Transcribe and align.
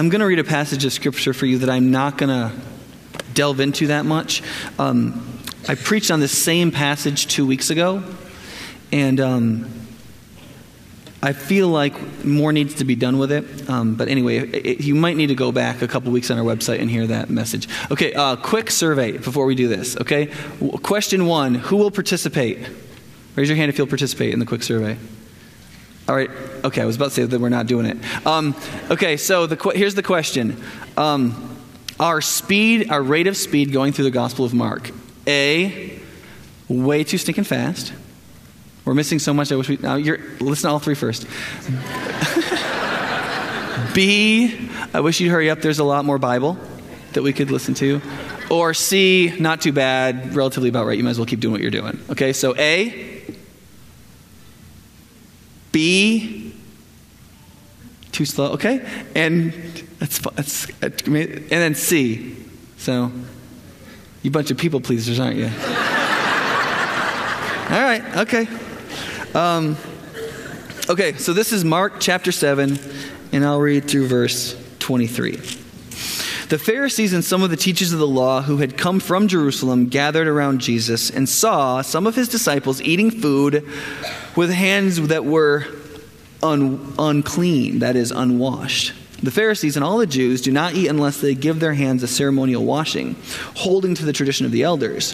I'm 0.00 0.08
going 0.08 0.20
to 0.20 0.26
read 0.26 0.38
a 0.38 0.44
passage 0.44 0.86
of 0.86 0.94
scripture 0.94 1.34
for 1.34 1.44
you 1.44 1.58
that 1.58 1.68
I'm 1.68 1.90
not 1.90 2.16
going 2.16 2.30
to 2.30 2.56
delve 3.34 3.60
into 3.60 3.88
that 3.88 4.06
much. 4.06 4.42
Um, 4.78 5.38
I 5.68 5.74
preached 5.74 6.10
on 6.10 6.20
this 6.20 6.32
same 6.32 6.70
passage 6.70 7.26
two 7.26 7.46
weeks 7.46 7.68
ago, 7.68 8.02
and 8.92 9.20
um, 9.20 9.70
I 11.22 11.34
feel 11.34 11.68
like 11.68 12.24
more 12.24 12.50
needs 12.50 12.76
to 12.76 12.86
be 12.86 12.94
done 12.94 13.18
with 13.18 13.30
it. 13.30 13.68
Um, 13.68 13.94
but 13.94 14.08
anyway, 14.08 14.38
it, 14.38 14.80
you 14.80 14.94
might 14.94 15.18
need 15.18 15.26
to 15.26 15.34
go 15.34 15.52
back 15.52 15.82
a 15.82 15.86
couple 15.86 16.10
weeks 16.12 16.30
on 16.30 16.38
our 16.38 16.44
website 16.44 16.80
and 16.80 16.90
hear 16.90 17.06
that 17.08 17.28
message. 17.28 17.68
Okay, 17.90 18.14
uh, 18.14 18.36
quick 18.36 18.70
survey 18.70 19.18
before 19.18 19.44
we 19.44 19.54
do 19.54 19.68
this. 19.68 19.98
Okay, 19.98 20.32
w- 20.60 20.78
question 20.78 21.26
one: 21.26 21.56
Who 21.56 21.76
will 21.76 21.90
participate? 21.90 22.58
Raise 23.36 23.50
your 23.50 23.56
hand 23.56 23.68
if 23.68 23.76
you'll 23.76 23.86
participate 23.86 24.32
in 24.32 24.38
the 24.38 24.46
quick 24.46 24.62
survey. 24.62 24.96
All 26.10 26.16
right. 26.16 26.30
Okay, 26.64 26.82
I 26.82 26.86
was 26.86 26.96
about 26.96 27.10
to 27.10 27.12
say 27.12 27.24
that 27.24 27.40
we're 27.40 27.50
not 27.50 27.68
doing 27.68 27.86
it. 27.86 28.26
Um, 28.26 28.56
okay, 28.90 29.16
so 29.16 29.46
the, 29.46 29.72
here's 29.76 29.94
the 29.94 30.02
question: 30.02 30.60
um, 30.96 31.56
Our 32.00 32.20
speed, 32.20 32.90
our 32.90 33.00
rate 33.00 33.28
of 33.28 33.36
speed 33.36 33.70
going 33.70 33.92
through 33.92 34.06
the 34.06 34.10
Gospel 34.10 34.44
of 34.44 34.52
Mark, 34.52 34.90
A, 35.28 36.00
way 36.68 37.04
too 37.04 37.16
stinking 37.16 37.44
fast. 37.44 37.92
We're 38.84 38.94
missing 38.94 39.20
so 39.20 39.32
much. 39.32 39.52
I 39.52 39.54
wish 39.54 39.68
we. 39.68 39.76
Now, 39.76 39.94
you're 39.94 40.18
listen 40.40 40.68
to 40.68 40.72
all 40.72 40.80
three 40.80 40.96
first. 40.96 41.28
B, 43.94 44.68
I 44.92 44.98
wish 44.98 45.20
you'd 45.20 45.30
hurry 45.30 45.48
up. 45.48 45.60
There's 45.60 45.78
a 45.78 45.84
lot 45.84 46.04
more 46.04 46.18
Bible 46.18 46.58
that 47.12 47.22
we 47.22 47.32
could 47.32 47.52
listen 47.52 47.74
to. 47.74 48.02
Or 48.50 48.74
C, 48.74 49.32
not 49.38 49.60
too 49.60 49.72
bad, 49.72 50.34
relatively 50.34 50.70
about 50.70 50.86
right. 50.86 50.98
You 50.98 51.04
might 51.04 51.10
as 51.10 51.20
well 51.20 51.26
keep 51.26 51.38
doing 51.38 51.52
what 51.52 51.60
you're 51.60 51.70
doing. 51.70 52.00
Okay, 52.10 52.32
so 52.32 52.56
A, 52.56 53.09
B, 55.72 56.52
too 58.12 58.24
slow. 58.24 58.52
Okay, 58.52 58.86
and 59.14 59.52
that's 59.98 60.18
that's 60.18 60.66
and 60.82 61.48
then 61.48 61.74
C. 61.74 62.36
So, 62.78 63.12
you 64.22 64.30
bunch 64.30 64.50
of 64.50 64.58
people 64.58 64.80
pleasers, 64.80 65.20
aren't 65.20 65.36
you? 65.36 65.46
All 67.70 67.80
right. 67.80 68.02
Okay. 68.16 68.48
Um, 69.34 69.76
okay, 70.88 71.12
so 71.14 71.32
this 71.32 71.52
is 71.52 71.64
Mark 71.64 72.00
chapter 72.00 72.32
7, 72.32 72.78
and 73.32 73.44
I'll 73.44 73.60
read 73.60 73.88
through 73.88 74.08
verse 74.08 74.56
23. 74.80 75.59
The 76.50 76.58
Pharisees 76.58 77.12
and 77.12 77.24
some 77.24 77.44
of 77.44 77.50
the 77.50 77.56
teachers 77.56 77.92
of 77.92 78.00
the 78.00 78.08
law 78.08 78.42
who 78.42 78.56
had 78.56 78.76
come 78.76 78.98
from 78.98 79.28
Jerusalem 79.28 79.86
gathered 79.86 80.26
around 80.26 80.60
Jesus 80.60 81.08
and 81.08 81.28
saw 81.28 81.80
some 81.80 82.08
of 82.08 82.16
his 82.16 82.28
disciples 82.28 82.82
eating 82.82 83.12
food 83.12 83.64
with 84.34 84.50
hands 84.50 85.00
that 85.06 85.24
were 85.24 85.64
un- 86.42 86.92
unclean, 86.98 87.78
that 87.78 87.94
is, 87.94 88.10
unwashed. 88.10 88.92
The 89.22 89.30
Pharisees 89.30 89.76
and 89.76 89.84
all 89.84 89.98
the 89.98 90.08
Jews 90.08 90.42
do 90.42 90.50
not 90.50 90.74
eat 90.74 90.88
unless 90.88 91.20
they 91.20 91.36
give 91.36 91.60
their 91.60 91.74
hands 91.74 92.02
a 92.02 92.08
ceremonial 92.08 92.64
washing, 92.64 93.14
holding 93.54 93.94
to 93.94 94.04
the 94.04 94.12
tradition 94.12 94.44
of 94.44 94.50
the 94.50 94.64
elders. 94.64 95.12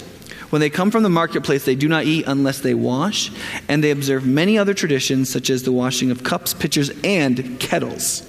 When 0.48 0.60
they 0.60 0.70
come 0.70 0.90
from 0.90 1.02
the 1.02 1.10
marketplace, 1.10 1.66
they 1.66 1.74
do 1.74 1.86
not 1.86 2.04
eat 2.04 2.24
unless 2.26 2.60
they 2.60 2.72
wash, 2.72 3.30
and 3.68 3.84
they 3.84 3.90
observe 3.90 4.24
many 4.24 4.56
other 4.56 4.72
traditions, 4.72 5.28
such 5.28 5.50
as 5.50 5.64
the 5.64 5.72
washing 5.72 6.10
of 6.10 6.24
cups, 6.24 6.54
pitchers, 6.54 6.90
and 7.04 7.60
kettles. 7.60 8.26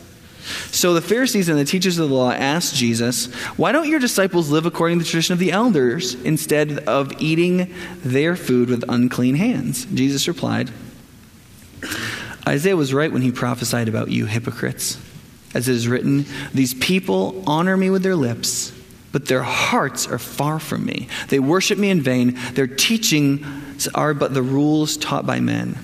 So 0.71 0.93
the 0.93 1.01
Pharisees 1.01 1.49
and 1.49 1.59
the 1.59 1.65
teachers 1.65 1.97
of 1.97 2.09
the 2.09 2.15
law 2.15 2.31
asked 2.31 2.75
Jesus, 2.75 3.33
Why 3.55 3.71
don't 3.71 3.87
your 3.87 3.99
disciples 3.99 4.49
live 4.49 4.65
according 4.65 4.99
to 4.99 5.05
the 5.05 5.09
tradition 5.09 5.33
of 5.33 5.39
the 5.39 5.51
elders 5.51 6.15
instead 6.15 6.79
of 6.87 7.13
eating 7.21 7.73
their 8.03 8.35
food 8.35 8.69
with 8.69 8.83
unclean 8.89 9.35
hands? 9.35 9.85
Jesus 9.85 10.27
replied, 10.27 10.71
Isaiah 12.47 12.77
was 12.77 12.93
right 12.93 13.11
when 13.11 13.21
he 13.21 13.31
prophesied 13.31 13.89
about 13.89 14.09
you, 14.09 14.25
hypocrites. 14.25 14.97
As 15.53 15.67
it 15.67 15.75
is 15.75 15.87
written, 15.87 16.25
These 16.53 16.73
people 16.73 17.43
honor 17.47 17.75
me 17.77 17.89
with 17.89 18.03
their 18.03 18.15
lips 18.15 18.73
but 19.11 19.25
their 19.25 19.41
hearts 19.41 20.05
are 20.05 20.19
far 20.19 20.59
from 20.59 20.85
me. 20.85 21.07
They 21.29 21.39
worship 21.39 21.79
me 21.79 21.89
in 21.89 22.01
vain. 22.01 22.37
Their 22.53 22.67
teachings 22.67 23.87
are 23.95 24.13
but 24.13 24.33
the 24.33 24.43
rules 24.43 24.97
taught 24.97 25.25
by 25.25 25.39
men. 25.39 25.75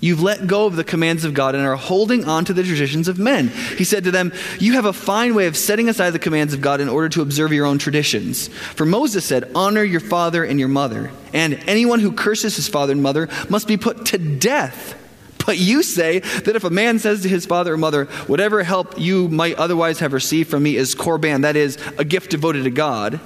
You've 0.00 0.22
let 0.22 0.46
go 0.46 0.66
of 0.66 0.76
the 0.76 0.84
commands 0.84 1.24
of 1.24 1.34
God 1.34 1.54
and 1.54 1.64
are 1.64 1.76
holding 1.76 2.24
on 2.24 2.46
to 2.46 2.54
the 2.54 2.62
traditions 2.62 3.06
of 3.06 3.18
men. 3.18 3.48
He 3.48 3.84
said 3.84 4.04
to 4.04 4.10
them, 4.10 4.32
You 4.58 4.72
have 4.74 4.86
a 4.86 4.92
fine 4.92 5.34
way 5.34 5.46
of 5.46 5.56
setting 5.56 5.88
aside 5.88 6.10
the 6.10 6.18
commands 6.18 6.54
of 6.54 6.62
God 6.62 6.80
in 6.80 6.88
order 6.88 7.08
to 7.10 7.22
observe 7.22 7.52
your 7.52 7.66
own 7.66 7.78
traditions. 7.78 8.48
For 8.48 8.86
Moses 8.86 9.24
said, 9.24 9.50
Honor 9.54 9.84
your 9.84 10.00
father 10.00 10.42
and 10.42 10.58
your 10.58 10.68
mother, 10.68 11.10
and 11.34 11.54
anyone 11.66 12.00
who 12.00 12.12
curses 12.12 12.56
his 12.56 12.68
father 12.68 12.92
and 12.92 13.02
mother 13.02 13.28
must 13.50 13.68
be 13.68 13.76
put 13.76 14.06
to 14.06 14.18
death. 14.18 14.96
But 15.44 15.58
you 15.58 15.82
say 15.82 16.20
that 16.20 16.56
if 16.56 16.64
a 16.64 16.70
man 16.70 16.98
says 16.98 17.22
to 17.22 17.28
his 17.28 17.44
father 17.44 17.74
or 17.74 17.78
mother, 17.78 18.06
Whatever 18.26 18.62
help 18.62 18.98
you 18.98 19.28
might 19.28 19.56
otherwise 19.56 19.98
have 19.98 20.12
received 20.12 20.50
from 20.50 20.62
me 20.62 20.76
is 20.76 20.94
korban, 20.94 21.42
that 21.42 21.56
is, 21.56 21.76
a 21.98 22.04
gift 22.04 22.30
devoted 22.30 22.64
to 22.64 22.70
God, 22.70 23.20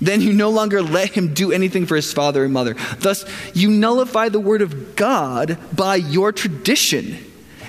then 0.00 0.20
you 0.20 0.32
no 0.32 0.50
longer 0.50 0.82
let 0.82 1.10
him 1.10 1.34
do 1.34 1.52
anything 1.52 1.86
for 1.86 1.96
his 1.96 2.12
father 2.12 2.44
and 2.44 2.52
mother. 2.52 2.74
Thus, 2.98 3.24
you 3.54 3.70
nullify 3.70 4.28
the 4.28 4.40
word 4.40 4.62
of 4.62 4.96
God 4.96 5.58
by 5.74 5.96
your 5.96 6.32
tradition 6.32 7.18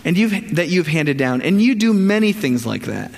and 0.08 0.18
you've, 0.18 0.56
that 0.56 0.70
you've 0.70 0.88
handed 0.88 1.18
down, 1.18 1.42
and 1.42 1.62
you 1.62 1.76
do 1.76 1.92
many 1.94 2.32
things 2.32 2.66
like 2.66 2.84
that. 2.84 3.12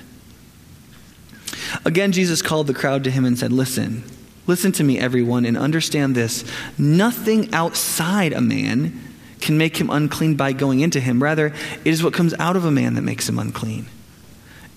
Again, 1.86 2.12
Jesus 2.12 2.42
called 2.42 2.66
the 2.66 2.74
crowd 2.74 3.04
to 3.04 3.12
him 3.12 3.26
and 3.26 3.38
said, 3.38 3.52
Listen, 3.52 4.04
listen 4.48 4.72
to 4.72 4.84
me, 4.84 4.98
everyone, 4.98 5.46
and 5.46 5.56
understand 5.56 6.16
this. 6.16 6.44
Nothing 6.80 7.54
outside 7.54 8.34
a 8.34 8.42
man 8.42 9.00
can 9.40 9.58
make 9.58 9.78
him 9.78 9.92
unclean 9.92 10.36
by 10.36 10.52
going 10.52 10.80
into 10.80 11.00
him. 11.00 11.22
Rather, 11.22 11.48
it 11.48 11.54
is 11.86 12.04
what 12.04 12.14
comes 12.14 12.34
out 12.40 12.56
of 12.56 12.66
a 12.66 12.72
man 12.72 12.96
that 12.96 13.04
makes 13.04 13.30
him 13.30 13.38
unclean. 13.38 13.86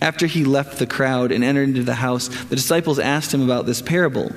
After 0.02 0.26
he 0.26 0.44
left 0.44 0.80
the 0.80 0.86
crowd 0.86 1.30
and 1.30 1.44
entered 1.44 1.68
into 1.68 1.84
the 1.84 1.94
house, 1.94 2.26
the 2.26 2.56
disciples 2.56 2.98
asked 2.98 3.32
him 3.32 3.40
about 3.40 3.66
this 3.66 3.80
parable. 3.80 4.32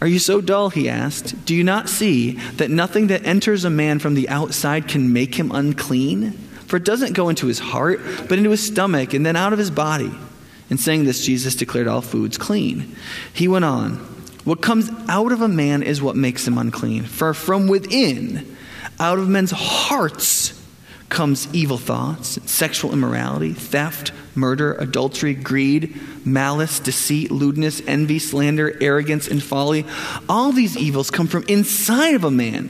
Are 0.00 0.08
you 0.08 0.18
so 0.18 0.40
dull? 0.40 0.68
He 0.68 0.88
asked. 0.88 1.44
Do 1.44 1.54
you 1.54 1.62
not 1.62 1.88
see 1.88 2.32
that 2.56 2.72
nothing 2.72 3.06
that 3.06 3.24
enters 3.24 3.64
a 3.64 3.70
man 3.70 4.00
from 4.00 4.14
the 4.14 4.28
outside 4.28 4.88
can 4.88 5.12
make 5.12 5.36
him 5.36 5.52
unclean? 5.52 6.32
For 6.66 6.76
it 6.76 6.84
doesn't 6.84 7.12
go 7.12 7.28
into 7.28 7.46
his 7.46 7.60
heart, 7.60 8.00
but 8.28 8.36
into 8.36 8.50
his 8.50 8.66
stomach 8.66 9.14
and 9.14 9.24
then 9.24 9.36
out 9.36 9.52
of 9.52 9.60
his 9.60 9.70
body. 9.70 10.10
And 10.70 10.80
saying 10.80 11.04
this, 11.04 11.24
Jesus 11.24 11.54
declared 11.54 11.86
all 11.86 12.00
foods 12.00 12.36
clean. 12.36 12.96
He 13.32 13.46
went 13.46 13.64
on, 13.64 13.98
What 14.42 14.60
comes 14.60 14.90
out 15.08 15.30
of 15.30 15.40
a 15.40 15.46
man 15.46 15.84
is 15.84 16.02
what 16.02 16.16
makes 16.16 16.48
him 16.48 16.58
unclean. 16.58 17.04
For 17.04 17.32
from 17.32 17.68
within, 17.68 18.56
out 18.98 19.20
of 19.20 19.28
men's 19.28 19.52
hearts 19.52 20.63
comes 21.14 21.46
evil 21.54 21.78
thoughts, 21.78 22.40
sexual 22.50 22.92
immorality, 22.92 23.52
theft, 23.52 24.10
murder, 24.34 24.74
adultery, 24.74 25.32
greed, 25.32 25.96
malice, 26.26 26.80
deceit, 26.80 27.30
lewdness, 27.30 27.80
envy, 27.86 28.18
slander, 28.18 28.76
arrogance, 28.82 29.28
and 29.28 29.40
folly. 29.40 29.86
All 30.28 30.50
these 30.50 30.76
evils 30.76 31.12
come 31.12 31.28
from 31.28 31.44
inside 31.44 32.16
of 32.16 32.24
a 32.24 32.32
man. 32.32 32.68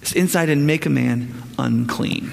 It's 0.00 0.12
inside 0.12 0.48
and 0.48 0.66
make 0.66 0.86
a 0.86 0.90
man 0.90 1.42
unclean. 1.58 2.32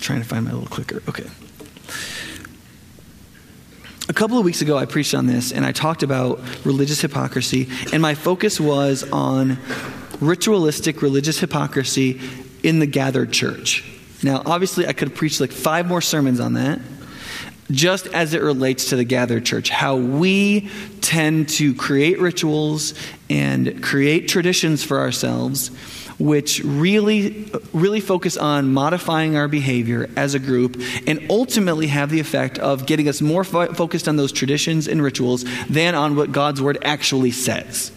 trying 0.00 0.22
to 0.22 0.28
find 0.28 0.46
my 0.46 0.52
little 0.52 0.66
clicker. 0.68 1.02
Okay. 1.06 1.28
A 4.10 4.14
couple 4.14 4.38
of 4.38 4.44
weeks 4.46 4.62
ago, 4.62 4.78
I 4.78 4.86
preached 4.86 5.12
on 5.12 5.26
this 5.26 5.52
and 5.52 5.66
I 5.66 5.72
talked 5.72 6.02
about 6.02 6.40
religious 6.64 6.98
hypocrisy, 6.98 7.68
and 7.92 8.00
my 8.00 8.14
focus 8.14 8.58
was 8.58 9.02
on 9.12 9.58
ritualistic 10.18 11.02
religious 11.02 11.38
hypocrisy 11.38 12.18
in 12.62 12.78
the 12.78 12.86
gathered 12.86 13.32
church. 13.32 13.84
Now, 14.22 14.42
obviously, 14.46 14.86
I 14.86 14.94
could 14.94 15.14
preach 15.14 15.40
like 15.40 15.52
five 15.52 15.86
more 15.86 16.00
sermons 16.00 16.40
on 16.40 16.54
that, 16.54 16.80
just 17.70 18.06
as 18.06 18.32
it 18.32 18.40
relates 18.40 18.88
to 18.88 18.96
the 18.96 19.04
gathered 19.04 19.44
church, 19.44 19.68
how 19.68 19.96
we 19.96 20.70
tend 21.02 21.50
to 21.50 21.74
create 21.74 22.18
rituals 22.18 22.94
and 23.28 23.82
create 23.82 24.26
traditions 24.26 24.82
for 24.82 25.00
ourselves 25.00 25.70
which 26.18 26.60
really, 26.64 27.50
really 27.72 28.00
focus 28.00 28.36
on 28.36 28.72
modifying 28.72 29.36
our 29.36 29.48
behavior 29.48 30.08
as 30.16 30.34
a 30.34 30.38
group 30.38 30.80
and 31.06 31.24
ultimately 31.30 31.86
have 31.86 32.10
the 32.10 32.20
effect 32.20 32.58
of 32.58 32.86
getting 32.86 33.08
us 33.08 33.20
more 33.20 33.44
fo- 33.44 33.72
focused 33.72 34.08
on 34.08 34.16
those 34.16 34.32
traditions 34.32 34.88
and 34.88 35.02
rituals 35.02 35.44
than 35.68 35.94
on 35.94 36.16
what 36.16 36.32
God's 36.32 36.60
word 36.60 36.78
actually 36.82 37.30
says. 37.30 37.92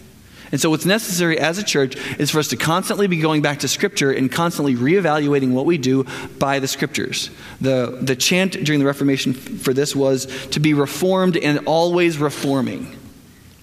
And 0.51 0.59
so, 0.59 0.69
what's 0.69 0.85
necessary 0.85 1.39
as 1.39 1.57
a 1.57 1.63
church 1.63 1.95
is 2.19 2.29
for 2.29 2.39
us 2.39 2.50
to 2.50 2.57
constantly 2.57 3.07
be 3.07 3.21
going 3.21 3.41
back 3.41 3.59
to 3.59 3.69
Scripture 3.69 4.12
and 4.12 4.29
constantly 4.29 4.75
reevaluating 4.75 5.53
what 5.53 5.65
we 5.65 5.77
do 5.77 6.06
by 6.39 6.59
the 6.59 6.67
Scriptures. 6.67 7.29
The, 7.62 7.97
the 8.01 8.17
chant 8.17 8.63
during 8.65 8.81
the 8.81 8.85
Reformation 8.85 9.33
for 9.33 9.74
this 9.74 9.95
was 9.95 10.25
to 10.47 10.59
be 10.59 10.74
reformed 10.74 11.38
and 11.38 11.65
always 11.65 12.17
reforming, 12.17 12.94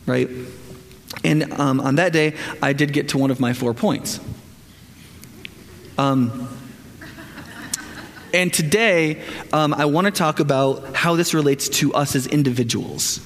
right? 0.06 0.30
And 1.24 1.52
um, 1.60 1.80
on 1.80 1.96
that 1.96 2.14
day, 2.14 2.34
I 2.62 2.72
did 2.72 2.94
get 2.94 3.10
to 3.10 3.18
one 3.18 3.30
of 3.30 3.38
my 3.38 3.52
four 3.52 3.74
points. 3.74 4.18
Um, 5.98 6.48
and 8.32 8.52
today, 8.52 9.22
um, 9.52 9.74
I 9.74 9.86
want 9.86 10.04
to 10.06 10.10
talk 10.10 10.38
about 10.38 10.94
how 10.94 11.16
this 11.16 11.34
relates 11.34 11.68
to 11.80 11.92
us 11.94 12.14
as 12.14 12.26
individuals. 12.26 13.20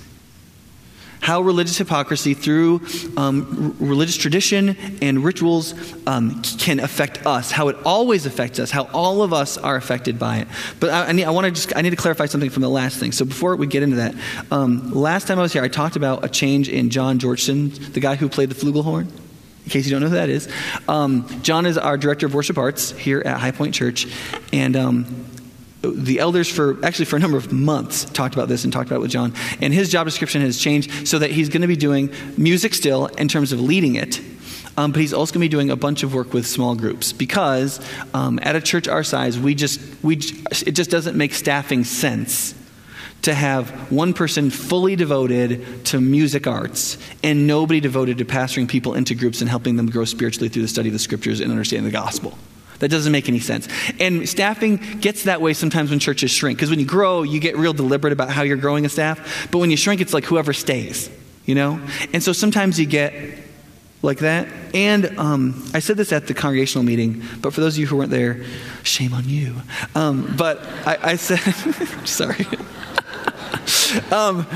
how 1.22 1.40
religious 1.40 1.78
hypocrisy 1.78 2.34
through 2.34 2.80
um, 3.16 3.74
r- 3.80 3.86
religious 3.86 4.16
tradition 4.16 4.76
and 5.00 5.24
rituals 5.24 5.72
um, 6.06 6.42
can 6.58 6.80
affect 6.80 7.24
us, 7.24 7.52
how 7.52 7.68
it 7.68 7.76
always 7.84 8.26
affects 8.26 8.58
us, 8.58 8.72
how 8.72 8.88
all 8.92 9.22
of 9.22 9.32
us 9.32 9.56
are 9.56 9.76
affected 9.76 10.18
by 10.18 10.38
it. 10.38 10.48
But 10.80 10.90
I, 10.90 11.06
I 11.06 11.12
need, 11.12 11.24
I 11.24 11.30
want 11.30 11.44
to 11.46 11.52
just 11.52 11.74
I 11.76 11.80
need 11.80 11.90
to 11.90 11.96
clarify 11.96 12.26
something 12.26 12.50
from 12.50 12.62
the 12.62 12.68
last 12.68 12.98
thing. 12.98 13.12
So 13.12 13.24
before 13.24 13.54
we 13.54 13.68
get 13.68 13.84
into 13.84 13.96
that, 13.96 14.14
um, 14.50 14.92
last 14.92 15.28
time 15.28 15.38
I 15.38 15.42
was 15.42 15.52
here, 15.52 15.62
I 15.62 15.68
talked 15.68 15.94
about 15.94 16.24
a 16.24 16.28
change 16.28 16.68
in 16.68 16.90
John 16.90 17.20
Georgeson, 17.20 17.92
the 17.92 18.00
guy 18.00 18.16
who 18.16 18.28
played 18.28 18.50
the 18.50 18.56
flugelhorn. 18.56 19.06
In 19.64 19.70
case 19.70 19.86
you 19.86 19.92
don't 19.92 20.00
know 20.00 20.08
who 20.08 20.16
that 20.16 20.28
is, 20.28 20.48
um, 20.88 21.26
John 21.42 21.66
is 21.66 21.78
our 21.78 21.96
director 21.96 22.26
of 22.26 22.34
worship 22.34 22.58
arts 22.58 22.90
here 22.92 23.22
at 23.24 23.38
High 23.38 23.52
Point 23.52 23.74
Church, 23.74 24.06
and 24.52 24.76
um, 24.76 25.26
the 25.82 26.18
elders 26.18 26.48
for 26.48 26.84
actually 26.84 27.04
for 27.04 27.16
a 27.16 27.18
number 27.18 27.36
of 27.36 27.52
months 27.52 28.04
talked 28.04 28.34
about 28.34 28.48
this 28.48 28.64
and 28.64 28.72
talked 28.72 28.88
about 28.88 28.96
it 28.96 29.02
with 29.02 29.10
John. 29.10 29.34
And 29.60 29.72
his 29.72 29.90
job 29.90 30.06
description 30.06 30.42
has 30.42 30.58
changed 30.58 31.06
so 31.06 31.18
that 31.18 31.30
he's 31.30 31.48
going 31.48 31.62
to 31.62 31.68
be 31.68 31.76
doing 31.76 32.12
music 32.36 32.74
still 32.74 33.06
in 33.06 33.28
terms 33.28 33.52
of 33.52 33.60
leading 33.60 33.96
it. 33.96 34.20
Um, 34.76 34.92
but 34.92 35.00
he's 35.00 35.12
also 35.12 35.34
going 35.34 35.42
to 35.42 35.48
be 35.48 35.50
doing 35.50 35.70
a 35.70 35.76
bunch 35.76 36.02
of 36.02 36.14
work 36.14 36.32
with 36.32 36.46
small 36.46 36.74
groups 36.74 37.12
because 37.12 37.78
um, 38.14 38.38
at 38.42 38.56
a 38.56 38.60
church 38.60 38.88
our 38.88 39.04
size, 39.04 39.38
we 39.38 39.54
just 39.54 39.80
we 40.02 40.14
it 40.14 40.72
just 40.72 40.90
doesn't 40.90 41.16
make 41.16 41.34
staffing 41.34 41.84
sense 41.84 42.54
to 43.22 43.34
have 43.34 43.70
one 43.90 44.12
person 44.12 44.50
fully 44.50 44.96
devoted 44.96 45.84
to 45.86 46.00
music 46.00 46.46
arts 46.46 46.98
and 47.22 47.46
nobody 47.46 47.80
devoted 47.80 48.18
to 48.18 48.24
pastoring 48.24 48.68
people 48.68 48.94
into 48.94 49.14
groups 49.14 49.40
and 49.40 49.48
helping 49.48 49.76
them 49.76 49.88
grow 49.88 50.04
spiritually 50.04 50.48
through 50.48 50.62
the 50.62 50.68
study 50.68 50.88
of 50.88 50.92
the 50.92 50.98
scriptures 50.98 51.40
and 51.40 51.50
understanding 51.50 51.84
the 51.84 51.92
gospel. 51.92 52.36
That 52.80 52.90
doesn't 52.90 53.12
make 53.12 53.28
any 53.28 53.38
sense. 53.38 53.68
And 54.00 54.28
staffing 54.28 54.76
gets 55.00 55.22
that 55.24 55.40
way 55.40 55.52
sometimes 55.52 55.90
when 55.90 56.00
churches 56.00 56.32
shrink. 56.32 56.58
Because 56.58 56.68
when 56.68 56.80
you 56.80 56.84
grow, 56.84 57.22
you 57.22 57.38
get 57.38 57.56
real 57.56 57.72
deliberate 57.72 58.12
about 58.12 58.30
how 58.30 58.42
you're 58.42 58.56
growing 58.56 58.84
a 58.84 58.88
staff. 58.88 59.48
But 59.52 59.58
when 59.58 59.70
you 59.70 59.76
shrink, 59.76 60.00
it's 60.00 60.12
like 60.12 60.24
whoever 60.24 60.52
stays, 60.52 61.08
you 61.46 61.54
know? 61.54 61.80
And 62.12 62.24
so 62.24 62.32
sometimes 62.32 62.80
you 62.80 62.86
get 62.86 63.14
like 64.02 64.18
that. 64.18 64.48
And 64.74 65.16
um, 65.16 65.64
I 65.72 65.78
said 65.78 65.96
this 65.96 66.12
at 66.12 66.26
the 66.26 66.34
congregational 66.34 66.84
meeting, 66.84 67.22
but 67.40 67.54
for 67.54 67.60
those 67.60 67.76
of 67.76 67.78
you 67.78 67.86
who 67.86 67.96
weren't 67.96 68.10
there, 68.10 68.44
shame 68.82 69.14
on 69.14 69.28
you. 69.28 69.54
Um, 69.94 70.34
but 70.36 70.60
I, 70.84 70.98
I 71.02 71.16
said, 71.16 71.38
sorry. 72.04 72.46
Um, 74.10 74.46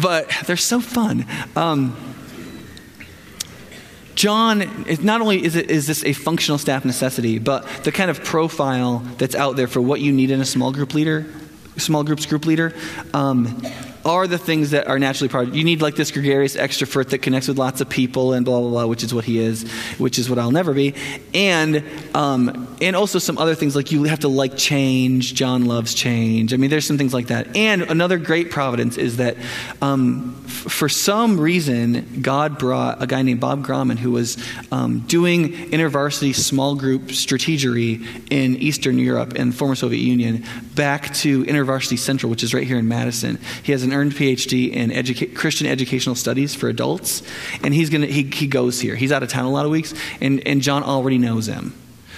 but 0.00 0.30
they're 0.46 0.56
so 0.56 0.80
fun. 0.80 1.26
Um, 1.56 1.96
John, 4.14 4.64
not 5.02 5.20
only 5.20 5.44
is, 5.44 5.56
it, 5.56 5.70
is 5.70 5.86
this 5.86 6.04
a 6.04 6.12
functional 6.12 6.58
staff 6.58 6.84
necessity, 6.84 7.38
but 7.38 7.66
the 7.84 7.92
kind 7.92 8.10
of 8.10 8.22
profile 8.22 9.00
that's 9.18 9.34
out 9.34 9.56
there 9.56 9.66
for 9.66 9.80
what 9.80 10.00
you 10.00 10.12
need 10.12 10.30
in 10.30 10.40
a 10.40 10.44
small 10.44 10.72
group 10.72 10.94
leader, 10.94 11.26
small 11.76 12.04
groups 12.04 12.24
group 12.24 12.46
leader, 12.46 12.74
um, 13.12 13.60
are 14.04 14.26
the 14.26 14.38
things 14.38 14.70
that 14.70 14.86
are 14.86 14.98
naturally 14.98 15.28
part 15.28 15.52
You 15.54 15.64
need 15.64 15.80
like 15.80 15.96
this 15.96 16.10
gregarious 16.10 16.56
extrovert 16.56 17.08
that 17.10 17.18
connects 17.18 17.48
with 17.48 17.58
lots 17.58 17.80
of 17.80 17.88
people 17.88 18.34
and 18.34 18.44
blah, 18.44 18.60
blah, 18.60 18.70
blah, 18.70 18.86
which 18.86 19.02
is 19.02 19.14
what 19.14 19.24
he 19.24 19.38
is, 19.38 19.68
which 19.98 20.18
is 20.18 20.28
what 20.28 20.38
I'll 20.38 20.50
never 20.50 20.74
be. 20.74 20.94
And, 21.32 21.82
um, 22.14 22.73
and 22.84 22.94
also 22.94 23.18
some 23.18 23.38
other 23.38 23.54
things 23.54 23.74
like 23.74 23.90
you 23.92 24.04
have 24.04 24.20
to 24.20 24.28
like 24.28 24.58
change. 24.58 25.32
John 25.32 25.64
loves 25.64 25.94
change. 25.94 26.52
I 26.52 26.58
mean, 26.58 26.68
there's 26.68 26.86
some 26.86 26.98
things 26.98 27.14
like 27.14 27.28
that. 27.28 27.56
And 27.56 27.80
another 27.82 28.18
great 28.18 28.50
providence 28.50 28.98
is 28.98 29.16
that 29.16 29.38
um, 29.80 30.42
f- 30.44 30.52
for 30.52 30.90
some 30.90 31.40
reason, 31.40 32.20
God 32.20 32.58
brought 32.58 33.02
a 33.02 33.06
guy 33.06 33.22
named 33.22 33.40
Bob 33.40 33.66
Grauman 33.66 33.96
who 33.96 34.10
was 34.10 34.36
um, 34.70 35.00
doing 35.00 35.52
intervarsity 35.52 36.34
small 36.34 36.74
group 36.74 37.04
strategery 37.04 38.04
in 38.30 38.56
Eastern 38.56 38.98
Europe 38.98 39.32
and 39.34 39.54
former 39.54 39.74
Soviet 39.74 40.00
Union 40.00 40.44
back 40.74 41.14
to 41.14 41.42
InterVarsity 41.44 41.98
Central, 41.98 42.28
which 42.28 42.42
is 42.42 42.52
right 42.52 42.66
here 42.66 42.78
in 42.78 42.86
Madison. 42.86 43.38
He 43.62 43.72
has 43.72 43.82
an 43.82 43.94
earned 43.94 44.12
PhD 44.12 44.70
in 44.70 44.90
educa- 44.90 45.34
Christian 45.34 45.66
educational 45.66 46.16
studies 46.16 46.54
for 46.54 46.68
adults, 46.68 47.22
and 47.62 47.72
he's 47.72 47.88
gonna 47.88 48.06
he, 48.06 48.24
he 48.24 48.46
goes 48.46 48.78
here. 48.78 48.94
He's 48.94 49.10
out 49.10 49.22
of 49.22 49.30
town 49.30 49.46
a 49.46 49.50
lot 49.50 49.64
of 49.64 49.70
weeks, 49.70 49.94
and, 50.20 50.46
and 50.46 50.60
John 50.60 50.82
already 50.82 51.16
knows 51.16 51.46
him. 51.46 51.72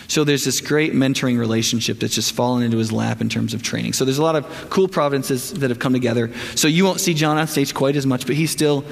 So 0.09 0.25
there's 0.25 0.45
this 0.45 0.61
great 0.61 0.93
mentoring 0.93 1.39
relationship 1.39 2.01
that's 2.01 2.15
just 2.15 2.33
fallen 2.33 2.63
into 2.63 2.79
his 2.79 2.93
lap 2.93 3.21
in 3.21 3.29
terms 3.29 3.55
of 3.55 3.63
training. 3.63 3.93
So 3.93 4.05
there's 4.05 4.19
a 4.19 4.23
lot 4.23 4.37
of 4.37 4.71
cool 4.71 4.89
providences 4.89 5.53
that 5.55 5.71
have 5.71 5.79
come 5.79 5.93
together. 5.93 6.33
So 6.55 6.69
you 6.69 6.85
won't 6.85 7.01
see 7.01 7.15
John 7.15 7.39
on 7.39 7.47
stage 7.47 7.75
quite 7.75 7.97
as 7.97 8.07
much, 8.07 8.27
but 8.27 8.37
he's 8.37 8.51
still 8.51 8.85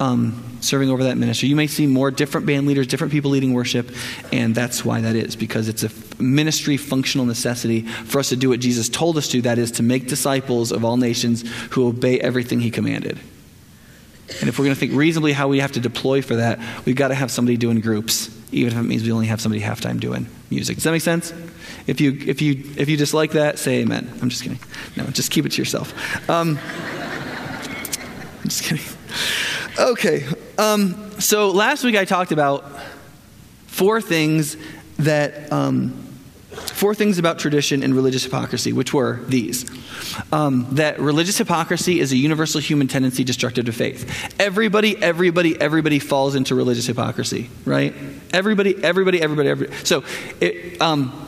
um, 0.00 0.42
serving 0.60 0.90
over 0.90 1.04
that 1.04 1.16
ministry. 1.16 1.48
You 1.48 1.56
may 1.56 1.66
see 1.66 1.86
more 1.86 2.10
different 2.10 2.46
band 2.46 2.66
leaders, 2.66 2.86
different 2.86 3.12
people 3.12 3.30
leading 3.30 3.52
worship, 3.52 3.90
and 4.32 4.54
that's 4.54 4.84
why 4.84 5.00
that 5.00 5.16
is, 5.16 5.36
because 5.36 5.68
it's 5.68 5.82
a 5.82 6.22
ministry 6.22 6.76
functional 6.76 7.26
necessity 7.26 7.82
for 7.82 8.18
us 8.18 8.28
to 8.30 8.36
do 8.36 8.48
what 8.50 8.60
Jesus 8.60 8.88
told 8.88 9.16
us 9.16 9.28
to, 9.28 9.42
that 9.42 9.58
is, 9.58 9.72
to 9.72 9.82
make 9.82 10.06
disciples 10.06 10.72
of 10.72 10.84
all 10.84 10.96
nations 10.96 11.44
who 11.70 11.88
obey 11.88 12.20
everything 12.20 12.60
he 12.60 12.70
commanded. 12.70 13.18
And 14.40 14.48
if 14.48 14.58
we're 14.58 14.66
going 14.66 14.74
to 14.74 14.80
think 14.80 14.92
reasonably 14.92 15.32
how 15.32 15.48
we 15.48 15.60
have 15.60 15.72
to 15.72 15.80
deploy 15.80 16.22
for 16.22 16.36
that, 16.36 16.60
we've 16.84 16.96
got 16.96 17.08
to 17.08 17.14
have 17.14 17.30
somebody 17.30 17.56
doing 17.56 17.80
groups, 17.80 18.30
even 18.52 18.72
if 18.72 18.78
it 18.78 18.82
means 18.82 19.02
we 19.02 19.12
only 19.12 19.26
have 19.26 19.40
somebody 19.40 19.60
half 19.60 19.80
time 19.80 19.98
doing 19.98 20.26
music. 20.50 20.76
Does 20.76 20.84
that 20.84 20.92
make 20.92 21.02
sense? 21.02 21.32
If 21.86 22.00
you, 22.00 22.18
if, 22.26 22.42
you, 22.42 22.64
if 22.76 22.88
you 22.88 22.96
dislike 22.96 23.32
that, 23.32 23.58
say 23.58 23.80
amen. 23.80 24.08
I'm 24.20 24.28
just 24.28 24.42
kidding. 24.42 24.58
No, 24.96 25.04
just 25.06 25.30
keep 25.30 25.46
it 25.46 25.52
to 25.52 25.58
yourself. 25.58 25.94
Um, 26.28 26.58
I'm 28.42 28.48
just 28.48 28.64
kidding. 28.64 28.84
Okay. 29.78 30.26
Um, 30.58 31.12
so 31.20 31.50
last 31.50 31.84
week 31.84 31.96
I 31.96 32.04
talked 32.04 32.32
about 32.32 32.64
four 33.66 34.00
things 34.00 34.56
that. 34.98 35.52
Um, 35.52 36.07
four 36.60 36.94
things 36.94 37.18
about 37.18 37.38
tradition 37.38 37.82
and 37.82 37.94
religious 37.94 38.24
hypocrisy, 38.24 38.72
which 38.72 38.92
were 38.92 39.20
these 39.26 39.64
um, 40.32 40.66
that 40.72 40.98
religious 41.00 41.38
hypocrisy 41.38 42.00
is 42.00 42.12
a 42.12 42.16
universal 42.16 42.60
human 42.60 42.88
tendency 42.88 43.24
destructive 43.24 43.66
to 43.66 43.72
faith. 43.72 44.34
Everybody, 44.40 45.00
everybody, 45.02 45.60
everybody 45.60 45.98
falls 45.98 46.34
into 46.34 46.54
religious 46.54 46.86
hypocrisy, 46.86 47.50
right? 47.64 47.94
Everybody, 48.32 48.82
everybody, 48.82 49.20
everybody, 49.20 49.48
everybody. 49.48 49.84
So, 49.84 50.04
it, 50.40 50.80
um, 50.80 51.24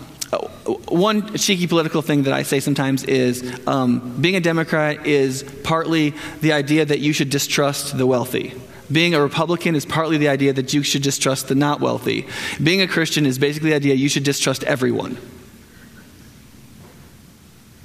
one 0.88 1.36
cheeky 1.36 1.66
political 1.66 2.02
thing 2.02 2.24
that 2.24 2.32
I 2.32 2.44
say 2.44 2.60
sometimes 2.60 3.02
is 3.04 3.66
um, 3.66 4.20
being 4.20 4.36
a 4.36 4.40
Democrat 4.40 5.06
is 5.06 5.42
partly 5.64 6.14
the 6.40 6.52
idea 6.52 6.84
that 6.84 7.00
you 7.00 7.12
should 7.12 7.30
distrust 7.30 7.98
the 7.98 8.06
wealthy. 8.06 8.54
Being 8.90 9.14
a 9.14 9.22
Republican 9.22 9.76
is 9.76 9.86
partly 9.86 10.16
the 10.16 10.28
idea 10.28 10.52
that 10.52 10.74
you 10.74 10.82
should 10.82 11.02
distrust 11.02 11.48
the 11.48 11.54
not 11.54 11.80
wealthy. 11.80 12.26
Being 12.62 12.80
a 12.80 12.88
Christian 12.88 13.26
is 13.26 13.38
basically 13.38 13.70
the 13.70 13.76
idea 13.76 13.94
you 13.94 14.08
should 14.08 14.24
distrust 14.24 14.64
everyone. 14.64 15.16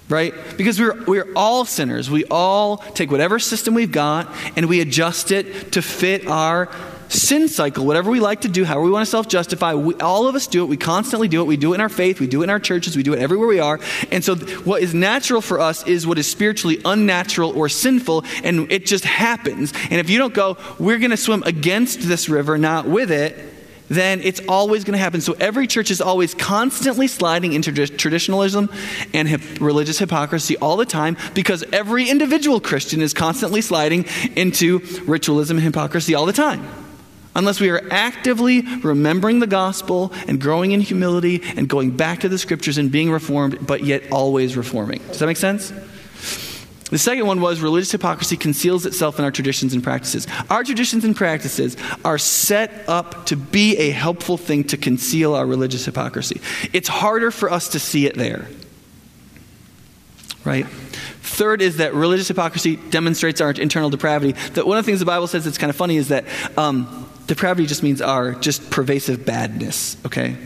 Right? 0.10 0.34
Because 0.58 0.80
we're, 0.80 1.04
we're 1.06 1.34
all 1.36 1.66
sinners. 1.66 2.10
We 2.12 2.26
all 2.26 2.78
take 2.78 3.10
whatever 3.12 3.40
system 3.40 3.74
we've 3.74 3.92
got 3.92 4.34
and 4.56 4.68
we 4.68 4.80
adjust 4.80 5.32
it 5.32 5.72
to 5.74 5.82
fit 5.82 6.28
our 6.28 6.70
sin 7.16 7.48
cycle, 7.48 7.86
whatever 7.86 8.12
we 8.12 8.20
like 8.20 8.42
to 8.42 8.48
do, 8.48 8.66
however 8.66 8.86
we 8.86 8.92
want 8.92 9.06
to 9.06 9.10
self 9.10 9.28
justify, 9.28 9.74
all 9.74 10.28
of 10.28 10.36
us 10.36 10.48
do 10.48 10.64
it. 10.64 10.68
We 10.68 10.78
constantly 10.78 11.28
do 11.28 11.42
it. 11.42 11.46
We 11.46 11.58
do 11.58 11.72
it 11.72 11.76
in 11.76 11.82
our 11.82 11.90
faith. 11.90 12.20
We 12.20 12.28
do 12.28 12.42
it 12.42 12.46
in 12.46 12.50
our 12.50 12.60
churches. 12.60 12.96
We 12.96 13.04
do 13.04 13.14
it 13.14 13.20
everywhere 13.20 13.48
we 13.48 13.60
are. 13.60 13.80
And 14.12 14.24
so, 14.24 14.36
what 14.36 14.82
is 14.82 14.94
natural 14.94 15.42
for 15.42 15.60
us 15.60 15.86
is 15.88 16.06
what 16.06 16.18
is 16.18 16.30
spiritually 16.30 16.82
unnatural 16.86 17.58
or 17.58 17.70
sinful, 17.70 18.26
and 18.44 18.72
it 18.72 18.86
just 18.86 19.06
happens. 19.06 19.74
And 19.90 19.94
if 19.94 20.10
you 20.10 20.18
don't 20.18 20.34
go, 20.34 20.58
we're 20.80 21.00
going 21.00 21.12
to 21.12 21.18
swim 21.18 21.44
against 21.44 22.02
this 22.02 22.30
river, 22.30 22.58
not 22.58 22.88
with 22.88 23.12
it, 23.12 23.54
then 23.88 24.22
it's 24.22 24.42
always 24.48 24.84
going 24.84 24.94
to 24.94 25.00
happen. 25.00 25.22
So 25.22 25.34
every 25.34 25.68
church 25.68 25.92
is 25.92 26.02
always 26.02 26.34
constantly 26.34 27.08
sliding 27.08 27.54
into 27.54 27.72
traditionalism 27.88 28.70
and 29.14 29.28
hip- 29.28 29.62
religious 29.62 30.00
hypocrisy 30.00 30.58
all 30.58 30.78
the 30.78 30.86
time 30.86 31.18
because 31.34 31.64
every 31.72 32.10
individual 32.10 32.60
Christian 32.60 33.02
is 33.02 33.14
constantly 33.14 33.62
sliding 33.62 34.06
into 34.36 34.80
ritualism 35.06 35.58
and 35.58 35.64
hypocrisy 35.64 36.16
all 36.16 36.26
the 36.26 36.34
time 36.34 36.85
unless 37.36 37.60
we 37.60 37.70
are 37.70 37.82
actively 37.92 38.62
remembering 38.78 39.40
the 39.40 39.48
gospel 39.48 40.12
and 40.28 40.40
growing 40.42 40.72
in 40.72 40.82
humility 40.82 41.42
and 41.56 41.68
going 41.68 41.92
back 41.92 42.22
to 42.22 42.30
the 42.30 42.38
scriptures 42.38 42.78
and 42.78 42.92
being 42.92 43.12
reformed, 43.12 43.66
but 43.66 43.84
yet 43.84 44.04
always 44.12 44.58
reforming. 44.58 45.00
Does 45.08 45.20
that 45.20 45.28
make 45.28 45.38
sense? 45.38 45.72
The 46.92 47.00
second 47.00 47.26
one 47.26 47.42
was 47.42 47.62
religious 47.62 47.92
hypocrisy 47.92 48.38
conceals 48.38 48.86
itself 48.86 49.18
in 49.18 49.26
our 49.26 49.32
traditions 49.32 49.74
and 49.74 49.84
practices. 49.84 50.28
Our 50.52 50.64
traditions 50.64 51.04
and 51.04 51.16
practices 51.16 51.76
are 52.06 52.20
set 52.20 52.88
up 52.88 53.26
to 53.28 53.36
be 53.36 53.76
a 53.78 53.90
helpful 53.90 54.38
thing 54.38 54.66
to 54.66 54.78
conceal 54.78 55.34
our 55.34 55.48
religious 55.48 55.84
hypocrisy. 55.84 56.42
It's 56.74 56.88
harder 56.88 57.32
for 57.32 57.52
us 57.52 57.70
to 57.70 57.80
see 57.80 58.06
it 58.06 58.16
there. 58.16 58.48
Right? 60.44 60.68
Third 60.68 61.64
is 61.64 61.78
that 61.78 61.96
religious 61.96 62.28
hypocrisy 62.28 62.76
demonstrates 62.76 63.42
our 63.42 63.50
internal 63.50 63.90
depravity. 63.90 64.34
That 64.54 64.68
one 64.68 64.78
of 64.78 64.86
the 64.86 64.90
things 64.90 65.00
the 65.00 65.06
Bible 65.06 65.26
says 65.26 65.44
that's 65.44 65.58
kind 65.58 65.72
of 65.72 65.76
funny 65.76 65.98
is 65.98 66.10
that 66.10 66.26
um, 66.56 67.10
depravity 67.28 67.68
just 67.68 67.84
means 67.84 68.02
our 68.02 68.34
just 68.34 68.70
pervasive 68.70 69.26
badness, 69.26 69.98
okay? 70.06 70.38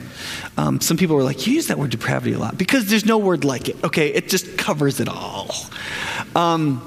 Um, 0.58 0.82
some 0.82 0.98
people 0.98 1.16
are 1.18 1.24
like, 1.24 1.48
you 1.48 1.54
use 1.54 1.68
that 1.68 1.78
word 1.78 1.92
depravity 1.92 2.34
a 2.34 2.40
lot 2.40 2.58
because 2.58 2.90
there's 2.90 3.06
no 3.06 3.18
word 3.18 3.46
like 3.46 3.70
it, 3.70 3.84
okay? 3.84 4.14
It 4.14 4.30
just 4.30 4.58
covers 4.58 5.00
it 5.00 5.08
all. 5.08 5.56
Um, 6.36 6.86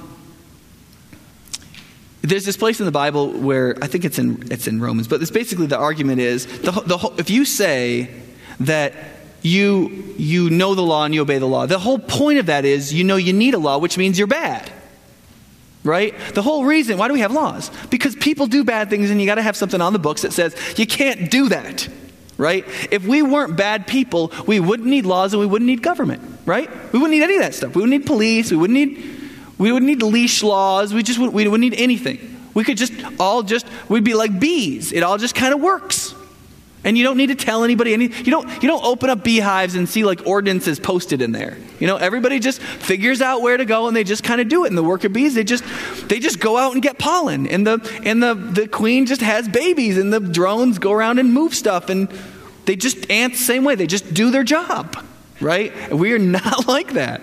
there's 2.23 2.45
this 2.45 2.57
place 2.57 2.81
in 2.81 2.87
the 2.87 2.93
Bible 2.93 3.33
where 3.33 3.77
I 3.83 3.87
think 3.87 4.05
it's 4.05 4.19
in, 4.19 4.47
it's 4.51 4.67
in 4.67 4.81
Romans, 4.81 5.09
but 5.09 5.21
it's 5.21 5.31
basically 5.31 5.67
the 5.67 5.79
argument 5.79 6.21
is 6.21 6.47
the, 6.61 6.71
the 6.71 6.97
whole, 6.97 7.15
if 7.19 7.31
you 7.31 7.45
say 7.45 8.11
that 8.61 8.95
you, 9.43 10.15
you 10.17 10.49
know 10.51 10.75
the 10.75 10.83
law 10.83 11.05
and 11.05 11.15
you 11.15 11.23
obey 11.23 11.39
the 11.39 11.47
law, 11.47 11.67
the 11.67 11.79
whole 11.79 11.99
point 11.99 12.39
of 12.39 12.47
that 12.47 12.65
is 12.65 12.95
you 12.95 13.05
know 13.05 13.17
you 13.17 13.33
need 13.33 13.55
a 13.55 13.59
law, 13.59 13.79
which 13.79 13.99
means 13.99 14.19
you're 14.19 14.29
bad. 14.29 14.71
Right? 15.85 16.15
The 16.35 16.43
whole 16.43 16.65
reason, 16.65 16.97
why 16.97 17.09
do 17.09 17.15
we 17.15 17.21
have 17.21 17.33
laws? 17.33 17.71
Because 17.91 18.15
people 18.15 18.47
do 18.47 18.63
bad 18.63 18.89
things 18.89 19.11
and 19.11 19.21
you 19.21 19.27
got 19.27 19.35
to 19.35 19.43
have 19.43 19.57
something 19.57 19.81
on 19.81 19.93
the 19.93 19.99
books 19.99 20.23
that 20.23 20.33
says 20.33 20.57
you 20.77 20.87
can't 20.87 21.31
do 21.31 21.49
that. 21.49 21.89
Right? 22.39 22.65
If 22.91 23.05
we 23.05 23.23
weren't 23.23 23.57
bad 23.57 23.87
people, 23.87 24.33
we 24.47 24.59
wouldn't 24.61 24.89
need 24.89 25.07
laws 25.07 25.33
and 25.33 25.41
we 25.41 25.47
wouldn't 25.47 25.67
need 25.67 25.83
government. 25.83 26.23
Right? 26.47 26.71
We 26.93 26.99
wouldn't 26.99 27.13
need 27.13 27.23
any 27.23 27.37
of 27.37 27.43
that 27.43 27.55
stuff. 27.55 27.75
We 27.75 27.83
wouldn't 27.83 28.01
need 28.01 28.07
police. 28.07 28.51
We 28.51 28.57
wouldn't 28.57 28.79
need, 28.79 29.05
we 29.59 29.71
wouldn't 29.73 29.89
need 29.89 30.03
leash 30.03 30.43
laws. 30.43 30.95
We 30.95 31.03
just 31.03 31.19
wouldn't, 31.19 31.35
we 31.35 31.47
wouldn't 31.47 31.71
need 31.71 31.79
anything. 31.81 32.33
We 32.55 32.65
could 32.65 32.77
just 32.77 32.93
all 33.19 33.43
just, 33.43 33.67
we'd 33.89 34.05
be 34.05 34.15
like 34.15 34.39
bees. 34.39 34.93
It 34.93 35.03
all 35.03 35.19
just 35.19 35.35
kind 35.35 35.55
of 35.55 35.61
works. 35.61 36.02
And 36.85 36.99
you 36.99 37.05
don't 37.05 37.17
need 37.17 37.29
to 37.29 37.37
tell 37.37 37.63
anybody 37.63 37.95
any 37.95 38.07
you 38.07 38.31
don't 38.31 38.49
you 38.63 38.69
don't 38.69 38.85
open 38.85 39.09
up 39.09 39.23
beehives 39.23 39.77
and 39.77 39.89
see 39.89 40.05
like 40.05 40.27
ordinances 40.27 40.81
posted 40.81 41.23
in 41.23 41.31
there. 41.31 41.57
You 41.79 41.87
know, 41.87 41.97
everybody 41.97 42.41
just 42.41 42.61
figures 42.61 43.23
out 43.23 43.41
where 43.41 43.57
to 43.57 43.65
go 43.65 43.87
and 43.87 43.97
they 43.97 44.03
just 44.03 44.25
kind 44.25 44.41
of 44.41 44.49
do 44.49 44.65
it. 44.65 44.69
And 44.69 44.79
the 44.79 44.83
worker 44.83 45.09
bees, 45.09 45.35
they 45.35 45.45
just 45.45 45.65
they 46.09 46.19
just 46.19 46.41
go 46.41 46.57
out 46.57 46.73
and 46.73 46.83
get 46.83 46.99
pollen. 46.99 47.47
And 47.47 47.65
the 47.65 48.01
and 48.05 48.23
the, 48.23 48.35
the 48.35 48.67
queen 48.67 49.07
just 49.07 49.21
has 49.21 49.49
babies 49.49 49.97
and 49.97 50.13
the 50.13 50.19
drones 50.19 50.79
go 50.79 50.93
around 50.93 51.21
and 51.21 51.33
move 51.33 51.55
stuff 51.55 51.89
and 51.89 52.09
they 52.65 52.75
just 52.75 53.09
ants 53.11 53.39
the 53.39 53.45
same 53.45 53.65
way. 53.65 53.77
They 53.77 53.87
just 53.87 54.13
do 54.13 54.31
their 54.31 54.45
job. 54.45 54.97
Right? 55.41 55.73
And 55.91 56.01
we 56.01 56.13
are 56.13 56.19
not 56.21 56.67
like 56.67 56.95
that. 56.95 57.21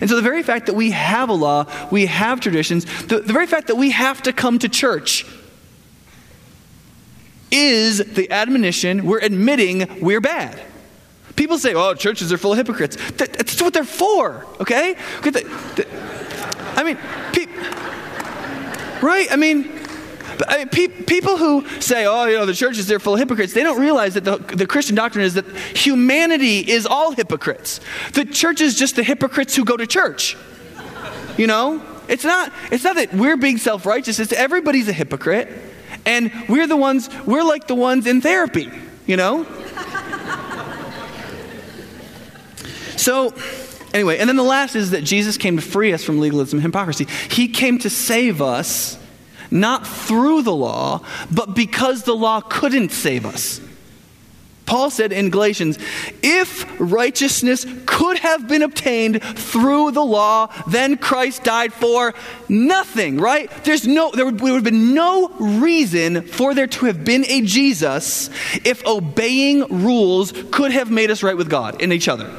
And 0.00 0.08
so 0.08 0.16
the 0.16 0.22
very 0.22 0.42
fact 0.42 0.66
that 0.66 0.74
we 0.74 0.92
have 0.92 1.30
a 1.30 1.34
law, 1.34 1.66
we 1.90 2.06
have 2.06 2.40
traditions, 2.40 2.84
the, 3.06 3.20
the 3.20 3.32
very 3.32 3.46
fact 3.46 3.66
that 3.68 3.76
we 3.76 3.90
have 3.90 4.22
to 4.22 4.32
come 4.32 4.58
to 4.60 4.68
church 4.68 5.26
is 7.54 7.98
the 7.98 8.30
admonition 8.32 9.06
we're 9.06 9.20
admitting 9.20 10.00
we're 10.00 10.20
bad. 10.20 10.60
People 11.36 11.58
say, 11.58 11.74
oh, 11.74 11.94
churches 11.94 12.32
are 12.32 12.38
full 12.38 12.52
of 12.52 12.58
hypocrites. 12.58 12.96
That's 13.12 13.60
what 13.60 13.72
they're 13.72 13.84
for, 13.84 14.46
okay? 14.60 14.96
I 16.76 16.82
mean, 16.84 16.98
pe- 17.32 17.46
right? 19.00 19.26
I 19.30 19.36
mean, 19.36 19.70
I 20.48 20.58
mean 20.58 20.68
pe- 20.68 21.02
people 21.04 21.36
who 21.36 21.68
say, 21.80 22.06
oh, 22.06 22.26
you 22.26 22.36
know, 22.36 22.46
the 22.46 22.54
churches, 22.54 22.86
they're 22.86 23.00
full 23.00 23.14
of 23.14 23.20
hypocrites, 23.20 23.52
they 23.52 23.62
don't 23.62 23.80
realize 23.80 24.14
that 24.14 24.24
the, 24.24 24.36
the 24.36 24.66
Christian 24.66 24.94
doctrine 24.94 25.24
is 25.24 25.34
that 25.34 25.46
humanity 25.76 26.58
is 26.58 26.86
all 26.86 27.12
hypocrites. 27.12 27.80
The 28.12 28.24
church 28.24 28.60
is 28.60 28.76
just 28.76 28.96
the 28.96 29.02
hypocrites 29.02 29.56
who 29.56 29.64
go 29.64 29.76
to 29.76 29.86
church. 29.86 30.36
You 31.36 31.46
know? 31.46 31.82
It's 32.06 32.24
not, 32.24 32.52
it's 32.70 32.84
not 32.84 32.96
that 32.96 33.12
we're 33.14 33.36
being 33.36 33.58
self 33.58 33.86
righteous, 33.86 34.18
it's 34.20 34.32
everybody's 34.32 34.88
a 34.88 34.92
hypocrite. 34.92 35.48
And 36.06 36.30
we're 36.48 36.66
the 36.66 36.76
ones, 36.76 37.08
we're 37.26 37.44
like 37.44 37.66
the 37.66 37.74
ones 37.74 38.06
in 38.06 38.20
therapy, 38.20 38.70
you 39.06 39.16
know? 39.16 39.46
so, 42.96 43.34
anyway, 43.92 44.18
and 44.18 44.28
then 44.28 44.36
the 44.36 44.42
last 44.42 44.76
is 44.76 44.90
that 44.90 45.02
Jesus 45.02 45.38
came 45.38 45.56
to 45.56 45.62
free 45.62 45.92
us 45.92 46.04
from 46.04 46.20
legalism 46.20 46.58
and 46.58 46.64
hypocrisy. 46.64 47.06
He 47.30 47.48
came 47.48 47.78
to 47.80 47.90
save 47.90 48.42
us, 48.42 48.98
not 49.50 49.86
through 49.86 50.42
the 50.42 50.54
law, 50.54 51.00
but 51.30 51.54
because 51.54 52.02
the 52.02 52.14
law 52.14 52.40
couldn't 52.40 52.90
save 52.90 53.24
us. 53.24 53.60
Paul 54.66 54.90
said 54.90 55.12
in 55.12 55.30
Galatians, 55.30 55.78
if 56.22 56.64
righteousness 56.80 57.66
could 57.86 58.18
have 58.18 58.48
been 58.48 58.62
obtained 58.62 59.22
through 59.22 59.90
the 59.90 60.04
law, 60.04 60.52
then 60.66 60.96
Christ 60.96 61.44
died 61.44 61.72
for 61.72 62.14
nothing, 62.48 63.18
right? 63.18 63.50
There's 63.64 63.86
no, 63.86 64.10
there 64.12 64.24
would, 64.24 64.40
would 64.40 64.54
have 64.54 64.64
been 64.64 64.94
no 64.94 65.28
reason 65.38 66.22
for 66.22 66.54
there 66.54 66.66
to 66.66 66.86
have 66.86 67.04
been 67.04 67.24
a 67.26 67.42
Jesus 67.42 68.30
if 68.64 68.84
obeying 68.86 69.84
rules 69.84 70.32
could 70.50 70.72
have 70.72 70.90
made 70.90 71.10
us 71.10 71.22
right 71.22 71.36
with 71.36 71.50
God 71.50 71.82
and 71.82 71.92
each 71.92 72.08
other. 72.08 72.30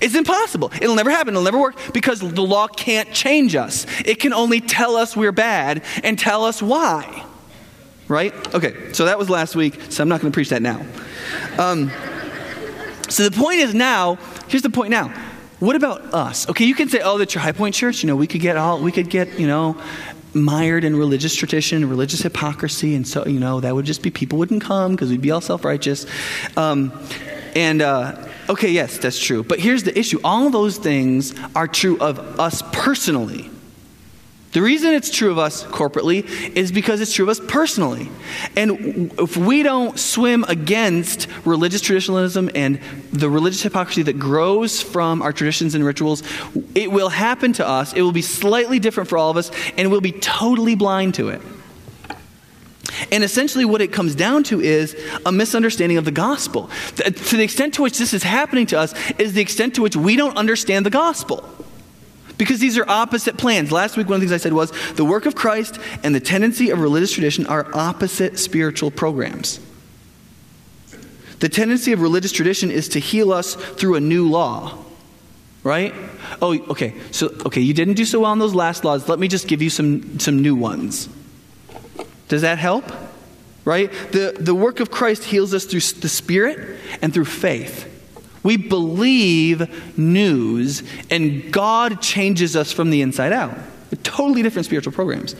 It's 0.00 0.14
impossible. 0.14 0.70
It'll 0.80 0.94
never 0.94 1.10
happen. 1.10 1.34
It'll 1.34 1.42
never 1.42 1.58
work 1.58 1.76
because 1.92 2.20
the 2.20 2.42
law 2.42 2.68
can't 2.68 3.12
change 3.12 3.56
us. 3.56 3.84
It 4.04 4.20
can 4.20 4.32
only 4.32 4.60
tell 4.60 4.96
us 4.96 5.16
we're 5.16 5.32
bad 5.32 5.82
and 6.04 6.16
tell 6.16 6.44
us 6.44 6.62
why. 6.62 7.24
Right? 8.08 8.32
Okay, 8.54 8.92
so 8.92 9.04
that 9.04 9.18
was 9.18 9.28
last 9.28 9.54
week, 9.54 9.80
so 9.90 10.02
I'm 10.02 10.08
not 10.08 10.20
going 10.20 10.32
to 10.32 10.34
preach 10.34 10.48
that 10.48 10.62
now. 10.62 10.84
Um, 11.58 11.90
so 13.08 13.28
the 13.28 13.36
point 13.36 13.60
is 13.60 13.74
now, 13.74 14.16
here's 14.48 14.62
the 14.62 14.70
point 14.70 14.90
now. 14.90 15.12
What 15.60 15.76
about 15.76 16.14
us? 16.14 16.48
Okay, 16.48 16.64
you 16.64 16.74
can 16.74 16.88
say, 16.88 17.00
oh, 17.02 17.18
that's 17.18 17.34
your 17.34 17.42
High 17.42 17.52
Point 17.52 17.74
Church. 17.74 18.02
You 18.02 18.06
know, 18.06 18.16
we 18.16 18.26
could 18.26 18.40
get 18.40 18.56
all, 18.56 18.80
we 18.80 18.92
could 18.92 19.10
get, 19.10 19.38
you 19.40 19.46
know, 19.46 19.80
mired 20.32 20.84
in 20.84 20.96
religious 20.96 21.34
tradition, 21.34 21.88
religious 21.88 22.22
hypocrisy, 22.22 22.94
and 22.94 23.06
so, 23.06 23.26
you 23.26 23.40
know, 23.40 23.60
that 23.60 23.74
would 23.74 23.84
just 23.84 24.02
be 24.02 24.10
people 24.10 24.38
wouldn't 24.38 24.62
come 24.62 24.92
because 24.92 25.10
we'd 25.10 25.20
be 25.20 25.30
all 25.30 25.40
self 25.40 25.64
righteous. 25.64 26.06
Um, 26.56 26.92
and, 27.56 27.82
uh, 27.82 28.28
okay, 28.48 28.70
yes, 28.70 28.98
that's 28.98 29.18
true. 29.18 29.42
But 29.42 29.58
here's 29.58 29.82
the 29.82 29.98
issue 29.98 30.20
all 30.22 30.50
those 30.50 30.78
things 30.78 31.34
are 31.56 31.66
true 31.66 31.98
of 31.98 32.18
us 32.38 32.62
personally. 32.72 33.50
The 34.52 34.62
reason 34.62 34.94
it's 34.94 35.10
true 35.10 35.30
of 35.30 35.36
us 35.36 35.64
corporately 35.64 36.24
is 36.56 36.72
because 36.72 37.02
it's 37.02 37.12
true 37.12 37.26
of 37.26 37.28
us 37.28 37.40
personally. 37.48 38.08
And 38.56 39.12
if 39.18 39.36
we 39.36 39.62
don't 39.62 39.98
swim 39.98 40.44
against 40.48 41.28
religious 41.44 41.82
traditionalism 41.82 42.50
and 42.54 42.80
the 43.12 43.28
religious 43.28 43.62
hypocrisy 43.62 44.02
that 44.04 44.18
grows 44.18 44.80
from 44.80 45.20
our 45.20 45.34
traditions 45.34 45.74
and 45.74 45.84
rituals, 45.84 46.22
it 46.74 46.90
will 46.90 47.10
happen 47.10 47.52
to 47.54 47.66
us. 47.66 47.92
It 47.92 48.00
will 48.00 48.12
be 48.12 48.22
slightly 48.22 48.78
different 48.78 49.10
for 49.10 49.18
all 49.18 49.30
of 49.30 49.36
us, 49.36 49.50
and 49.76 49.90
we'll 49.90 50.00
be 50.00 50.12
totally 50.12 50.74
blind 50.74 51.14
to 51.16 51.28
it. 51.28 51.42
And 53.12 53.22
essentially, 53.22 53.66
what 53.66 53.82
it 53.82 53.92
comes 53.92 54.14
down 54.14 54.44
to 54.44 54.60
is 54.60 54.96
a 55.26 55.30
misunderstanding 55.30 55.98
of 55.98 56.04
the 56.04 56.10
gospel. 56.10 56.70
To 56.96 57.36
the 57.36 57.42
extent 57.42 57.74
to 57.74 57.82
which 57.82 57.98
this 57.98 58.14
is 58.14 58.22
happening 58.22 58.66
to 58.66 58.78
us, 58.78 58.94
is 59.18 59.34
the 59.34 59.42
extent 59.42 59.74
to 59.74 59.82
which 59.82 59.94
we 59.94 60.16
don't 60.16 60.36
understand 60.36 60.86
the 60.86 60.90
gospel. 60.90 61.48
Because 62.38 62.60
these 62.60 62.78
are 62.78 62.88
opposite 62.88 63.36
plans. 63.36 63.72
Last 63.72 63.96
week, 63.96 64.08
one 64.08 64.14
of 64.14 64.20
the 64.20 64.28
things 64.28 64.40
I 64.40 64.42
said 64.42 64.52
was 64.52 64.72
the 64.94 65.04
work 65.04 65.26
of 65.26 65.34
Christ 65.34 65.78
and 66.04 66.14
the 66.14 66.20
tendency 66.20 66.70
of 66.70 66.80
religious 66.80 67.12
tradition 67.12 67.46
are 67.46 67.68
opposite 67.74 68.38
spiritual 68.38 68.92
programs. 68.92 69.60
The 71.40 71.48
tendency 71.48 71.92
of 71.92 72.00
religious 72.00 72.32
tradition 72.32 72.70
is 72.70 72.88
to 72.90 73.00
heal 73.00 73.32
us 73.32 73.54
through 73.54 73.96
a 73.96 74.00
new 74.00 74.28
law. 74.28 74.78
Right? 75.64 75.92
Oh, 76.40 76.56
okay. 76.70 76.94
So, 77.10 77.26
okay, 77.46 77.60
you 77.60 77.74
didn't 77.74 77.94
do 77.94 78.04
so 78.04 78.20
well 78.20 78.30
on 78.30 78.38
those 78.38 78.54
last 78.54 78.84
laws. 78.84 79.08
Let 79.08 79.18
me 79.18 79.26
just 79.26 79.48
give 79.48 79.60
you 79.60 79.70
some, 79.70 80.20
some 80.20 80.40
new 80.40 80.54
ones. 80.54 81.08
Does 82.28 82.42
that 82.42 82.58
help? 82.58 82.84
Right? 83.64 83.90
The, 84.12 84.36
the 84.38 84.54
work 84.54 84.78
of 84.78 84.90
Christ 84.90 85.24
heals 85.24 85.52
us 85.52 85.64
through 85.64 85.80
the 86.00 86.08
Spirit 86.08 86.78
and 87.02 87.12
through 87.12 87.24
faith. 87.26 87.97
We 88.48 88.56
believe 88.56 89.98
news, 89.98 90.82
and 91.10 91.52
God 91.52 92.00
changes 92.00 92.56
us 92.56 92.72
from 92.72 92.88
the 92.88 93.02
inside 93.02 93.30
out. 93.30 93.54
They're 93.90 94.02
totally 94.02 94.42
different 94.42 94.64
spiritual 94.64 94.94
programs. 94.94 95.34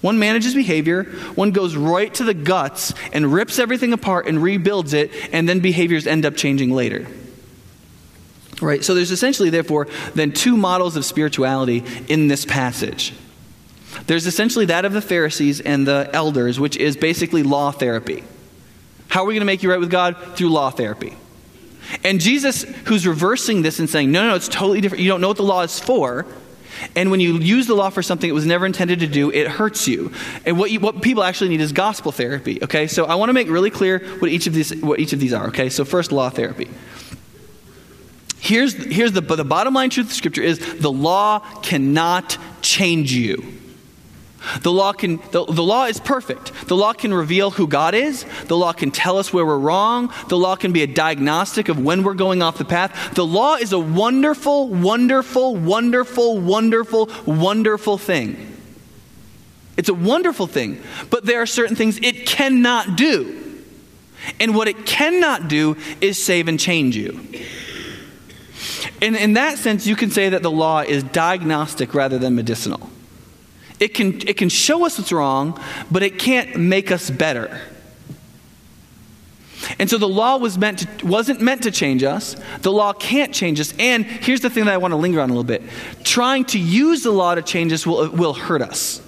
One 0.00 0.18
manages 0.18 0.54
behavior, 0.54 1.04
one 1.34 1.50
goes 1.50 1.76
right 1.76 2.14
to 2.14 2.24
the 2.24 2.32
guts 2.32 2.94
and 3.12 3.30
rips 3.30 3.58
everything 3.58 3.92
apart 3.92 4.26
and 4.28 4.42
rebuilds 4.42 4.94
it, 4.94 5.10
and 5.30 5.46
then 5.46 5.60
behaviors 5.60 6.06
end 6.06 6.24
up 6.24 6.36
changing 6.36 6.70
later. 6.70 7.06
Right? 8.62 8.82
So 8.82 8.94
there's 8.94 9.10
essentially, 9.10 9.50
therefore, 9.50 9.86
then 10.14 10.32
two 10.32 10.56
models 10.56 10.96
of 10.96 11.04
spirituality 11.04 11.84
in 12.08 12.28
this 12.28 12.46
passage. 12.46 13.12
There's 14.06 14.26
essentially 14.26 14.64
that 14.64 14.86
of 14.86 14.94
the 14.94 15.02
Pharisees 15.02 15.60
and 15.60 15.86
the 15.86 16.08
elders, 16.14 16.58
which 16.58 16.78
is 16.78 16.96
basically 16.96 17.42
law 17.42 17.72
therapy. 17.72 18.24
How 19.08 19.24
are 19.24 19.26
we 19.26 19.34
going 19.34 19.42
to 19.42 19.44
make 19.44 19.62
you 19.62 19.70
right 19.70 19.80
with 19.80 19.90
God? 19.90 20.16
Through 20.34 20.48
law 20.48 20.70
therapy. 20.70 21.14
And 22.02 22.20
Jesus, 22.20 22.62
who's 22.86 23.06
reversing 23.06 23.62
this 23.62 23.78
and 23.78 23.88
saying, 23.88 24.10
no, 24.10 24.22
no, 24.22 24.30
no, 24.30 24.34
it's 24.34 24.48
totally 24.48 24.80
different. 24.80 25.02
You 25.02 25.08
don't 25.08 25.20
know 25.20 25.28
what 25.28 25.36
the 25.36 25.42
law 25.42 25.62
is 25.62 25.78
for. 25.78 26.26
And 26.96 27.10
when 27.10 27.20
you 27.20 27.34
use 27.38 27.66
the 27.66 27.74
law 27.74 27.90
for 27.90 28.02
something 28.02 28.28
it 28.28 28.32
was 28.32 28.46
never 28.46 28.66
intended 28.66 29.00
to 29.00 29.06
do, 29.06 29.30
it 29.30 29.48
hurts 29.48 29.86
you. 29.86 30.12
And 30.44 30.58
what, 30.58 30.70
you, 30.70 30.80
what 30.80 31.02
people 31.02 31.22
actually 31.22 31.50
need 31.50 31.60
is 31.60 31.72
gospel 31.72 32.12
therapy. 32.12 32.62
Okay, 32.62 32.86
so 32.86 33.04
I 33.04 33.14
want 33.14 33.28
to 33.28 33.32
make 33.32 33.48
really 33.48 33.70
clear 33.70 34.00
what 34.18 34.30
each 34.30 34.46
of 34.46 34.54
these 34.54 34.74
what 34.82 34.98
each 35.00 35.12
of 35.12 35.20
these 35.20 35.32
are. 35.32 35.48
Okay, 35.48 35.68
so 35.68 35.84
first, 35.84 36.12
law 36.12 36.30
therapy. 36.30 36.68
Here's 38.38 38.74
here's 38.74 39.12
the 39.12 39.20
the 39.20 39.44
bottom 39.44 39.72
line 39.72 39.90
truth 39.90 40.08
of 40.08 40.12
Scripture 40.12 40.42
is 40.42 40.58
the 40.80 40.90
law 40.90 41.38
cannot 41.62 42.36
change 42.60 43.12
you. 43.12 43.42
The 44.60 44.72
law, 44.72 44.92
can, 44.92 45.16
the, 45.30 45.44
the 45.44 45.62
law 45.62 45.86
is 45.86 46.00
perfect. 46.00 46.52
The 46.68 46.76
law 46.76 46.92
can 46.92 47.12
reveal 47.12 47.50
who 47.50 47.66
God 47.66 47.94
is. 47.94 48.24
The 48.46 48.56
law 48.56 48.72
can 48.72 48.90
tell 48.90 49.18
us 49.18 49.32
where 49.32 49.44
we're 49.44 49.58
wrong. 49.58 50.12
The 50.28 50.38
law 50.38 50.56
can 50.56 50.72
be 50.72 50.82
a 50.82 50.86
diagnostic 50.86 51.68
of 51.68 51.78
when 51.78 52.02
we're 52.02 52.14
going 52.14 52.42
off 52.42 52.58
the 52.58 52.64
path. 52.64 53.14
The 53.14 53.26
law 53.26 53.56
is 53.56 53.72
a 53.72 53.78
wonderful, 53.78 54.68
wonderful, 54.68 55.56
wonderful, 55.56 56.38
wonderful, 56.38 57.10
wonderful 57.26 57.98
thing. 57.98 58.52
It's 59.76 59.88
a 59.88 59.94
wonderful 59.94 60.46
thing. 60.46 60.82
But 61.10 61.24
there 61.24 61.42
are 61.42 61.46
certain 61.46 61.76
things 61.76 61.98
it 61.98 62.26
cannot 62.26 62.96
do. 62.96 63.40
And 64.40 64.54
what 64.54 64.68
it 64.68 64.86
cannot 64.86 65.48
do 65.48 65.76
is 66.00 66.22
save 66.22 66.48
and 66.48 66.58
change 66.58 66.96
you. 66.96 67.20
And 69.02 69.16
in 69.16 69.34
that 69.34 69.58
sense, 69.58 69.86
you 69.86 69.96
can 69.96 70.10
say 70.10 70.28
that 70.28 70.42
the 70.42 70.50
law 70.50 70.80
is 70.80 71.02
diagnostic 71.02 71.94
rather 71.94 72.18
than 72.18 72.34
medicinal. 72.34 72.90
It 73.80 73.88
can, 73.94 74.26
it 74.28 74.36
can 74.36 74.48
show 74.48 74.86
us 74.86 74.98
what's 74.98 75.12
wrong, 75.12 75.60
but 75.90 76.02
it 76.02 76.18
can't 76.18 76.56
make 76.56 76.90
us 76.90 77.10
better. 77.10 77.60
And 79.78 79.88
so 79.88 79.98
the 79.98 80.08
law 80.08 80.36
was 80.36 80.58
meant 80.58 80.80
to, 80.80 81.06
wasn't 81.06 81.40
meant 81.40 81.62
to 81.62 81.70
change 81.70 82.02
us. 82.02 82.36
The 82.60 82.72
law 82.72 82.92
can't 82.92 83.32
change 83.32 83.60
us. 83.60 83.72
And 83.78 84.04
here's 84.04 84.40
the 84.40 84.50
thing 84.50 84.66
that 84.66 84.74
I 84.74 84.76
want 84.76 84.92
to 84.92 84.96
linger 84.96 85.20
on 85.20 85.30
a 85.30 85.32
little 85.32 85.44
bit 85.44 85.62
trying 86.04 86.44
to 86.46 86.58
use 86.58 87.02
the 87.02 87.10
law 87.10 87.34
to 87.34 87.42
change 87.42 87.72
us 87.72 87.86
will, 87.86 88.10
will 88.10 88.34
hurt 88.34 88.62
us. 88.62 89.00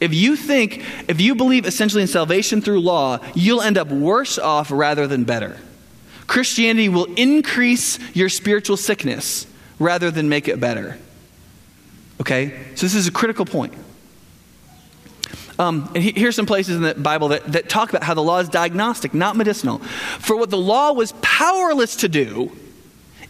If 0.00 0.12
you 0.12 0.36
think, 0.36 0.84
if 1.08 1.20
you 1.20 1.34
believe 1.34 1.66
essentially 1.66 2.02
in 2.02 2.08
salvation 2.08 2.60
through 2.60 2.80
law, 2.80 3.20
you'll 3.34 3.62
end 3.62 3.78
up 3.78 3.88
worse 3.88 4.38
off 4.38 4.70
rather 4.70 5.06
than 5.06 5.24
better. 5.24 5.56
Christianity 6.26 6.88
will 6.88 7.06
increase 7.14 7.98
your 8.14 8.28
spiritual 8.28 8.76
sickness 8.76 9.46
rather 9.78 10.10
than 10.10 10.28
make 10.28 10.48
it 10.48 10.60
better. 10.60 10.98
Okay? 12.20 12.58
So 12.74 12.86
this 12.86 12.94
is 12.94 13.06
a 13.06 13.12
critical 13.12 13.44
point. 13.44 13.74
Um, 15.58 15.90
and 15.94 16.02
he, 16.02 16.12
here's 16.16 16.34
some 16.34 16.46
places 16.46 16.76
in 16.76 16.82
the 16.82 16.94
Bible 16.94 17.28
that, 17.28 17.52
that 17.52 17.68
talk 17.68 17.90
about 17.90 18.02
how 18.02 18.14
the 18.14 18.22
law 18.22 18.38
is 18.38 18.48
diagnostic, 18.48 19.14
not 19.14 19.36
medicinal. 19.36 19.78
For 19.78 20.36
what 20.36 20.50
the 20.50 20.58
law 20.58 20.92
was 20.92 21.12
powerless 21.22 21.96
to 21.96 22.08
do, 22.08 22.50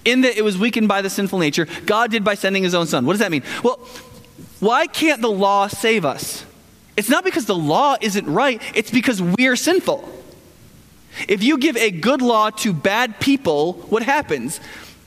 in 0.05 0.23
that 0.23 0.37
it 0.37 0.43
was 0.43 0.59
weakened 0.59 0.89
by 0.89 1.03
the 1.03 1.11
sinful 1.11 1.39
nature, 1.39 1.67
God 1.87 2.11
did 2.11 2.25
by 2.25 2.35
sending 2.35 2.63
his 2.63 2.75
own 2.75 2.87
son. 2.87 3.07
What 3.07 3.15
does 3.15 3.21
that 3.21 3.31
mean? 3.31 3.43
Well, 3.63 3.77
why 4.61 4.87
can't 4.87 5.21
the 5.21 5.31
law 5.31 5.67
save 5.67 6.05
us? 6.05 6.45
It's 6.97 7.09
not 7.09 7.25
because 7.25 7.47
the 7.47 7.57
law 7.57 7.97
isn't 8.01 8.27
right, 8.27 8.63
it's 8.75 8.91
because 8.91 9.21
we're 9.21 9.57
sinful. 9.57 10.09
If 11.29 11.43
you 11.43 11.59
give 11.59 11.77
a 11.77 11.91
good 11.91 12.23
law 12.23 12.51
to 12.51 12.73
bad 12.73 13.21
people, 13.21 13.75
what 13.75 14.03
happens? 14.03 14.61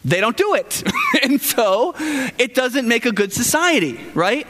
They 0.07 0.21
don't 0.21 0.37
do 0.37 0.53
it. 0.53 0.83
and 1.23 1.41
so 1.41 1.93
it 1.99 2.55
doesn't 2.55 2.87
make 2.87 3.05
a 3.05 3.11
good 3.11 3.33
society, 3.33 3.99
right? 4.13 4.47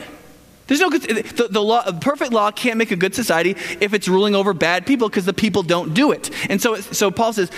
There's 0.68 0.80
no 0.80 0.92
good, 0.92 1.02
the, 1.02 1.48
the 1.50 1.64
law, 1.64 1.92
perfect 1.94 2.32
law 2.32 2.52
can't 2.52 2.78
make 2.78 2.92
a 2.92 2.96
good 2.96 3.16
society 3.16 3.56
if 3.82 3.96
it's 3.96 4.08
ruling 4.08 4.36
over 4.36 4.54
bad 4.54 4.86
people 4.86 5.10
because 5.10 5.26
the 5.26 5.34
people 5.34 5.64
don't 5.64 5.96
do 5.96 6.12
it. 6.12 6.30
And 6.52 6.62
so, 6.62 6.76
so 6.76 7.10
Paul 7.10 7.34
says 7.34 7.50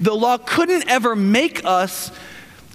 the 0.00 0.14
law 0.14 0.36
couldn't 0.36 0.88
ever 0.88 1.14
make 1.14 1.64
us 1.64 2.10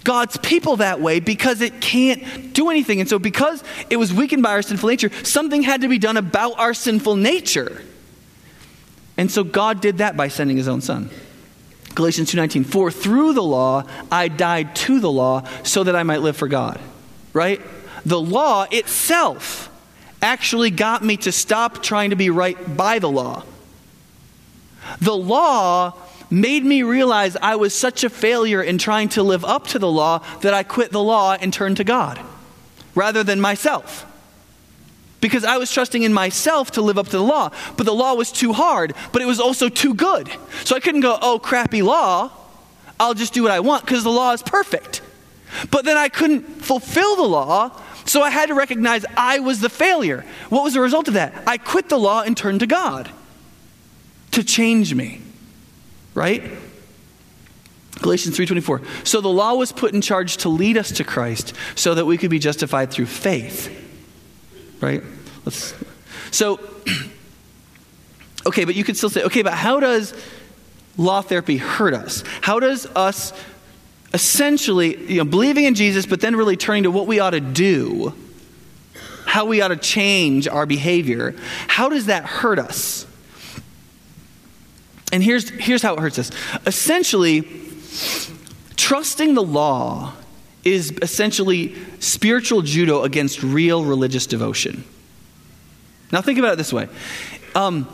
God's 0.02 0.38
people 0.38 0.76
that 0.76 0.98
way 0.98 1.20
because 1.20 1.60
it 1.60 1.82
can't 1.82 2.54
do 2.54 2.70
anything. 2.70 3.00
And 3.00 3.08
so, 3.08 3.18
because 3.18 3.62
it 3.90 3.98
was 3.98 4.14
weakened 4.14 4.42
by 4.42 4.52
our 4.52 4.62
sinful 4.62 4.88
nature, 4.88 5.10
something 5.24 5.62
had 5.62 5.82
to 5.82 5.88
be 5.88 5.98
done 5.98 6.16
about 6.16 6.58
our 6.58 6.72
sinful 6.72 7.16
nature. 7.16 7.82
And 9.18 9.30
so, 9.30 9.44
God 9.44 9.82
did 9.82 9.98
that 9.98 10.16
by 10.16 10.28
sending 10.28 10.56
his 10.56 10.68
own 10.68 10.80
son. 10.80 11.10
Galatians 11.94 12.30
2:19 12.32 12.64
For 12.64 12.90
through 12.90 13.32
the 13.32 13.42
law 13.42 13.84
I 14.10 14.28
died 14.28 14.74
to 14.76 15.00
the 15.00 15.10
law 15.10 15.42
so 15.62 15.84
that 15.84 15.96
I 15.96 16.02
might 16.02 16.22
live 16.22 16.36
for 16.36 16.48
God. 16.48 16.80
Right? 17.32 17.60
The 18.04 18.20
law 18.20 18.66
itself 18.70 19.70
actually 20.22 20.70
got 20.70 21.04
me 21.04 21.16
to 21.18 21.32
stop 21.32 21.82
trying 21.82 22.10
to 22.10 22.16
be 22.16 22.30
right 22.30 22.76
by 22.76 22.98
the 22.98 23.10
law. 23.10 23.44
The 25.00 25.16
law 25.16 25.94
made 26.30 26.64
me 26.64 26.82
realize 26.82 27.36
I 27.36 27.56
was 27.56 27.74
such 27.74 28.04
a 28.04 28.10
failure 28.10 28.62
in 28.62 28.78
trying 28.78 29.08
to 29.10 29.22
live 29.22 29.44
up 29.44 29.66
to 29.68 29.78
the 29.78 29.90
law 29.90 30.22
that 30.42 30.54
I 30.54 30.62
quit 30.62 30.92
the 30.92 31.02
law 31.02 31.36
and 31.38 31.52
turned 31.52 31.78
to 31.78 31.84
God 31.84 32.20
rather 32.94 33.24
than 33.24 33.40
myself. 33.40 34.06
Because 35.20 35.44
I 35.44 35.58
was 35.58 35.70
trusting 35.70 36.02
in 36.02 36.12
myself 36.12 36.70
to 36.72 36.82
live 36.82 36.98
up 36.98 37.06
to 37.06 37.18
the 37.18 37.22
law, 37.22 37.50
but 37.76 37.84
the 37.84 37.94
law 37.94 38.14
was 38.14 38.32
too 38.32 38.52
hard, 38.52 38.94
but 39.12 39.20
it 39.20 39.26
was 39.26 39.40
also 39.40 39.68
too 39.68 39.94
good. 39.94 40.30
So 40.64 40.76
I 40.76 40.80
couldn't 40.80 41.02
go, 41.02 41.18
oh, 41.20 41.38
crappy 41.38 41.82
law, 41.82 42.30
I'll 42.98 43.14
just 43.14 43.34
do 43.34 43.42
what 43.42 43.52
I 43.52 43.60
want 43.60 43.84
because 43.84 44.02
the 44.02 44.10
law 44.10 44.32
is 44.32 44.42
perfect. 44.42 45.02
But 45.70 45.84
then 45.84 45.96
I 45.96 46.08
couldn't 46.08 46.42
fulfill 46.62 47.16
the 47.16 47.22
law 47.22 47.80
so 48.10 48.22
I 48.22 48.30
had 48.30 48.48
to 48.48 48.54
recognize 48.54 49.04
I 49.16 49.38
was 49.38 49.60
the 49.60 49.68
failure. 49.68 50.24
What 50.48 50.64
was 50.64 50.74
the 50.74 50.80
result 50.80 51.06
of 51.06 51.14
that? 51.14 51.32
I 51.46 51.58
quit 51.58 51.88
the 51.88 51.96
law 51.96 52.22
and 52.22 52.36
turned 52.36 52.58
to 52.58 52.66
God 52.66 53.08
to 54.32 54.42
change 54.42 54.94
me. 54.94 55.20
Right? 56.12 56.42
Galatians 58.00 58.36
3:24. 58.36 58.82
So 59.04 59.20
the 59.20 59.28
law 59.28 59.54
was 59.54 59.70
put 59.70 59.94
in 59.94 60.00
charge 60.00 60.38
to 60.38 60.48
lead 60.48 60.76
us 60.76 60.90
to 60.92 61.04
Christ 61.04 61.52
so 61.76 61.94
that 61.94 62.04
we 62.04 62.18
could 62.18 62.30
be 62.30 62.40
justified 62.40 62.90
through 62.90 63.06
faith. 63.06 63.70
Right? 64.80 65.02
Let's 65.44 65.74
So 66.30 66.60
okay, 68.46 68.64
but 68.64 68.74
you 68.74 68.84
could 68.84 68.96
still 68.96 69.10
say, 69.10 69.22
okay, 69.24 69.42
but 69.42 69.54
how 69.54 69.80
does 69.80 70.14
law 70.96 71.22
therapy 71.22 71.56
hurt 71.56 71.94
us? 71.94 72.24
How 72.40 72.60
does 72.60 72.86
us 72.94 73.32
essentially 74.12 74.96
you 75.12 75.18
know, 75.18 75.24
believing 75.24 75.64
in 75.64 75.74
Jesus, 75.74 76.06
but 76.06 76.20
then 76.20 76.36
really 76.36 76.56
turning 76.56 76.84
to 76.84 76.90
what 76.90 77.06
we 77.06 77.20
ought 77.20 77.30
to 77.30 77.40
do, 77.40 78.14
how 79.26 79.44
we 79.44 79.60
ought 79.60 79.68
to 79.68 79.76
change 79.76 80.48
our 80.48 80.66
behavior, 80.66 81.34
how 81.68 81.88
does 81.88 82.06
that 82.06 82.24
hurt 82.24 82.58
us? 82.58 83.06
And 85.12 85.22
here's, 85.22 85.48
here's 85.48 85.82
how 85.82 85.94
it 85.94 86.00
hurts 86.00 86.18
us. 86.18 86.30
Essentially, 86.66 87.48
trusting 88.76 89.34
the 89.34 89.42
law 89.42 90.14
is 90.64 90.90
essentially 91.02 91.74
spiritual 92.00 92.62
judo 92.62 93.02
against 93.02 93.42
real 93.42 93.84
religious 93.84 94.26
devotion. 94.26 94.84
Now, 96.12 96.20
think 96.20 96.38
about 96.38 96.54
it 96.54 96.56
this 96.56 96.72
way. 96.72 96.88
Um, 97.54 97.88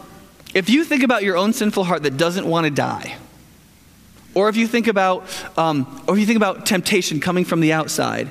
if 0.55 0.71
you 0.71 0.85
think 0.85 1.03
about 1.03 1.23
your 1.23 1.37
own 1.37 1.53
sinful 1.53 1.85
heart 1.85 2.03
that 2.05 2.17
doesn't 2.17 2.47
want 2.47 2.65
to 2.65 2.71
die, 2.71 3.17
or 4.35 4.51
if 4.51 4.57
you 4.57 4.67
think 4.67 4.87
about, 4.87 5.25
um, 5.57 6.03
or 6.07 6.15
if 6.15 6.21
you 6.21 6.27
think 6.27 6.37
about 6.37 6.67
temptation 6.67 7.21
coming 7.21 7.47
from 7.47 7.61
the 7.61 7.73
outside, 7.73 8.29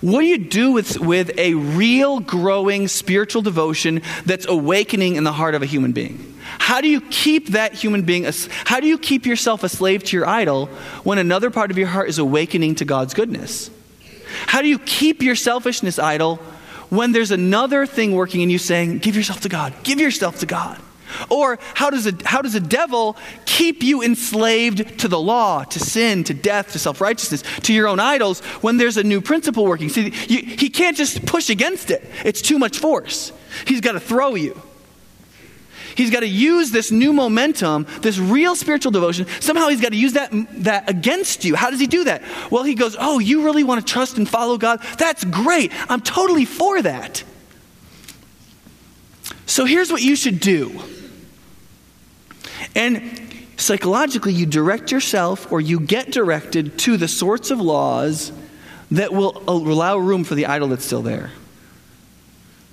what 0.00 0.20
do 0.20 0.26
you 0.26 0.38
do 0.38 0.70
with, 0.70 1.00
with 1.00 1.36
a 1.36 1.54
real 1.54 2.20
growing 2.20 2.86
spiritual 2.86 3.42
devotion 3.42 4.02
that's 4.24 4.46
awakening 4.46 5.16
in 5.16 5.24
the 5.24 5.32
heart 5.32 5.56
of 5.56 5.62
a 5.62 5.66
human 5.66 5.90
being? 5.90 6.36
How 6.58 6.80
do 6.80 6.88
you 6.88 7.00
keep 7.00 7.48
that 7.48 7.74
human 7.74 8.02
being, 8.02 8.24
a, 8.24 8.32
how 8.66 8.78
do 8.78 8.86
you 8.86 8.98
keep 8.98 9.26
yourself 9.26 9.64
a 9.64 9.68
slave 9.68 10.04
to 10.04 10.16
your 10.16 10.26
idol 10.26 10.66
when 11.02 11.18
another 11.18 11.50
part 11.50 11.72
of 11.72 11.78
your 11.78 11.88
heart 11.88 12.08
is 12.08 12.18
awakening 12.18 12.76
to 12.76 12.84
God's 12.84 13.12
goodness? 13.12 13.68
How 14.46 14.62
do 14.62 14.68
you 14.68 14.78
keep 14.78 15.22
your 15.22 15.36
selfishness 15.36 15.98
idle 15.98 16.36
when 16.90 17.12
there's 17.12 17.30
another 17.30 17.86
thing 17.86 18.12
working 18.12 18.40
in 18.40 18.50
you 18.50 18.58
saying, 18.58 18.98
give 18.98 19.16
yourself 19.16 19.40
to 19.42 19.48
God, 19.48 19.74
give 19.82 20.00
yourself 20.00 20.40
to 20.40 20.46
God? 20.46 20.80
Or 21.30 21.58
how 21.74 21.90
does, 21.90 22.06
a, 22.06 22.12
how 22.24 22.42
does 22.42 22.54
a 22.54 22.60
devil 22.60 23.16
keep 23.46 23.82
you 23.82 24.02
enslaved 24.02 24.98
to 25.00 25.08
the 25.08 25.18
law, 25.18 25.64
to 25.64 25.80
sin, 25.80 26.24
to 26.24 26.34
death, 26.34 26.72
to 26.72 26.78
self 26.78 27.00
righteousness, 27.00 27.42
to 27.62 27.72
your 27.72 27.88
own 27.88 27.98
idols 27.98 28.40
when 28.60 28.76
there's 28.76 28.96
a 28.96 29.02
new 29.02 29.20
principle 29.20 29.64
working? 29.64 29.88
See, 29.88 30.12
you, 30.28 30.42
he 30.42 30.68
can't 30.68 30.96
just 30.96 31.24
push 31.24 31.50
against 31.50 31.90
it, 31.90 32.04
it's 32.24 32.42
too 32.42 32.58
much 32.58 32.78
force. 32.78 33.32
He's 33.66 33.80
got 33.80 33.92
to 33.92 34.00
throw 34.00 34.34
you. 34.34 34.60
He's 35.94 36.10
got 36.10 36.20
to 36.20 36.28
use 36.28 36.70
this 36.70 36.90
new 36.90 37.12
momentum, 37.12 37.86
this 38.02 38.18
real 38.18 38.54
spiritual 38.54 38.92
devotion. 38.92 39.26
Somehow 39.40 39.68
he's 39.68 39.80
got 39.80 39.90
to 39.90 39.98
use 39.98 40.14
that, 40.14 40.30
that 40.62 40.88
against 40.88 41.44
you. 41.44 41.54
How 41.54 41.70
does 41.70 41.80
he 41.80 41.86
do 41.86 42.04
that? 42.04 42.22
Well, 42.50 42.62
he 42.62 42.74
goes, 42.74 42.96
Oh, 42.98 43.18
you 43.18 43.44
really 43.44 43.64
want 43.64 43.86
to 43.86 43.92
trust 43.92 44.16
and 44.18 44.28
follow 44.28 44.58
God? 44.58 44.82
That's 44.98 45.24
great. 45.24 45.72
I'm 45.90 46.00
totally 46.00 46.44
for 46.44 46.82
that. 46.82 47.24
So 49.46 49.64
here's 49.64 49.90
what 49.90 50.02
you 50.02 50.14
should 50.14 50.40
do 50.40 50.80
and 52.74 53.20
psychologically, 53.56 54.32
you 54.32 54.46
direct 54.46 54.92
yourself 54.92 55.50
or 55.50 55.60
you 55.60 55.80
get 55.80 56.12
directed 56.12 56.78
to 56.80 56.96
the 56.96 57.08
sorts 57.08 57.50
of 57.50 57.60
laws 57.60 58.32
that 58.90 59.12
will 59.12 59.42
allow 59.48 59.98
room 59.98 60.24
for 60.24 60.34
the 60.34 60.46
idol 60.46 60.68
that's 60.68 60.84
still 60.84 61.02
there. 61.02 61.30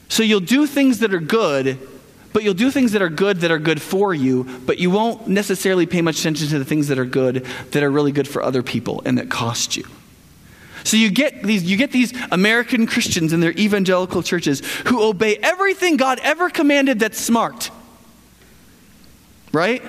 So 0.07 0.23
you'll 0.23 0.39
do 0.39 0.67
things 0.67 0.99
that 0.99 1.13
are 1.13 1.19
good, 1.19 1.79
but 2.35 2.43
you'll 2.43 2.53
do 2.53 2.69
things 2.69 2.91
that 2.91 3.01
are 3.01 3.07
good 3.09 3.39
that 3.39 3.49
are 3.51 3.57
good 3.57 3.81
for 3.81 4.13
you, 4.13 4.43
but 4.65 4.77
you 4.77 4.91
won't 4.91 5.25
necessarily 5.25 5.85
pay 5.85 6.01
much 6.01 6.19
attention 6.19 6.49
to 6.49 6.59
the 6.59 6.65
things 6.65 6.89
that 6.89 6.99
are 6.99 7.05
good 7.05 7.45
that 7.71 7.81
are 7.81 7.89
really 7.89 8.11
good 8.11 8.27
for 8.27 8.43
other 8.43 8.61
people 8.61 9.01
and 9.05 9.17
that 9.17 9.29
cost 9.29 9.77
you. 9.77 9.87
So 10.83 10.97
you 10.97 11.09
get 11.09 11.43
these 11.43 11.63
you 11.63 11.77
get 11.77 11.93
these 11.93 12.13
American 12.31 12.87
Christians 12.87 13.31
in 13.31 13.39
their 13.39 13.53
evangelical 13.53 14.21
churches 14.21 14.59
who 14.87 15.01
obey 15.01 15.37
everything 15.37 15.95
God 15.95 16.19
ever 16.23 16.49
commanded 16.49 16.99
that's 16.99 17.17
smart 17.17 17.71
right? 19.55 19.81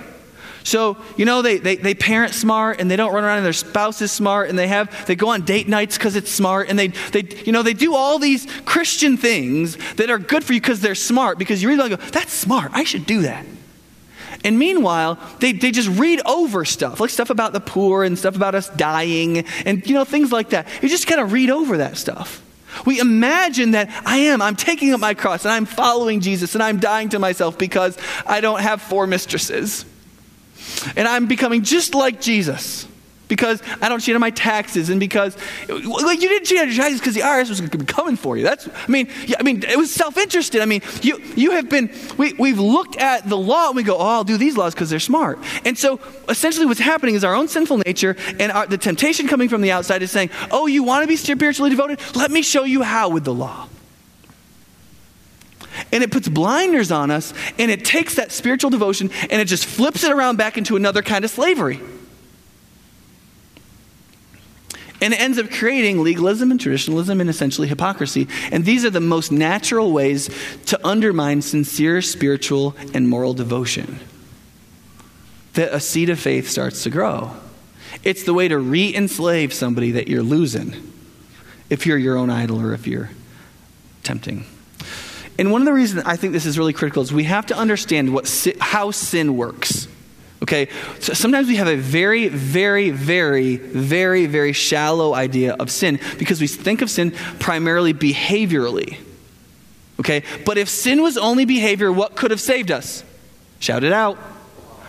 So, 0.66 0.96
you 1.16 1.24
know, 1.24 1.42
they, 1.42 1.58
they, 1.58 1.76
they 1.76 1.94
parent 1.94 2.34
smart 2.34 2.80
and 2.80 2.90
they 2.90 2.96
don't 2.96 3.14
run 3.14 3.22
around 3.22 3.36
and 3.36 3.46
their 3.46 3.52
spouse 3.52 4.02
is 4.02 4.10
smart 4.10 4.50
and 4.50 4.58
they 4.58 4.66
have, 4.66 5.06
they 5.06 5.14
go 5.14 5.28
on 5.28 5.42
date 5.42 5.68
nights 5.68 5.96
because 5.96 6.16
it's 6.16 6.28
smart 6.28 6.68
and 6.68 6.76
they, 6.76 6.88
they, 6.88 7.22
you 7.44 7.52
know, 7.52 7.62
they 7.62 7.72
do 7.72 7.94
all 7.94 8.18
these 8.18 8.48
Christian 8.64 9.16
things 9.16 9.76
that 9.94 10.10
are 10.10 10.18
good 10.18 10.42
for 10.42 10.54
you 10.54 10.60
because 10.60 10.80
they're 10.80 10.96
smart 10.96 11.38
because 11.38 11.62
you 11.62 11.68
read 11.68 11.78
really 11.78 11.90
go, 11.90 11.96
that's 12.10 12.32
smart. 12.32 12.72
I 12.74 12.82
should 12.82 13.06
do 13.06 13.22
that. 13.22 13.46
And 14.42 14.58
meanwhile, 14.58 15.20
they, 15.38 15.52
they 15.52 15.70
just 15.70 15.88
read 15.88 16.20
over 16.26 16.64
stuff, 16.64 16.98
like 16.98 17.10
stuff 17.10 17.30
about 17.30 17.52
the 17.52 17.60
poor 17.60 18.02
and 18.02 18.18
stuff 18.18 18.34
about 18.34 18.56
us 18.56 18.68
dying 18.70 19.46
and, 19.64 19.86
you 19.86 19.94
know, 19.94 20.04
things 20.04 20.32
like 20.32 20.50
that. 20.50 20.66
You 20.82 20.88
just 20.88 21.06
kind 21.06 21.20
of 21.20 21.30
read 21.30 21.48
over 21.48 21.76
that 21.76 21.96
stuff. 21.96 22.42
We 22.84 22.98
imagine 22.98 23.70
that 23.70 23.88
I 24.04 24.16
am, 24.16 24.42
I'm 24.42 24.56
taking 24.56 24.92
up 24.92 24.98
my 24.98 25.14
cross 25.14 25.44
and 25.44 25.52
I'm 25.52 25.64
following 25.64 26.18
Jesus 26.18 26.56
and 26.56 26.62
I'm 26.62 26.80
dying 26.80 27.10
to 27.10 27.20
myself 27.20 27.56
because 27.56 27.96
I 28.26 28.40
don't 28.40 28.60
have 28.62 28.82
four 28.82 29.06
mistresses. 29.06 29.84
And 30.96 31.08
I'm 31.08 31.26
becoming 31.26 31.62
just 31.62 31.94
like 31.94 32.20
Jesus. 32.20 32.86
because 33.28 33.62
I 33.82 33.88
don't 33.88 34.00
cheat 34.00 34.14
on 34.14 34.20
my 34.20 34.30
taxes, 34.30 34.90
and 34.90 35.00
because 35.00 35.36
like 35.68 36.22
you 36.22 36.28
didn't 36.28 36.46
cheat 36.46 36.60
on 36.60 36.68
your 36.68 36.76
taxes 36.76 37.00
because 37.00 37.14
the 37.14 37.22
IRS 37.22 37.48
was 37.48 37.84
coming 37.86 38.16
for 38.16 38.36
you. 38.36 38.44
That's 38.44 38.68
I 38.68 38.90
mean, 38.90 39.08
yeah, 39.26 39.36
I 39.38 39.42
mean, 39.42 39.62
it 39.64 39.76
was 39.76 39.92
self-interested. 39.92 40.60
I 40.62 40.66
mean, 40.66 40.82
you 41.02 41.18
you 41.34 41.52
have 41.52 41.68
been 41.68 41.92
we 42.16 42.32
we've 42.34 42.58
looked 42.58 42.96
at 42.96 43.28
the 43.28 43.36
law 43.36 43.68
and 43.68 43.76
we 43.76 43.82
go, 43.82 43.96
oh, 43.96 44.06
I'll 44.06 44.24
do 44.24 44.36
these 44.36 44.56
laws 44.56 44.74
because 44.74 44.90
they're 44.90 45.00
smart. 45.00 45.38
And 45.64 45.76
so 45.76 46.00
essentially, 46.28 46.66
what's 46.66 46.80
happening 46.80 47.14
is 47.14 47.24
our 47.24 47.34
own 47.34 47.48
sinful 47.48 47.78
nature 47.78 48.16
and 48.38 48.52
our, 48.52 48.66
the 48.66 48.78
temptation 48.78 49.28
coming 49.28 49.48
from 49.48 49.60
the 49.60 49.72
outside 49.72 50.02
is 50.02 50.10
saying, 50.10 50.30
oh, 50.50 50.66
you 50.66 50.82
want 50.82 51.02
to 51.02 51.08
be 51.08 51.16
spiritually 51.16 51.70
devoted? 51.70 52.00
Let 52.14 52.30
me 52.30 52.42
show 52.42 52.64
you 52.64 52.82
how 52.82 53.08
with 53.08 53.24
the 53.24 53.34
law. 53.34 53.68
And 55.92 56.02
it 56.02 56.10
puts 56.10 56.28
blinders 56.28 56.90
on 56.90 57.10
us, 57.10 57.32
and 57.58 57.70
it 57.70 57.84
takes 57.84 58.16
that 58.16 58.32
spiritual 58.32 58.70
devotion 58.70 59.10
and 59.30 59.40
it 59.40 59.46
just 59.46 59.66
flips 59.66 60.02
it 60.04 60.10
around 60.10 60.36
back 60.36 60.58
into 60.58 60.76
another 60.76 61.02
kind 61.02 61.24
of 61.24 61.30
slavery. 61.30 61.80
And 65.00 65.12
it 65.12 65.20
ends 65.20 65.38
up 65.38 65.50
creating 65.50 66.02
legalism 66.02 66.50
and 66.50 66.60
traditionalism 66.60 67.20
and 67.20 67.28
essentially 67.28 67.68
hypocrisy. 67.68 68.28
And 68.50 68.64
these 68.64 68.84
are 68.84 68.90
the 68.90 69.00
most 69.00 69.30
natural 69.30 69.92
ways 69.92 70.30
to 70.66 70.86
undermine 70.86 71.42
sincere 71.42 72.00
spiritual 72.00 72.74
and 72.94 73.08
moral 73.08 73.34
devotion. 73.34 74.00
That 75.52 75.74
a 75.74 75.80
seed 75.80 76.08
of 76.08 76.18
faith 76.18 76.48
starts 76.48 76.82
to 76.84 76.90
grow. 76.90 77.32
It's 78.04 78.24
the 78.24 78.34
way 78.34 78.48
to 78.48 78.58
re 78.58 78.94
enslave 78.94 79.52
somebody 79.52 79.92
that 79.92 80.08
you're 80.08 80.22
losing 80.22 80.92
if 81.68 81.86
you're 81.86 81.98
your 81.98 82.16
own 82.16 82.30
idol 82.30 82.60
or 82.60 82.72
if 82.72 82.86
you're 82.86 83.10
tempting. 84.02 84.46
And 85.38 85.52
one 85.52 85.60
of 85.60 85.66
the 85.66 85.72
reasons 85.72 86.02
I 86.06 86.16
think 86.16 86.32
this 86.32 86.46
is 86.46 86.58
really 86.58 86.72
critical 86.72 87.02
is 87.02 87.12
we 87.12 87.24
have 87.24 87.46
to 87.46 87.56
understand 87.56 88.12
what, 88.12 88.48
how 88.60 88.90
sin 88.90 89.36
works. 89.36 89.88
Okay? 90.42 90.68
So 91.00 91.12
sometimes 91.12 91.48
we 91.48 91.56
have 91.56 91.68
a 91.68 91.76
very, 91.76 92.28
very, 92.28 92.90
very, 92.90 93.56
very, 93.56 94.26
very 94.26 94.52
shallow 94.52 95.14
idea 95.14 95.54
of 95.54 95.70
sin 95.70 95.98
because 96.18 96.40
we 96.40 96.46
think 96.46 96.82
of 96.82 96.90
sin 96.90 97.12
primarily 97.38 97.92
behaviorally. 97.92 98.98
Okay? 100.00 100.22
But 100.44 100.58
if 100.58 100.68
sin 100.68 101.02
was 101.02 101.16
only 101.16 101.44
behavior, 101.44 101.90
what 101.90 102.16
could 102.16 102.30
have 102.30 102.40
saved 102.40 102.70
us? 102.70 103.02
Shout 103.58 103.84
it 103.84 103.92
out. 103.92 104.18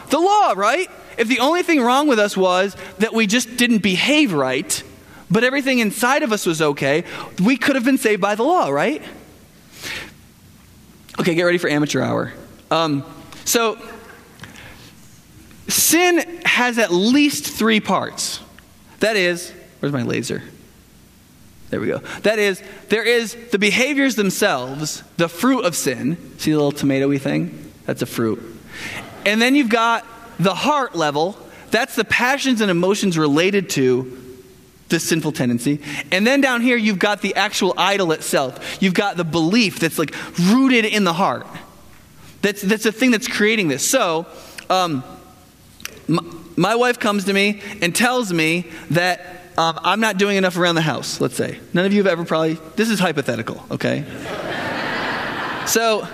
The 0.10 0.20
law, 0.20 0.54
right? 0.56 0.90
If 1.18 1.28
the 1.28 1.40
only 1.40 1.64
thing 1.64 1.82
wrong 1.82 2.08
with 2.08 2.20
us 2.20 2.38
was 2.38 2.76
that 3.00 3.14
we 3.14 3.28
just 3.28 3.58
didn't 3.58 3.80
behave 3.80 4.34
right, 4.34 4.84
but 5.30 5.44
everything 5.44 5.80
inside 5.80 6.24
of 6.24 6.32
us 6.32 6.46
was 6.46 6.62
okay, 6.62 7.04
we 7.44 7.58
could 7.58 7.76
have 7.76 7.84
been 7.84 7.98
saved 7.98 8.22
by 8.22 8.36
the 8.36 8.44
law, 8.44 8.70
right? 8.70 9.02
Okay, 11.20 11.36
get 11.36 11.44
ready 11.44 11.58
for 11.58 11.70
amateur 11.70 12.02
hour. 12.02 12.34
Um, 12.70 13.04
so, 13.46 13.78
Sin 15.68 16.42
has 16.46 16.78
at 16.78 16.92
least 16.92 17.46
three 17.46 17.80
parts. 17.80 18.40
That 19.00 19.16
is, 19.16 19.52
where's 19.80 19.94
my 19.94 20.04
laser? 20.04 20.42
There 21.70 21.82
we 21.82 21.88
go. 21.88 21.98
That 22.22 22.40
is, 22.40 22.64
there 22.88 23.04
is 23.04 23.36
the 23.52 23.60
behaviors 23.60 24.16
themselves, 24.16 25.04
the 25.18 25.28
fruit 25.28 25.66
of 25.66 25.76
sin. 25.76 26.18
See 26.40 26.52
the 26.52 26.58
little 26.58 26.72
tomatoey 26.72 27.20
thing? 27.20 27.72
That's 27.86 28.02
a 28.02 28.06
fruit. 28.06 28.42
And 29.26 29.42
then 29.42 29.56
you've 29.56 29.70
got 29.70 30.06
the 30.40 30.56
heart 30.56 30.96
level. 30.96 31.38
That's 31.70 31.96
the 31.96 32.06
passions 32.06 32.62
and 32.62 32.72
emotions 32.72 33.18
related 33.18 33.70
to 33.72 34.27
the 34.90 35.00
sinful 35.00 35.34
tendency. 35.34 35.80
And 36.12 36.26
then 36.26 36.42
down 36.42 36.62
here, 36.62 36.78
you've 36.78 37.00
got 37.00 37.22
the 37.22 37.36
actual 37.36 37.74
idol 37.78 38.12
itself. 38.12 38.82
You've 38.82 38.94
got 38.94 39.18
the 39.18 39.24
belief 39.24 39.80
that's 39.80 40.00
like 40.00 40.14
rooted 40.40 40.86
in 40.86 41.04
the 41.04 41.14
heart. 41.14 41.46
That's, 42.42 42.62
that's 42.62 42.84
the 42.84 42.92
thing 42.92 43.12
that's 43.12 43.28
creating 43.28 43.68
this. 43.68 43.88
So, 43.88 44.26
um, 44.70 45.04
my, 46.08 46.24
my 46.56 46.76
wife 46.76 47.00
comes 47.00 47.26
to 47.26 47.34
me 47.34 47.62
and 47.82 47.96
tells 47.96 48.32
me 48.32 48.68
that 48.92 49.20
um, 49.58 49.80
I'm 49.84 50.00
not 50.00 50.18
doing 50.18 50.38
enough 50.38 50.58
around 50.58 50.76
the 50.76 50.82
house, 50.82 51.20
let's 51.20 51.36
say. 51.36 51.60
None 51.74 51.86
of 51.86 51.94
you 51.94 52.00
have 52.00 52.08
ever 52.08 52.26
probably, 52.26 52.54
this 52.76 52.90
is 52.90 53.00
hypothetical, 53.00 53.66
okay? 53.72 54.06
so, 55.68 56.08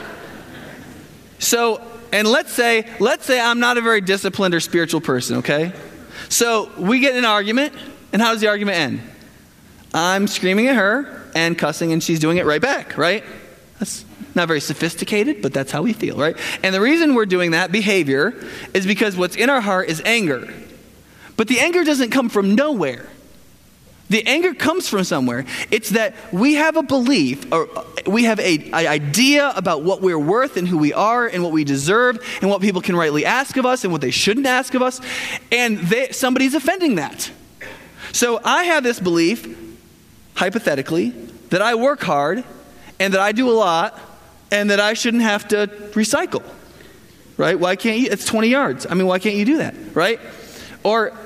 so, 1.39 1.81
and 2.13 2.27
let's 2.27 2.53
say, 2.53 2.87
let's 2.99 3.25
say 3.25 3.39
I'm 3.39 3.59
not 3.59 3.77
a 3.77 3.81
very 3.81 4.01
disciplined 4.01 4.55
or 4.55 4.59
spiritual 4.59 5.01
person, 5.01 5.37
okay? 5.37 5.73
So 6.29 6.71
we 6.77 6.99
get 6.99 7.11
in 7.13 7.19
an 7.19 7.25
argument, 7.25 7.73
and 8.13 8.21
how 8.21 8.31
does 8.31 8.39
the 8.39 8.47
argument 8.47 8.77
end? 8.77 9.01
I'm 9.93 10.27
screaming 10.27 10.67
at 10.67 10.75
her 10.75 11.21
and 11.35 11.57
cussing, 11.57 11.91
and 11.91 12.01
she's 12.01 12.19
doing 12.19 12.37
it 12.37 12.45
right 12.45 12.61
back, 12.61 12.97
right? 12.97 13.23
That's 13.79 14.05
not 14.35 14.47
very 14.47 14.61
sophisticated, 14.61 15.41
but 15.41 15.53
that's 15.53 15.71
how 15.71 15.81
we 15.81 15.93
feel, 15.93 16.17
right? 16.17 16.37
And 16.63 16.73
the 16.73 16.81
reason 16.81 17.15
we're 17.15 17.25
doing 17.25 17.51
that 17.51 17.71
behavior 17.71 18.33
is 18.73 18.87
because 18.87 19.17
what's 19.17 19.35
in 19.35 19.49
our 19.49 19.61
heart 19.61 19.89
is 19.89 20.01
anger. 20.05 20.51
But 21.35 21.47
the 21.47 21.59
anger 21.59 21.83
doesn't 21.83 22.11
come 22.11 22.29
from 22.29 22.55
nowhere. 22.55 23.07
The 24.09 24.25
anger 24.27 24.53
comes 24.53 24.87
from 24.87 25.03
somewhere. 25.05 25.45
It's 25.71 25.91
that 25.91 26.13
we 26.31 26.55
have 26.55 26.77
a 26.77 26.83
belief, 26.83 27.51
or 27.51 27.67
uh, 27.75 27.83
we 28.05 28.25
have 28.25 28.39
a, 28.39 28.71
idea 28.73 29.51
about 29.55 29.83
what 29.83 30.01
we're 30.01 30.19
worth 30.19 30.57
and 30.57 30.67
who 30.67 30.77
we 30.77 30.93
are 30.93 31.25
and 31.25 31.41
what 31.41 31.51
we 31.51 31.63
deserve 31.63 32.19
and 32.41 32.49
what 32.49 32.61
people 32.61 32.81
can 32.81 32.95
rightly 32.95 33.25
ask 33.25 33.57
of 33.57 33.65
us 33.65 33.83
and 33.83 33.91
what 33.91 34.01
they 34.01 34.11
shouldn't 34.11 34.45
ask 34.45 34.73
of 34.73 34.81
us, 34.81 35.01
and 35.51 35.79
they, 35.79 36.11
somebody's 36.11 36.53
offending 36.53 36.95
that. 36.95 37.31
So 38.13 38.39
I 38.43 38.65
have 38.65 38.83
this 38.83 38.99
belief, 38.99 39.57
hypothetically, 40.35 41.09
that 41.49 41.61
I 41.61 41.75
work 41.75 42.01
hard 42.01 42.43
and 42.99 43.13
that 43.13 43.19
I 43.19 43.31
do 43.31 43.49
a 43.49 43.53
lot 43.53 43.99
and 44.51 44.69
that 44.69 44.79
I 44.79 44.93
shouldn't 44.93 45.23
have 45.23 45.47
to 45.49 45.67
recycle. 45.93 46.43
Right? 47.37 47.59
Why 47.59 47.75
can't 47.75 47.99
you? 47.99 48.09
It's 48.11 48.25
20 48.25 48.47
yards. 48.47 48.85
I 48.87 48.93
mean, 48.93 49.07
why 49.07 49.17
can't 49.17 49.35
you 49.35 49.45
do 49.45 49.57
that? 49.57 49.73
Right? 49.95 50.19
Or, 50.83 51.17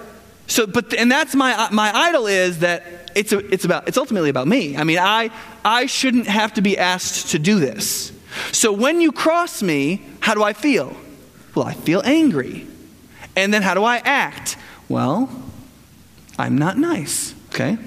so, 0.47 0.65
but, 0.65 0.93
and 0.93 1.11
that's 1.11 1.35
my, 1.35 1.67
my 1.71 1.93
idol 1.93 2.25
is 2.25 2.59
that 2.59 3.11
it's, 3.15 3.33
a, 3.33 3.39
it's 3.53 3.65
about, 3.65 3.89
it's 3.89 3.97
ultimately 3.97 4.29
about 4.29 4.47
me. 4.47 4.77
I 4.77 4.85
mean, 4.85 4.99
I, 4.99 5.29
I 5.65 5.87
shouldn't 5.87 6.27
have 6.27 6.53
to 6.53 6.61
be 6.61 6.77
asked 6.77 7.31
to 7.31 7.39
do 7.39 7.59
this. 7.59 8.13
So 8.53 8.71
when 8.71 9.01
you 9.01 9.11
cross 9.11 9.61
me, 9.61 10.05
how 10.21 10.35
do 10.35 10.43
I 10.43 10.53
feel? 10.53 10.95
Well, 11.53 11.65
I 11.65 11.73
feel 11.73 12.01
angry. 12.05 12.65
And 13.35 13.53
then 13.53 13.61
how 13.61 13.73
do 13.73 13.83
I 13.83 13.97
act? 13.97 14.55
Well, 14.87 15.29
I'm 16.37 16.57
not 16.57 16.77
nice. 16.77 17.33
Okay? 17.49 17.77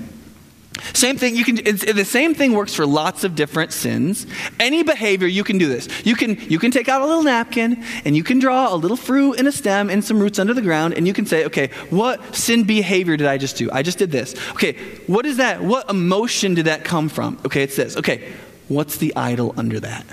Same 0.94 1.18
thing, 1.18 1.36
you 1.36 1.44
can, 1.44 1.56
the 1.56 2.04
same 2.04 2.34
thing 2.34 2.54
works 2.54 2.74
for 2.74 2.86
lots 2.86 3.22
of 3.22 3.34
different 3.34 3.72
sins. 3.72 4.26
Any 4.58 4.82
behavior, 4.82 5.28
you 5.28 5.44
can 5.44 5.58
do 5.58 5.68
this. 5.68 5.88
You 6.06 6.14
can, 6.14 6.38
you 6.48 6.58
can 6.58 6.70
take 6.70 6.88
out 6.88 7.02
a 7.02 7.06
little 7.06 7.22
napkin 7.22 7.84
and 8.04 8.16
you 8.16 8.22
can 8.24 8.38
draw 8.38 8.72
a 8.72 8.76
little 8.76 8.96
fruit 8.96 9.38
and 9.38 9.46
a 9.46 9.52
stem 9.52 9.90
and 9.90 10.02
some 10.02 10.20
roots 10.20 10.38
under 10.38 10.54
the 10.54 10.62
ground 10.62 10.94
and 10.94 11.06
you 11.06 11.12
can 11.12 11.26
say, 11.26 11.44
okay, 11.44 11.68
what 11.90 12.34
sin 12.34 12.64
behavior 12.64 13.16
did 13.16 13.26
I 13.26 13.36
just 13.36 13.56
do? 13.56 13.68
I 13.72 13.82
just 13.82 13.98
did 13.98 14.10
this. 14.10 14.34
Okay, 14.52 14.72
what 15.06 15.26
is 15.26 15.36
that? 15.36 15.62
What 15.62 15.90
emotion 15.90 16.54
did 16.54 16.64
that 16.64 16.84
come 16.84 17.08
from? 17.08 17.38
Okay, 17.44 17.62
it's 17.62 17.76
this. 17.76 17.96
Okay, 17.96 18.32
what's 18.68 18.96
the 18.96 19.14
idol 19.16 19.54
under 19.56 19.80
that? 19.80 20.06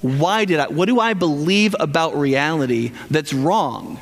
Why 0.00 0.44
did 0.44 0.58
I, 0.58 0.68
what 0.68 0.86
do 0.86 0.98
I 1.00 1.14
believe 1.14 1.76
about 1.78 2.16
reality 2.16 2.92
that's 3.10 3.32
wrong? 3.32 4.00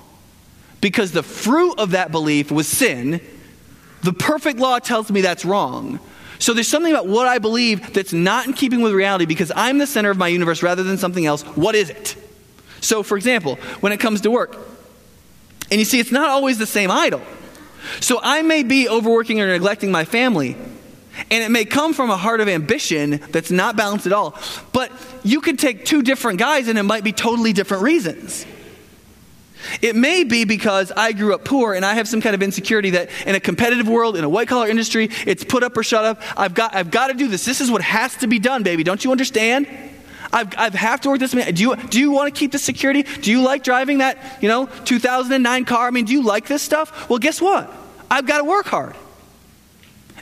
Because 0.80 1.12
the 1.12 1.22
fruit 1.22 1.78
of 1.78 1.90
that 1.90 2.10
belief 2.10 2.50
was 2.50 2.68
sin 2.68 3.20
the 4.02 4.12
perfect 4.12 4.58
law 4.58 4.78
tells 4.78 5.10
me 5.10 5.20
that's 5.20 5.44
wrong. 5.44 6.00
So 6.38 6.52
there's 6.52 6.68
something 6.68 6.92
about 6.92 7.06
what 7.06 7.26
I 7.26 7.38
believe 7.38 7.92
that's 7.92 8.12
not 8.12 8.46
in 8.46 8.52
keeping 8.52 8.82
with 8.82 8.92
reality 8.92 9.26
because 9.26 9.50
I'm 9.54 9.78
the 9.78 9.86
center 9.86 10.10
of 10.10 10.18
my 10.18 10.28
universe 10.28 10.62
rather 10.62 10.82
than 10.82 10.98
something 10.98 11.24
else. 11.24 11.42
What 11.42 11.74
is 11.74 11.90
it? 11.90 12.16
So, 12.80 13.02
for 13.02 13.16
example, 13.16 13.56
when 13.80 13.92
it 13.92 14.00
comes 14.00 14.20
to 14.22 14.30
work, 14.30 14.56
and 15.70 15.80
you 15.80 15.84
see, 15.84 15.98
it's 15.98 16.12
not 16.12 16.28
always 16.28 16.58
the 16.58 16.66
same 16.66 16.90
idol. 16.90 17.22
So 18.00 18.20
I 18.22 18.42
may 18.42 18.62
be 18.62 18.88
overworking 18.88 19.40
or 19.40 19.46
neglecting 19.46 19.90
my 19.90 20.04
family, 20.04 20.56
and 21.30 21.42
it 21.42 21.50
may 21.50 21.64
come 21.64 21.94
from 21.94 22.10
a 22.10 22.16
heart 22.16 22.40
of 22.40 22.48
ambition 22.48 23.22
that's 23.30 23.50
not 23.50 23.76
balanced 23.76 24.06
at 24.06 24.12
all. 24.12 24.38
But 24.72 24.92
you 25.24 25.40
could 25.40 25.58
take 25.58 25.84
two 25.84 26.02
different 26.02 26.38
guys, 26.38 26.68
and 26.68 26.78
it 26.78 26.82
might 26.82 27.04
be 27.04 27.12
totally 27.12 27.52
different 27.52 27.82
reasons. 27.82 28.46
It 29.82 29.96
may 29.96 30.24
be 30.24 30.44
because 30.44 30.92
I 30.96 31.12
grew 31.12 31.34
up 31.34 31.44
poor 31.44 31.74
and 31.74 31.84
I 31.84 31.94
have 31.94 32.08
some 32.08 32.20
kind 32.20 32.34
of 32.34 32.42
insecurity 32.42 32.90
that 32.90 33.10
in 33.26 33.34
a 33.34 33.40
competitive 33.40 33.88
world, 33.88 34.16
in 34.16 34.24
a 34.24 34.28
white 34.28 34.48
collar 34.48 34.68
industry, 34.68 35.10
it's 35.26 35.44
put 35.44 35.62
up 35.62 35.76
or 35.76 35.82
shut 35.82 36.04
up. 36.04 36.22
I've 36.36 36.54
got, 36.54 36.74
I've 36.74 36.90
got 36.90 37.08
to 37.08 37.14
do 37.14 37.28
this. 37.28 37.44
This 37.44 37.60
is 37.60 37.70
what 37.70 37.82
has 37.82 38.16
to 38.16 38.26
be 38.26 38.38
done, 38.38 38.62
baby. 38.62 38.84
Don't 38.84 39.04
you 39.04 39.12
understand? 39.12 39.66
I've, 40.32 40.54
I 40.56 40.76
have 40.76 41.00
to 41.02 41.10
work 41.10 41.20
this. 41.20 41.32
Do 41.32 41.62
you, 41.62 41.76
do 41.76 42.00
you 42.00 42.10
want 42.10 42.32
to 42.32 42.38
keep 42.38 42.52
the 42.52 42.58
security? 42.58 43.02
Do 43.02 43.30
you 43.30 43.42
like 43.42 43.62
driving 43.62 43.98
that, 43.98 44.38
you 44.40 44.48
know, 44.48 44.66
2009 44.66 45.64
car? 45.64 45.86
I 45.86 45.90
mean, 45.90 46.04
do 46.04 46.12
you 46.12 46.22
like 46.22 46.46
this 46.46 46.62
stuff? 46.62 47.08
Well, 47.08 47.18
guess 47.18 47.40
what? 47.40 47.72
I've 48.10 48.26
got 48.26 48.38
to 48.38 48.44
work 48.44 48.66
hard. 48.66 48.94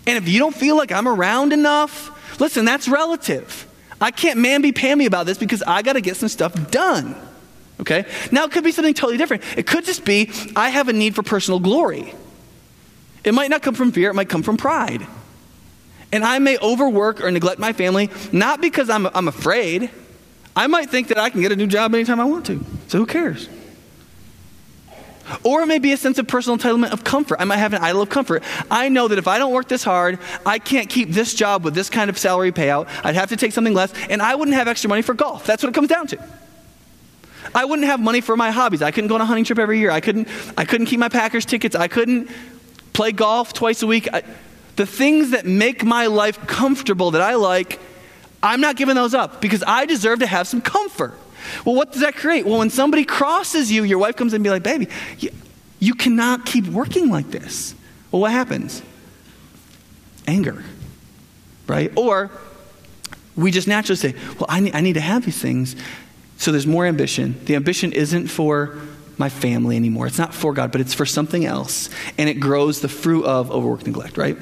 And 0.06 0.18
if 0.18 0.28
you 0.28 0.38
don't 0.38 0.54
feel 0.54 0.76
like 0.76 0.92
I'm 0.92 1.08
around 1.08 1.52
enough, 1.52 2.40
listen, 2.40 2.64
that's 2.64 2.88
relative. 2.88 3.66
I 4.00 4.10
can't 4.10 4.38
mamby 4.38 4.74
pamby 4.74 5.06
about 5.06 5.26
this 5.26 5.38
because 5.38 5.62
I 5.62 5.82
got 5.82 5.94
to 5.94 6.00
get 6.00 6.16
some 6.16 6.28
stuff 6.28 6.70
done. 6.70 7.16
Okay? 7.80 8.04
Now, 8.30 8.44
it 8.44 8.52
could 8.52 8.64
be 8.64 8.72
something 8.72 8.94
totally 8.94 9.16
different. 9.16 9.42
It 9.56 9.66
could 9.66 9.84
just 9.84 10.04
be 10.04 10.30
I 10.54 10.68
have 10.70 10.88
a 10.88 10.92
need 10.92 11.14
for 11.14 11.22
personal 11.22 11.60
glory. 11.60 12.14
It 13.24 13.34
might 13.34 13.50
not 13.50 13.62
come 13.62 13.74
from 13.74 13.90
fear, 13.92 14.10
it 14.10 14.14
might 14.14 14.28
come 14.28 14.42
from 14.42 14.56
pride. 14.56 15.06
And 16.12 16.24
I 16.24 16.38
may 16.38 16.58
overwork 16.58 17.22
or 17.22 17.30
neglect 17.30 17.58
my 17.58 17.72
family, 17.72 18.10
not 18.30 18.60
because 18.60 18.88
I'm, 18.88 19.06
I'm 19.06 19.26
afraid. 19.26 19.90
I 20.54 20.68
might 20.68 20.90
think 20.90 21.08
that 21.08 21.18
I 21.18 21.30
can 21.30 21.40
get 21.40 21.50
a 21.50 21.56
new 21.56 21.66
job 21.66 21.94
anytime 21.94 22.20
I 22.20 22.24
want 22.24 22.46
to. 22.46 22.64
So 22.86 22.98
who 22.98 23.06
cares? 23.06 23.48
Or 25.42 25.62
it 25.62 25.66
may 25.66 25.78
be 25.78 25.92
a 25.92 25.96
sense 25.96 26.18
of 26.18 26.28
personal 26.28 26.58
entitlement 26.58 26.92
of 26.92 27.02
comfort. 27.02 27.40
I 27.40 27.44
might 27.44 27.56
have 27.56 27.72
an 27.72 27.82
idol 27.82 28.02
of 28.02 28.10
comfort. 28.10 28.42
I 28.70 28.90
know 28.90 29.08
that 29.08 29.18
if 29.18 29.26
I 29.26 29.38
don't 29.38 29.52
work 29.52 29.68
this 29.68 29.82
hard, 29.82 30.18
I 30.44 30.58
can't 30.58 30.88
keep 30.88 31.10
this 31.10 31.34
job 31.34 31.64
with 31.64 31.74
this 31.74 31.88
kind 31.88 32.10
of 32.10 32.18
salary 32.18 32.52
payout. 32.52 32.88
I'd 33.02 33.14
have 33.14 33.30
to 33.30 33.36
take 33.36 33.52
something 33.52 33.74
less, 33.74 33.92
and 34.10 34.20
I 34.20 34.34
wouldn't 34.34 34.56
have 34.56 34.68
extra 34.68 34.88
money 34.88 35.02
for 35.02 35.14
golf. 35.14 35.46
That's 35.46 35.62
what 35.62 35.70
it 35.70 35.74
comes 35.74 35.88
down 35.88 36.06
to. 36.08 36.18
I 37.54 37.64
wouldn't 37.64 37.88
have 37.88 38.00
money 38.00 38.20
for 38.20 38.36
my 38.36 38.50
hobbies. 38.50 38.82
I 38.82 38.90
couldn't 38.90 39.08
go 39.08 39.16
on 39.16 39.20
a 39.20 39.24
hunting 39.24 39.44
trip 39.44 39.58
every 39.58 39.78
year. 39.78 39.90
I 39.90 40.00
couldn't, 40.00 40.28
I 40.56 40.64
couldn't 40.64 40.86
keep 40.86 41.00
my 41.00 41.08
Packers 41.08 41.44
tickets. 41.44 41.74
I 41.74 41.88
couldn't 41.88 42.30
play 42.92 43.12
golf 43.12 43.52
twice 43.52 43.82
a 43.82 43.86
week. 43.86 44.08
I, 44.12 44.22
the 44.76 44.86
things 44.86 45.30
that 45.30 45.46
make 45.46 45.84
my 45.84 46.06
life 46.06 46.46
comfortable 46.46 47.12
that 47.12 47.22
I 47.22 47.34
like, 47.34 47.80
I'm 48.42 48.60
not 48.60 48.76
giving 48.76 48.94
those 48.94 49.14
up 49.14 49.40
because 49.40 49.64
I 49.66 49.86
deserve 49.86 50.20
to 50.20 50.26
have 50.26 50.46
some 50.46 50.60
comfort. 50.60 51.14
Well, 51.64 51.74
what 51.74 51.92
does 51.92 52.00
that 52.00 52.16
create? 52.16 52.46
Well, 52.46 52.58
when 52.58 52.70
somebody 52.70 53.04
crosses 53.04 53.70
you, 53.70 53.84
your 53.84 53.98
wife 53.98 54.16
comes 54.16 54.32
in 54.32 54.36
and 54.36 54.44
be 54.44 54.50
like, 54.50 54.62
baby, 54.62 54.88
you, 55.18 55.30
you 55.78 55.94
cannot 55.94 56.46
keep 56.46 56.66
working 56.66 57.10
like 57.10 57.30
this. 57.30 57.74
Well, 58.10 58.22
what 58.22 58.32
happens? 58.32 58.82
Anger, 60.26 60.64
right? 61.66 61.92
Or 61.96 62.30
we 63.36 63.50
just 63.50 63.68
naturally 63.68 63.96
say, 63.96 64.14
well, 64.38 64.46
I 64.48 64.60
need, 64.60 64.74
I 64.74 64.80
need 64.80 64.94
to 64.94 65.00
have 65.00 65.24
these 65.24 65.40
things. 65.40 65.76
So 66.44 66.52
there's 66.52 66.66
more 66.66 66.84
ambition. 66.84 67.40
The 67.46 67.54
ambition 67.54 67.94
isn't 67.94 68.26
for 68.26 68.76
my 69.16 69.30
family 69.30 69.76
anymore. 69.76 70.06
It's 70.06 70.18
not 70.18 70.34
for 70.34 70.52
God, 70.52 70.72
but 70.72 70.82
it's 70.82 70.92
for 70.92 71.06
something 71.06 71.46
else. 71.46 71.88
And 72.18 72.28
it 72.28 72.34
grows 72.34 72.82
the 72.82 72.88
fruit 72.90 73.24
of 73.24 73.50
overwork 73.50 73.86
neglect, 73.86 74.18
right? 74.18 74.36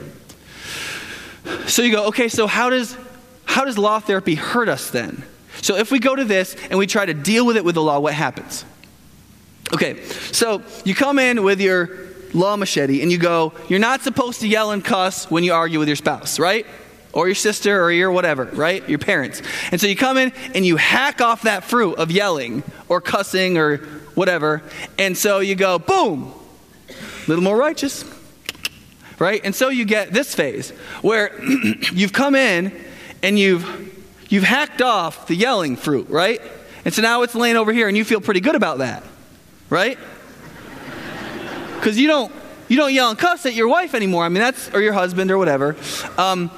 So 1.69 1.83
you 1.83 1.93
go, 1.93 2.07
okay, 2.09 2.29
so 2.29 2.49
how 2.49 2.71
does 2.71 2.97
how 3.45 3.65
does 3.65 3.79
law 3.79 4.01
therapy 4.01 4.35
hurt 4.35 4.69
us 4.69 4.91
then? 4.91 5.23
So 5.61 5.77
if 5.77 5.93
we 5.93 6.01
go 6.01 6.17
to 6.17 6.25
this 6.25 6.57
and 6.71 6.77
we 6.77 6.89
try 6.89 7.07
to 7.07 7.15
deal 7.15 7.47
with 7.47 7.57
it 7.57 7.65
with 7.65 7.77
the 7.77 7.83
law, 7.83 8.01
what 8.01 8.15
happens? 8.15 8.65
Okay, 9.73 10.03
so 10.03 10.61
you 10.85 10.97
come 10.97 11.21
in 11.21 11.45
with 11.45 11.61
your 11.61 11.89
law 12.35 12.57
machete 12.57 13.01
and 13.01 13.13
you 13.13 13.19
go, 13.19 13.53
you're 13.69 13.79
not 13.79 14.03
supposed 14.03 14.41
to 14.41 14.49
yell 14.49 14.73
and 14.73 14.85
cuss 14.85 15.31
when 15.31 15.45
you 15.45 15.53
argue 15.53 15.79
with 15.79 15.87
your 15.87 15.95
spouse, 15.95 16.41
right? 16.41 16.67
Or 17.13 17.27
your 17.29 17.35
sister 17.35 17.83
or 17.83 17.93
your 17.93 18.11
whatever, 18.11 18.45
right? 18.45 18.89
Your 18.89 18.99
parents. 18.99 19.43
And 19.71 19.81
so 19.81 19.87
you 19.87 19.97
come 19.97 20.17
in 20.17 20.33
and 20.55 20.65
you 20.65 20.77
hack 20.77 21.21
off 21.21 21.43
that 21.43 21.65
fruit 21.65 21.95
of 21.99 22.11
yelling 22.11 22.63
or 22.89 23.01
cussing 23.01 23.59
or 23.59 23.79
whatever. 24.15 24.63
And 24.99 25.17
so 25.17 25.41
you 25.41 25.55
go, 25.55 25.79
boom, 25.79 26.33
a 26.89 27.29
little 27.29 27.45
more 27.45 27.57
righteous, 27.57 28.05
right? 29.19 29.41
And 29.45 29.55
so 29.55 29.69
you 29.69 29.85
get 29.85 30.13
this 30.13 30.35
phase 30.35 30.71
where 31.03 31.39
you've 31.93 32.13
come 32.13 32.35
in 32.35 32.73
and 33.23 33.39
you've 33.39 33.91
you've 34.29 34.45
hacked 34.45 34.83
off 34.83 35.27
the 35.27 35.35
yelling 35.35 35.77
fruit, 35.77 36.09
right? 36.09 36.41
And 36.85 36.93
so 36.93 37.03
now 37.03 37.23
it's 37.23 37.35
laying 37.35 37.57
over 37.57 37.73
here 37.73 37.89
and 37.89 37.97
you 37.97 38.05
feel 38.05 38.21
pretty 38.21 38.41
good 38.41 38.55
about 38.55 38.79
that. 38.79 39.05
Right? 39.71 39.99
Cuz 41.83 41.99
you 41.99 42.09
don't 42.09 42.33
you 42.69 42.77
don't 42.77 42.93
yell 42.93 43.11
and 43.11 43.19
cuss 43.19 43.47
at 43.47 43.55
your 43.55 43.69
wife 43.69 43.95
anymore. 43.95 44.25
I 44.25 44.29
mean 44.29 44.43
that's 44.43 44.75
or 44.75 44.81
your 44.81 44.93
husband 44.93 45.31
or 45.31 45.39
whatever. 45.39 45.77
Um, 46.19 46.51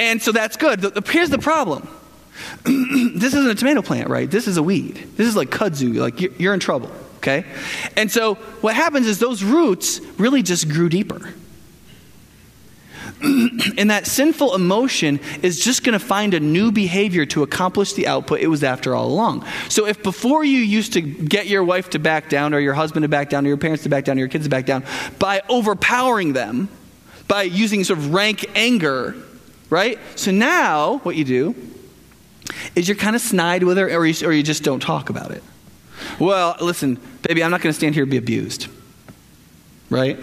and 0.00 0.20
so 0.20 0.32
that's 0.32 0.56
good. 0.56 0.80
The, 0.80 1.02
here's 1.06 1.28
the 1.28 1.38
problem. 1.38 1.86
this 2.64 3.34
isn't 3.34 3.50
a 3.50 3.54
tomato 3.54 3.82
plant, 3.82 4.08
right? 4.08 4.28
This 4.28 4.48
is 4.48 4.56
a 4.56 4.62
weed. 4.62 4.94
This 5.16 5.28
is 5.28 5.36
like 5.36 5.50
kudzu. 5.50 5.96
Like 5.96 6.20
you're, 6.20 6.32
you're 6.38 6.54
in 6.54 6.60
trouble, 6.60 6.90
okay? 7.18 7.44
And 7.96 8.10
so 8.10 8.34
what 8.62 8.74
happens 8.74 9.06
is 9.06 9.18
those 9.18 9.44
roots 9.44 10.00
really 10.18 10.42
just 10.42 10.70
grew 10.70 10.88
deeper. 10.88 11.34
and 13.22 13.90
that 13.90 14.06
sinful 14.06 14.54
emotion 14.54 15.20
is 15.42 15.62
just 15.62 15.84
going 15.84 15.92
to 15.92 16.04
find 16.04 16.32
a 16.32 16.40
new 16.40 16.72
behavior 16.72 17.26
to 17.26 17.42
accomplish 17.42 17.92
the 17.92 18.06
output 18.06 18.40
it 18.40 18.46
was 18.46 18.64
after 18.64 18.94
all 18.94 19.06
along. 19.06 19.44
So, 19.68 19.86
if 19.86 20.02
before 20.02 20.42
you 20.42 20.58
used 20.58 20.94
to 20.94 21.02
get 21.02 21.46
your 21.46 21.62
wife 21.62 21.90
to 21.90 21.98
back 21.98 22.30
down, 22.30 22.54
or 22.54 22.60
your 22.60 22.72
husband 22.72 23.02
to 23.02 23.08
back 23.08 23.28
down, 23.28 23.44
or 23.44 23.48
your 23.48 23.58
parents 23.58 23.82
to 23.82 23.90
back 23.90 24.04
down, 24.04 24.16
or 24.16 24.20
your 24.20 24.28
kids 24.28 24.44
to 24.44 24.50
back 24.50 24.64
down, 24.64 24.84
by 25.18 25.42
overpowering 25.50 26.32
them, 26.32 26.70
by 27.28 27.42
using 27.42 27.84
sort 27.84 27.98
of 27.98 28.14
rank 28.14 28.46
anger, 28.54 29.14
right? 29.70 29.98
So 30.16 30.30
now, 30.30 30.98
what 30.98 31.16
you 31.16 31.24
do 31.24 31.54
is 32.76 32.88
you're 32.88 32.96
kind 32.96 33.16
of 33.16 33.22
snide 33.22 33.62
with 33.62 33.78
her, 33.78 33.86
or 33.86 34.04
you, 34.04 34.26
or 34.26 34.32
you 34.32 34.42
just 34.42 34.62
don't 34.62 34.80
talk 34.80 35.08
about 35.08 35.30
it. 35.30 35.42
Well, 36.18 36.56
listen, 36.60 36.98
baby, 37.22 37.42
I'm 37.42 37.50
not 37.50 37.62
going 37.62 37.72
to 37.72 37.76
stand 37.76 37.94
here 37.94 38.04
and 38.04 38.10
be 38.10 38.16
abused 38.16 38.68
right? 39.90 40.18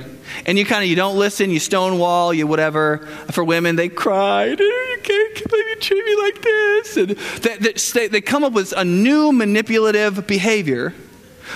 And 0.45 0.57
you 0.57 0.65
kind 0.65 0.83
of 0.83 0.89
you 0.89 0.95
don't 0.95 1.17
listen, 1.17 1.51
you 1.51 1.59
stonewall, 1.59 2.33
you 2.33 2.47
whatever. 2.47 2.99
For 3.31 3.43
women, 3.43 3.75
they 3.75 3.89
cry. 3.89 4.45
You 4.45 4.99
can't 5.03 5.49
believe 5.49 5.67
you 5.67 5.75
treat 5.79 6.05
me 6.05 6.15
like 6.23 6.41
this, 6.41 6.97
and 6.97 7.09
they, 7.09 7.73
they, 7.73 8.07
they 8.07 8.21
come 8.21 8.43
up 8.43 8.53
with 8.53 8.73
a 8.75 8.83
new 8.83 9.31
manipulative 9.31 10.25
behavior 10.25 10.93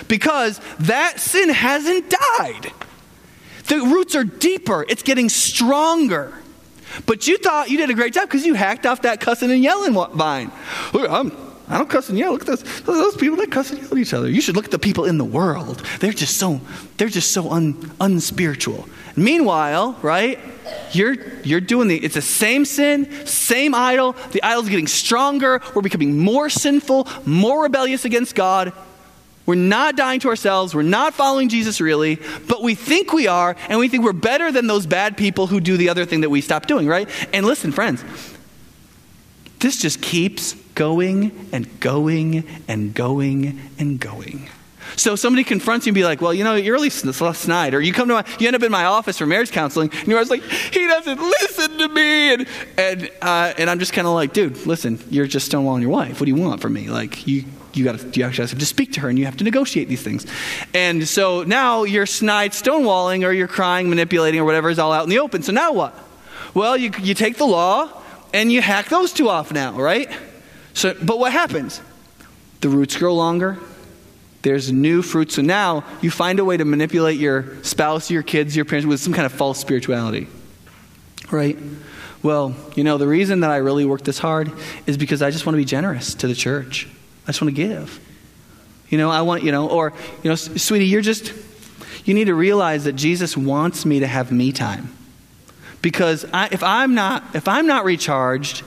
because 0.08 0.60
that 0.80 1.20
sin 1.20 1.50
hasn't 1.50 2.10
died. 2.38 2.72
The 3.68 3.78
roots 3.78 4.16
are 4.16 4.24
deeper. 4.24 4.86
It's 4.88 5.04
getting 5.04 5.30
stronger. 5.30 6.34
But 7.06 7.28
you 7.28 7.38
thought 7.38 7.70
you 7.70 7.78
did 7.78 7.90
a 7.90 7.94
great 7.94 8.14
job 8.14 8.28
because 8.28 8.46
you 8.46 8.54
hacked 8.54 8.86
off 8.86 9.04
that 9.04 9.20
cussing 9.20 9.52
and 9.52 9.64
yelling 9.64 9.94
vine. 9.94 10.52
Look, 10.94 11.10
I'm 11.10 11.32
I 11.72 11.78
don't 11.78 11.90
cuss 11.90 12.10
and 12.10 12.18
yell. 12.18 12.34
Look 12.34 12.42
at 12.42 12.48
those, 12.48 12.82
those 12.82 13.16
people 13.16 13.38
that 13.38 13.50
cuss 13.50 13.72
and 13.72 13.80
yell 13.80 13.92
at 13.92 13.98
each 13.98 14.14
other. 14.14 14.30
You 14.30 14.42
should 14.42 14.58
look 14.58 14.66
at 14.66 14.72
the 14.72 14.80
people 14.80 15.06
in 15.06 15.18
the 15.18 15.24
world. 15.24 15.78
They're 16.02 16.12
just 16.12 16.38
so, 16.38 16.60
they're 16.98 17.08
just 17.08 17.32
so 17.32 17.50
un, 17.50 17.92
unspiritual. 18.02 18.90
Meanwhile, 19.16 19.98
right, 20.02 20.38
you're, 20.92 21.16
you're 21.44 21.62
doing 21.62 21.88
the, 21.88 21.96
it's 21.96 22.16
the 22.16 22.22
same 22.22 22.66
sin, 22.66 23.26
same 23.26 23.74
idol. 23.74 24.18
The 24.34 24.44
idol's 24.44 24.68
getting 24.68 24.88
stronger. 24.88 25.62
We're 25.74 25.82
becoming 25.82 26.18
more 26.18 26.50
sinful, 26.50 27.08
more 27.26 27.64
rebellious 27.64 28.04
against 28.04 28.36
God. 28.36 28.74
We're 29.46 29.56
not 29.56 29.96
dying 29.96 30.20
to 30.22 30.30
ourselves. 30.30 30.76
We're 30.76 30.84
not 30.84 31.14
following 31.14 31.50
Jesus 31.50 31.82
really, 31.82 32.20
but 32.48 32.62
we 32.62 32.76
think 32.76 33.12
we 33.12 33.28
are, 33.28 33.56
and 33.70 33.80
we 33.80 33.88
think 33.88 34.04
we're 34.04 34.14
better 34.14 34.52
than 34.52 34.68
those 34.68 34.86
bad 34.86 35.18
people 35.18 35.48
who 35.48 35.60
do 35.60 35.78
the 35.78 35.90
other 35.90 36.06
thing 36.06 36.22
that 36.22 36.30
we 36.30 36.42
stopped 36.42 36.68
doing, 36.68 36.88
right? 36.88 37.10
And 37.34 37.46
listen, 37.46 37.72
friends, 37.72 38.04
this 39.60 39.82
just 39.82 40.02
keeps 40.02 40.54
going 40.76 41.50
and 41.52 41.80
going 41.80 42.48
and 42.68 42.94
going 42.94 43.60
and 43.78 44.00
going. 44.00 44.50
So 44.96 45.16
somebody 45.16 45.44
confronts 45.44 45.86
you 45.86 45.92
and 45.92 45.96
be 45.96 46.04
like, 46.04 46.22
well, 46.22 46.34
you 46.34 46.44
know, 46.44 46.56
you're 46.56 46.74
really 46.74 46.90
snide. 46.90 47.74
Or 47.74 47.82
you 47.82 47.94
come 47.94 48.08
to 48.10 48.16
my, 48.16 48.26
you 48.40 48.48
end 48.48 48.56
up 48.56 48.64
in 48.64 48.72
my 48.72 48.86
office 48.86 49.18
for 49.18 49.26
marriage 49.26 49.52
counseling, 49.52 49.90
and 49.92 50.08
you're 50.08 50.18
always 50.18 50.30
like, 50.30 50.44
he 50.44 50.86
doesn't 50.88 51.20
listen 51.20 51.78
to 51.78 51.88
me. 51.88 52.34
And, 52.34 52.48
and, 52.78 53.12
uh, 53.22 53.54
and 53.58 53.70
I'm 53.70 53.80
just 53.80 53.94
kind 53.94 54.08
of 54.08 54.14
like, 54.14 54.34
dude, 54.34 54.66
listen, 54.66 55.00
you're 55.10 55.28
just 55.28 55.52
stonewalling 55.52 55.82
your 55.82 55.92
wife. 55.92 56.20
What 56.20 56.26
do 56.26 56.32
you 56.32 56.42
want 56.42 56.62
from 56.62 56.74
me? 56.74 56.90
Like, 56.90 57.26
you, 57.28 57.46
you 57.74 57.84
got 57.84 58.18
you 58.18 58.26
actually 58.26 58.48
have 58.48 58.60
to 58.60 58.66
speak 58.66 58.94
to 58.94 59.02
her, 59.02 59.10
and 59.10 59.18
you 59.18 59.26
have 59.26 59.38
to 59.38 59.44
negotiate 59.44 59.88
these 59.88 60.02
things. 60.02 60.26
And 60.74 61.08
so 61.08 61.44
now 61.44 61.84
you're 61.84 62.06
snide 62.06 62.52
stonewalling, 62.52 63.26
or 63.26 63.32
you're 63.32 63.48
crying, 63.48 63.90
manipulating, 63.90 64.40
or 64.40 64.46
whatever 64.46 64.70
is 64.70 64.80
all 64.80 64.92
out 64.92 65.04
in 65.04 65.10
the 65.10 65.20
open. 65.20 65.44
So 65.44 65.52
now 65.52 65.74
what? 65.74 65.98
Well, 66.54 66.76
you, 66.76 66.92
you 67.02 67.14
take 67.14 67.38
the 67.38 67.46
law, 67.46 67.90
and 68.34 68.52
you 68.52 68.62
hack 68.62 68.90
those 68.90 69.14
two 69.14 69.30
off 69.30 69.52
now, 69.52 69.74
right? 69.74 70.10
So, 70.74 70.96
but 71.02 71.20
what 71.20 71.32
happens? 71.32 71.82
The 72.62 72.70
roots 72.70 72.96
grow 72.98 73.14
longer. 73.16 73.58
There's 74.42 74.72
new 74.72 75.02
fruit. 75.02 75.32
So 75.32 75.42
now 75.42 75.84
you 76.02 76.10
find 76.10 76.40
a 76.40 76.46
way 76.46 76.58
to 76.58 76.66
manipulate 76.66 77.20
your 77.20 77.64
spouse, 77.64 78.10
your 78.10 78.24
kids, 78.24 78.56
your 78.56 78.66
parents 78.66 78.88
with 78.88 79.00
some 79.00 79.14
kind 79.14 79.26
of 79.26 79.32
false 79.32 79.60
spirituality. 79.60 80.28
Right? 81.30 81.58
Well, 82.24 82.56
you 82.76 82.84
know, 82.84 82.98
the 82.98 83.08
reason 83.08 83.42
that 83.42 83.50
I 83.50 83.58
really 83.58 83.86
work 83.86 84.04
this 84.04 84.20
hard 84.20 84.52
is 84.86 84.98
because 84.98 85.22
I 85.22 85.32
just 85.32 85.46
want 85.46 85.56
to 85.56 85.58
be 85.58 85.66
generous 85.66 86.14
to 86.16 86.28
the 86.28 86.36
church. 86.36 86.88
I 87.24 87.28
just 87.28 87.42
want 87.42 87.56
to 87.56 87.62
give. 87.68 88.00
You 88.90 88.98
know, 88.98 89.10
I 89.10 89.22
want, 89.22 89.44
you 89.44 89.52
know, 89.52 89.70
or, 89.70 89.94
you 90.22 90.30
know, 90.30 90.36
sweetie, 90.36 90.86
you're 90.86 91.02
just, 91.02 91.34
you 92.06 92.14
need 92.14 92.26
to 92.26 92.36
realize 92.36 92.84
that 92.84 92.94
Jesus 92.94 93.38
wants 93.38 93.86
me 93.86 94.00
to 94.02 94.08
have 94.08 94.32
me 94.32 94.52
time. 94.52 94.96
Because 95.82 96.26
I, 96.34 96.50
if 96.52 96.62
I'm 96.62 96.94
not 96.94 97.36
if 97.36 97.48
I'm 97.48 97.66
not 97.66 97.86
recharged, 97.86 98.64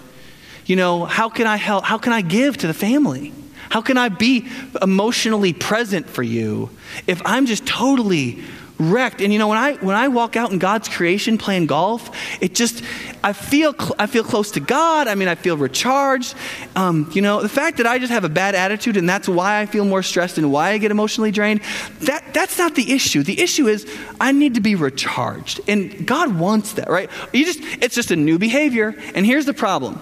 you 0.66 0.76
know, 0.76 1.04
how 1.04 1.28
can 1.28 1.46
I 1.46 1.56
help? 1.56 1.84
How 1.84 1.98
can 1.98 2.12
I 2.12 2.22
give 2.22 2.56
to 2.58 2.66
the 2.66 2.74
family? 2.74 3.32
How 3.68 3.80
can 3.80 3.96
I 3.98 4.08
be 4.08 4.48
emotionally 4.80 5.52
present 5.52 6.08
for 6.08 6.22
you 6.22 6.70
if 7.06 7.20
I'm 7.24 7.46
just 7.46 7.66
totally 7.66 8.42
wrecked? 8.78 9.20
And 9.20 9.32
you 9.32 9.38
know, 9.38 9.48
when 9.48 9.58
I 9.58 9.74
when 9.74 9.96
I 9.96 10.08
walk 10.08 10.36
out 10.36 10.52
in 10.52 10.58
God's 10.58 10.88
creation 10.88 11.38
playing 11.38 11.66
golf, 11.66 12.10
it 12.40 12.54
just 12.54 12.82
I 13.22 13.32
feel 13.32 13.74
I 13.98 14.06
feel 14.06 14.24
close 14.24 14.52
to 14.52 14.60
God. 14.60 15.08
I 15.08 15.14
mean, 15.14 15.28
I 15.28 15.34
feel 15.34 15.56
recharged. 15.56 16.34
Um, 16.76 17.10
you 17.12 17.22
know, 17.22 17.42
the 17.42 17.48
fact 17.48 17.78
that 17.78 17.86
I 17.86 17.98
just 17.98 18.12
have 18.12 18.24
a 18.24 18.28
bad 18.28 18.54
attitude 18.54 18.96
and 18.96 19.08
that's 19.08 19.28
why 19.28 19.60
I 19.60 19.66
feel 19.66 19.84
more 19.84 20.02
stressed 20.02 20.38
and 20.38 20.52
why 20.52 20.70
I 20.70 20.78
get 20.78 20.90
emotionally 20.90 21.30
drained. 21.30 21.60
That 22.00 22.34
that's 22.34 22.58
not 22.58 22.74
the 22.74 22.92
issue. 22.92 23.22
The 23.22 23.40
issue 23.40 23.68
is 23.68 23.86
I 24.20 24.32
need 24.32 24.54
to 24.54 24.60
be 24.60 24.74
recharged, 24.74 25.60
and 25.68 26.06
God 26.06 26.38
wants 26.38 26.74
that, 26.74 26.88
right? 26.88 27.10
You 27.32 27.44
just 27.44 27.60
it's 27.82 27.94
just 27.94 28.10
a 28.10 28.16
new 28.16 28.38
behavior. 28.38 28.94
And 29.14 29.24
here's 29.24 29.46
the 29.46 29.54
problem. 29.54 30.00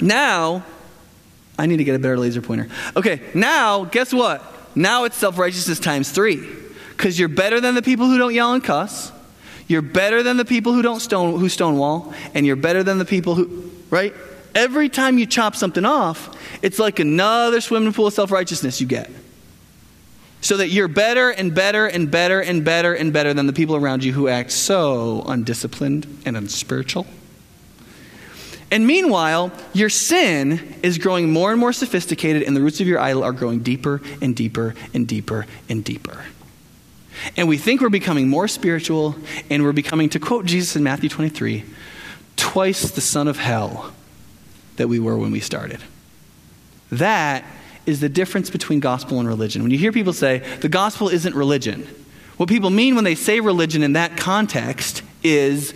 Now, 0.00 0.64
I 1.58 1.66
need 1.66 1.76
to 1.76 1.84
get 1.84 1.94
a 1.94 1.98
better 1.98 2.18
laser 2.18 2.42
pointer. 2.42 2.68
Okay, 2.96 3.20
now, 3.34 3.84
guess 3.84 4.12
what? 4.12 4.42
Now 4.74 5.04
it's 5.04 5.16
self 5.16 5.38
righteousness 5.38 5.78
times 5.78 6.10
three. 6.10 6.44
Because 6.96 7.18
you're 7.18 7.28
better 7.28 7.60
than 7.60 7.74
the 7.74 7.82
people 7.82 8.06
who 8.06 8.18
don't 8.18 8.34
yell 8.34 8.52
and 8.54 8.62
cuss. 8.62 9.12
You're 9.68 9.82
better 9.82 10.22
than 10.22 10.36
the 10.36 10.44
people 10.44 10.72
who 10.72 10.82
don't 10.82 11.00
stone 11.00 11.38
who 11.38 11.48
stonewall, 11.48 12.12
and 12.34 12.46
you're 12.46 12.56
better 12.56 12.82
than 12.82 12.98
the 12.98 13.04
people 13.04 13.34
who 13.34 13.70
right? 13.90 14.14
Every 14.54 14.88
time 14.88 15.18
you 15.18 15.26
chop 15.26 15.54
something 15.54 15.84
off, 15.84 16.36
it's 16.62 16.78
like 16.78 16.98
another 16.98 17.60
swimming 17.60 17.92
pool 17.92 18.06
of 18.08 18.14
self 18.14 18.30
righteousness 18.30 18.80
you 18.80 18.86
get. 18.86 19.10
so 20.40 20.56
that 20.56 20.68
you're 20.70 20.88
better 20.88 21.30
and 21.30 21.54
better 21.54 21.86
and 21.86 22.10
better 22.10 22.40
and 22.40 22.64
better 22.64 22.92
and 22.92 23.12
better 23.12 23.32
than 23.32 23.46
the 23.46 23.52
people 23.52 23.76
around 23.76 24.02
you 24.02 24.12
who 24.12 24.26
act 24.26 24.50
so 24.50 25.22
undisciplined 25.26 26.04
and 26.26 26.36
unspiritual. 26.36 27.06
And 28.70 28.86
meanwhile, 28.86 29.52
your 29.72 29.88
sin 29.88 30.74
is 30.82 30.98
growing 30.98 31.30
more 31.30 31.52
and 31.52 31.60
more 31.60 31.72
sophisticated, 31.72 32.42
and 32.42 32.56
the 32.56 32.60
roots 32.60 32.80
of 32.80 32.88
your 32.88 32.98
idol 32.98 33.22
are 33.22 33.32
growing 33.32 33.60
deeper 33.60 34.00
and 34.20 34.34
deeper 34.34 34.74
and 34.92 35.06
deeper 35.06 35.46
and 35.68 35.84
deeper. 35.84 36.24
And 37.36 37.48
we 37.48 37.58
think 37.58 37.80
we're 37.80 37.88
becoming 37.88 38.28
more 38.28 38.48
spiritual, 38.48 39.16
and 39.50 39.62
we're 39.62 39.72
becoming, 39.72 40.08
to 40.10 40.18
quote 40.18 40.44
Jesus 40.44 40.76
in 40.76 40.82
Matthew 40.82 41.08
23, 41.08 41.64
twice 42.36 42.90
the 42.90 43.00
son 43.00 43.28
of 43.28 43.38
hell 43.38 43.92
that 44.76 44.88
we 44.88 44.98
were 44.98 45.16
when 45.16 45.30
we 45.30 45.40
started. 45.40 45.80
That 46.90 47.44
is 47.86 48.00
the 48.00 48.08
difference 48.08 48.50
between 48.50 48.80
gospel 48.80 49.18
and 49.18 49.28
religion. 49.28 49.62
When 49.62 49.70
you 49.70 49.78
hear 49.78 49.92
people 49.92 50.12
say, 50.12 50.38
the 50.60 50.68
gospel 50.68 51.08
isn't 51.08 51.34
religion, 51.34 51.86
what 52.36 52.48
people 52.48 52.70
mean 52.70 52.94
when 52.94 53.04
they 53.04 53.14
say 53.14 53.40
religion 53.40 53.82
in 53.82 53.92
that 53.94 54.16
context 54.16 55.02
is 55.22 55.74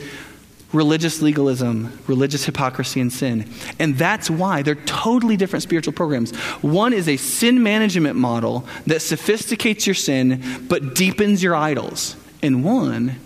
religious 0.72 1.22
legalism, 1.22 1.98
religious 2.06 2.44
hypocrisy, 2.44 3.00
and 3.00 3.12
sin. 3.12 3.48
And 3.78 3.96
that's 3.96 4.28
why 4.28 4.62
they're 4.62 4.74
totally 4.74 5.36
different 5.36 5.62
spiritual 5.62 5.92
programs. 5.92 6.34
One 6.60 6.92
is 6.92 7.08
a 7.08 7.16
sin 7.16 7.62
management 7.62 8.16
model 8.16 8.66
that 8.86 9.00
sophisticates 9.00 9.86
your 9.86 9.94
sin 9.94 10.42
but 10.68 10.94
deepens 10.94 11.42
your 11.42 11.54
idols, 11.54 12.16
and 12.42 12.64
one 12.64 13.16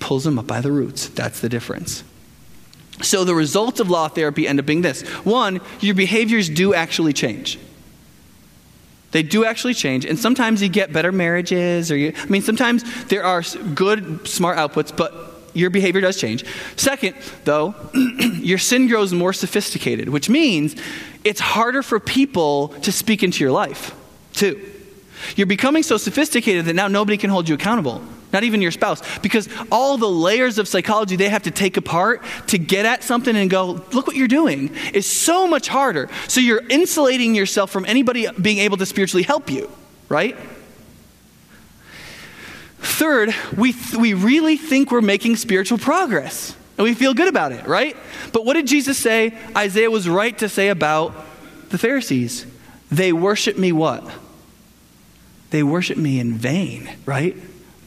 pulls 0.00 0.24
them 0.24 0.38
up 0.38 0.46
by 0.46 0.60
the 0.60 0.72
roots. 0.72 1.08
That's 1.08 1.40
the 1.40 1.48
difference. 1.48 2.04
So 3.00 3.24
the 3.24 3.34
results 3.34 3.78
of 3.80 3.90
law 3.90 4.08
therapy 4.08 4.48
end 4.48 4.58
up 4.58 4.66
being 4.66 4.82
this 4.82 5.02
one, 5.24 5.60
your 5.80 5.94
behaviors 5.94 6.48
do 6.48 6.74
actually 6.74 7.12
change. 7.12 7.58
They 9.10 9.22
do 9.22 9.44
actually 9.44 9.74
change, 9.74 10.04
and 10.04 10.18
sometimes 10.18 10.60
you 10.60 10.68
get 10.68 10.92
better 10.92 11.12
marriages, 11.12 11.90
or 11.90 11.96
you, 11.96 12.12
I 12.14 12.26
mean, 12.26 12.42
sometimes 12.42 12.84
there 13.06 13.24
are 13.24 13.42
good, 13.74 14.28
smart 14.28 14.58
outputs, 14.58 14.94
but 14.94 15.27
your 15.58 15.70
behavior 15.70 16.00
does 16.00 16.18
change. 16.18 16.44
Second, 16.76 17.16
though, 17.44 17.74
your 17.94 18.58
sin 18.58 18.88
grows 18.88 19.12
more 19.12 19.32
sophisticated, 19.32 20.08
which 20.08 20.28
means 20.28 20.76
it's 21.24 21.40
harder 21.40 21.82
for 21.82 22.00
people 22.00 22.68
to 22.68 22.92
speak 22.92 23.22
into 23.22 23.42
your 23.44 23.52
life, 23.52 23.94
too. 24.32 24.64
You're 25.36 25.46
becoming 25.46 25.82
so 25.82 25.96
sophisticated 25.96 26.66
that 26.66 26.74
now 26.74 26.88
nobody 26.88 27.16
can 27.16 27.30
hold 27.30 27.48
you 27.48 27.54
accountable, 27.54 28.02
not 28.32 28.44
even 28.44 28.62
your 28.62 28.70
spouse, 28.70 29.02
because 29.18 29.48
all 29.70 29.98
the 29.98 30.08
layers 30.08 30.58
of 30.58 30.68
psychology 30.68 31.16
they 31.16 31.28
have 31.28 31.42
to 31.44 31.50
take 31.50 31.76
apart 31.76 32.22
to 32.48 32.58
get 32.58 32.86
at 32.86 33.02
something 33.02 33.34
and 33.36 33.50
go, 33.50 33.84
look 33.92 34.06
what 34.06 34.16
you're 34.16 34.28
doing, 34.28 34.74
is 34.94 35.10
so 35.10 35.46
much 35.46 35.68
harder. 35.68 36.08
So 36.28 36.40
you're 36.40 36.62
insulating 36.68 37.34
yourself 37.34 37.70
from 37.70 37.84
anybody 37.84 38.26
being 38.40 38.58
able 38.58 38.76
to 38.76 38.86
spiritually 38.86 39.24
help 39.24 39.50
you, 39.50 39.70
right? 40.08 40.36
Third, 42.78 43.34
we, 43.56 43.72
th- 43.72 43.96
we 43.96 44.14
really 44.14 44.56
think 44.56 44.90
we're 44.90 45.00
making 45.00 45.36
spiritual 45.36 45.78
progress. 45.78 46.54
And 46.76 46.84
we 46.84 46.94
feel 46.94 47.12
good 47.12 47.28
about 47.28 47.52
it, 47.52 47.66
right? 47.66 47.96
But 48.32 48.44
what 48.44 48.54
did 48.54 48.66
Jesus 48.66 48.96
say? 48.96 49.36
Isaiah 49.56 49.90
was 49.90 50.08
right 50.08 50.36
to 50.38 50.48
say 50.48 50.68
about 50.68 51.12
the 51.70 51.78
Pharisees. 51.78 52.46
They 52.90 53.12
worship 53.12 53.58
me 53.58 53.72
what? 53.72 54.08
They 55.50 55.62
worship 55.62 55.98
me 55.98 56.20
in 56.20 56.34
vain, 56.34 56.88
right? 57.04 57.36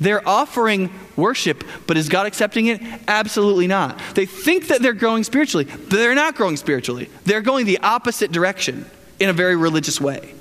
They're 0.01 0.27
offering 0.27 0.89
worship, 1.15 1.63
but 1.88 1.95
is 1.95 2.10
God 2.10 2.25
accepting 2.25 2.65
it? 2.65 2.82
Absolutely 3.08 3.67
not. 3.67 4.01
They 4.15 4.25
think 4.25 4.67
that 4.67 4.82
they're 4.82 4.93
growing 4.93 5.23
spiritually, 5.23 5.65
but 5.65 5.91
they're 5.91 6.15
not 6.15 6.36
growing 6.36 6.58
spiritually. 6.58 7.10
They're 7.23 7.41
going 7.41 7.65
the 7.65 7.77
opposite 7.80 8.32
direction 8.32 8.86
in 9.19 9.30
a 9.30 9.34
very 9.34 9.56
religious 9.56 10.01
way. 10.01 10.34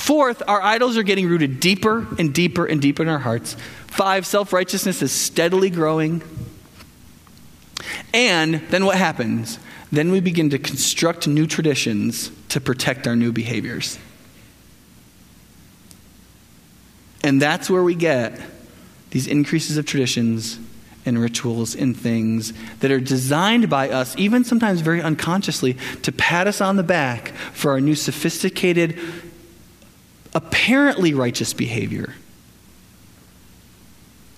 Fourth, 0.00 0.42
our 0.48 0.62
idols 0.62 0.96
are 0.96 1.02
getting 1.02 1.28
rooted 1.28 1.60
deeper 1.60 2.06
and 2.18 2.32
deeper 2.32 2.64
and 2.64 2.80
deeper 2.80 3.02
in 3.02 3.08
our 3.10 3.18
hearts. 3.18 3.54
Five, 3.86 4.24
self 4.24 4.50
righteousness 4.50 5.02
is 5.02 5.12
steadily 5.12 5.68
growing. 5.68 6.22
And 8.14 8.54
then 8.70 8.86
what 8.86 8.96
happens? 8.96 9.58
Then 9.92 10.10
we 10.10 10.20
begin 10.20 10.48
to 10.50 10.58
construct 10.58 11.28
new 11.28 11.46
traditions 11.46 12.32
to 12.48 12.62
protect 12.62 13.06
our 13.06 13.14
new 13.14 13.30
behaviors. 13.30 13.98
And 17.22 17.40
that's 17.40 17.68
where 17.68 17.82
we 17.82 17.94
get 17.94 18.40
these 19.10 19.26
increases 19.26 19.76
of 19.76 19.84
traditions 19.84 20.58
and 21.04 21.18
rituals 21.20 21.74
and 21.74 21.94
things 21.94 22.54
that 22.78 22.90
are 22.90 23.00
designed 23.00 23.68
by 23.68 23.90
us, 23.90 24.16
even 24.16 24.44
sometimes 24.44 24.80
very 24.80 25.02
unconsciously, 25.02 25.76
to 26.00 26.10
pat 26.10 26.46
us 26.46 26.62
on 26.62 26.76
the 26.76 26.82
back 26.82 27.34
for 27.52 27.72
our 27.72 27.82
new 27.82 27.94
sophisticated 27.94 28.98
apparently 30.34 31.14
righteous 31.14 31.52
behavior, 31.52 32.14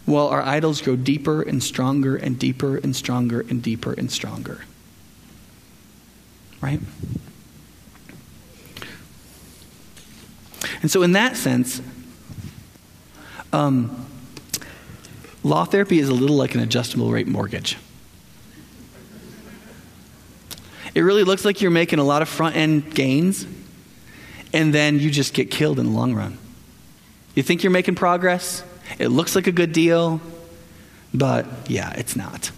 while 0.07 0.29
our 0.29 0.43
idols 0.43 0.81
grow 0.81 0.97
deeper 0.97 1.43
and 1.43 1.63
stronger 1.63 2.17
and 2.17 2.39
deeper 2.39 2.77
and 2.77 2.95
stronger 2.97 3.41
and 3.49 3.63
deeper 3.63 3.93
and 3.93 4.11
stronger. 4.11 4.65
Right? 6.61 6.81
And 10.81 10.91
so, 10.91 11.03
in 11.03 11.13
that 11.13 11.37
sense, 11.37 11.81
um, 13.53 14.07
law 15.45 15.65
therapy 15.65 15.99
is 15.99 16.09
a 16.09 16.15
little 16.15 16.37
like 16.37 16.55
an 16.55 16.61
adjustable 16.61 17.11
rate 17.11 17.29
mortgage. 17.29 17.77
It 20.95 21.01
really 21.01 21.25
looks 21.25 21.45
like 21.45 21.63
you're 21.63 21.71
making 21.71 21.99
a 22.01 22.05
lot 22.05 22.23
of 22.23 22.29
front 22.29 22.57
end 22.57 22.95
gains 22.95 23.47
and 24.53 24.73
then 24.73 24.99
you 24.99 25.11
just 25.11 25.35
get 25.35 25.51
killed 25.51 25.79
in 25.79 25.87
the 25.87 25.93
long 25.93 26.15
run. 26.15 26.39
You 27.35 27.43
think 27.43 27.63
you're 27.63 27.73
making 27.73 27.95
progress? 27.95 28.63
It 28.99 29.09
looks 29.09 29.35
like 29.35 29.47
a 29.47 29.53
good 29.53 29.73
deal, 29.73 30.21
but 31.15 31.47
yeah, 31.69 31.93
it's 31.93 32.17
not. 32.17 32.51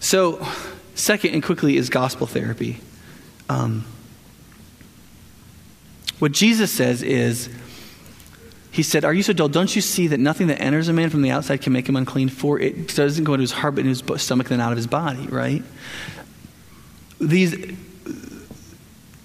So, 0.00 0.46
second 0.94 1.34
and 1.34 1.42
quickly 1.42 1.76
is 1.76 1.88
gospel 1.88 2.26
therapy. 2.26 2.80
Um, 3.48 3.84
what 6.18 6.32
Jesus 6.32 6.70
says 6.70 7.02
is, 7.02 7.48
He 8.70 8.82
said, 8.82 9.04
Are 9.04 9.14
you 9.14 9.22
so 9.22 9.32
dull? 9.32 9.48
Don't 9.48 9.74
you 9.74 9.80
see 9.82 10.08
that 10.08 10.20
nothing 10.20 10.48
that 10.48 10.60
enters 10.60 10.88
a 10.88 10.92
man 10.92 11.10
from 11.10 11.22
the 11.22 11.30
outside 11.30 11.62
can 11.62 11.72
make 11.72 11.88
him 11.88 11.96
unclean? 11.96 12.28
For 12.28 12.60
it 12.60 12.94
doesn't 12.94 13.24
go 13.24 13.34
into 13.34 13.42
his 13.42 13.52
heart, 13.52 13.74
but 13.74 13.86
into 13.86 14.04
his 14.12 14.22
stomach, 14.22 14.48
then 14.48 14.60
out 14.60 14.72
of 14.72 14.76
his 14.76 14.86
body, 14.86 15.26
right? 15.28 15.62
These 17.20 17.74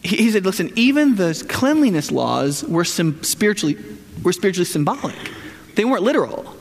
he, 0.03 0.17
he 0.17 0.31
said, 0.31 0.45
listen, 0.45 0.71
even 0.75 1.15
those 1.15 1.43
cleanliness 1.43 2.11
laws 2.11 2.63
were 2.63 2.85
sim- 2.85 3.23
spiritually, 3.23 3.77
were 4.21 4.33
spiritually 4.33 4.65
symbolic. 4.65 5.15
They 5.75 5.85
weren't 5.85 6.03
literal. 6.03 6.55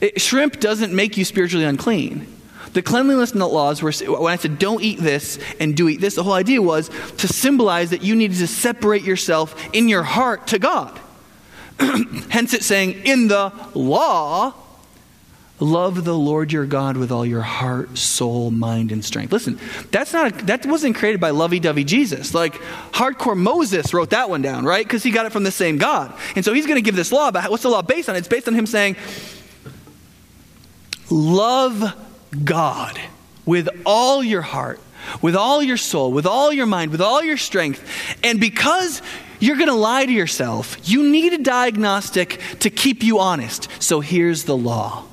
It, 0.00 0.20
shrimp 0.20 0.60
doesn't 0.60 0.94
make 0.94 1.16
you 1.16 1.24
spiritually 1.24 1.64
unclean. 1.64 2.26
The 2.72 2.82
cleanliness 2.82 3.34
laws 3.34 3.82
were, 3.82 3.92
when 3.92 4.32
I 4.32 4.36
said 4.36 4.58
don't 4.58 4.82
eat 4.82 5.00
this 5.00 5.38
and 5.58 5.76
do 5.76 5.88
eat 5.88 6.00
this, 6.00 6.14
the 6.14 6.22
whole 6.22 6.34
idea 6.34 6.62
was 6.62 6.88
to 7.18 7.26
symbolize 7.26 7.90
that 7.90 8.02
you 8.02 8.14
needed 8.14 8.38
to 8.38 8.46
separate 8.46 9.02
yourself 9.02 9.56
in 9.72 9.88
your 9.88 10.04
heart 10.04 10.48
to 10.48 10.58
God. 10.58 10.98
Hence 12.28 12.54
it 12.54 12.62
saying, 12.62 13.02
in 13.04 13.28
the 13.28 13.52
law, 13.74 14.54
Love 15.60 16.04
the 16.04 16.16
Lord 16.16 16.52
your 16.52 16.64
God 16.64 16.96
with 16.96 17.12
all 17.12 17.26
your 17.26 17.42
heart, 17.42 17.98
soul, 17.98 18.50
mind, 18.50 18.90
and 18.90 19.04
strength. 19.04 19.30
Listen, 19.30 19.60
that's 19.90 20.14
not 20.14 20.32
a, 20.32 20.44
that 20.46 20.64
wasn't 20.64 20.96
created 20.96 21.20
by 21.20 21.30
lovey-dovey 21.30 21.84
Jesus. 21.84 22.32
Like 22.32 22.54
hardcore 22.92 23.36
Moses 23.36 23.92
wrote 23.92 24.10
that 24.10 24.30
one 24.30 24.40
down, 24.40 24.64
right? 24.64 24.84
Because 24.84 25.02
he 25.02 25.10
got 25.10 25.26
it 25.26 25.32
from 25.32 25.44
the 25.44 25.50
same 25.50 25.76
God. 25.76 26.14
And 26.34 26.44
so 26.44 26.54
he's 26.54 26.66
going 26.66 26.76
to 26.76 26.82
give 26.82 26.96
this 26.96 27.12
law, 27.12 27.30
but 27.30 27.50
what's 27.50 27.62
the 27.62 27.68
law 27.68 27.82
based 27.82 28.08
on? 28.08 28.16
It's 28.16 28.26
based 28.26 28.48
on 28.48 28.54
him 28.54 28.64
saying, 28.64 28.96
Love 31.10 31.94
God 32.42 32.98
with 33.44 33.68
all 33.84 34.22
your 34.22 34.42
heart, 34.42 34.80
with 35.20 35.36
all 35.36 35.62
your 35.62 35.76
soul, 35.76 36.10
with 36.12 36.24
all 36.24 36.52
your 36.52 36.66
mind, 36.66 36.90
with 36.90 37.02
all 37.02 37.22
your 37.22 37.36
strength. 37.36 37.84
And 38.22 38.40
because 38.40 39.02
you're 39.40 39.56
going 39.56 39.68
to 39.68 39.74
lie 39.74 40.06
to 40.06 40.12
yourself, 40.12 40.88
you 40.88 41.10
need 41.10 41.32
a 41.34 41.38
diagnostic 41.38 42.40
to 42.60 42.70
keep 42.70 43.02
you 43.02 43.18
honest. 43.18 43.68
So 43.78 44.00
here's 44.00 44.44
the 44.44 44.56
law 44.56 45.04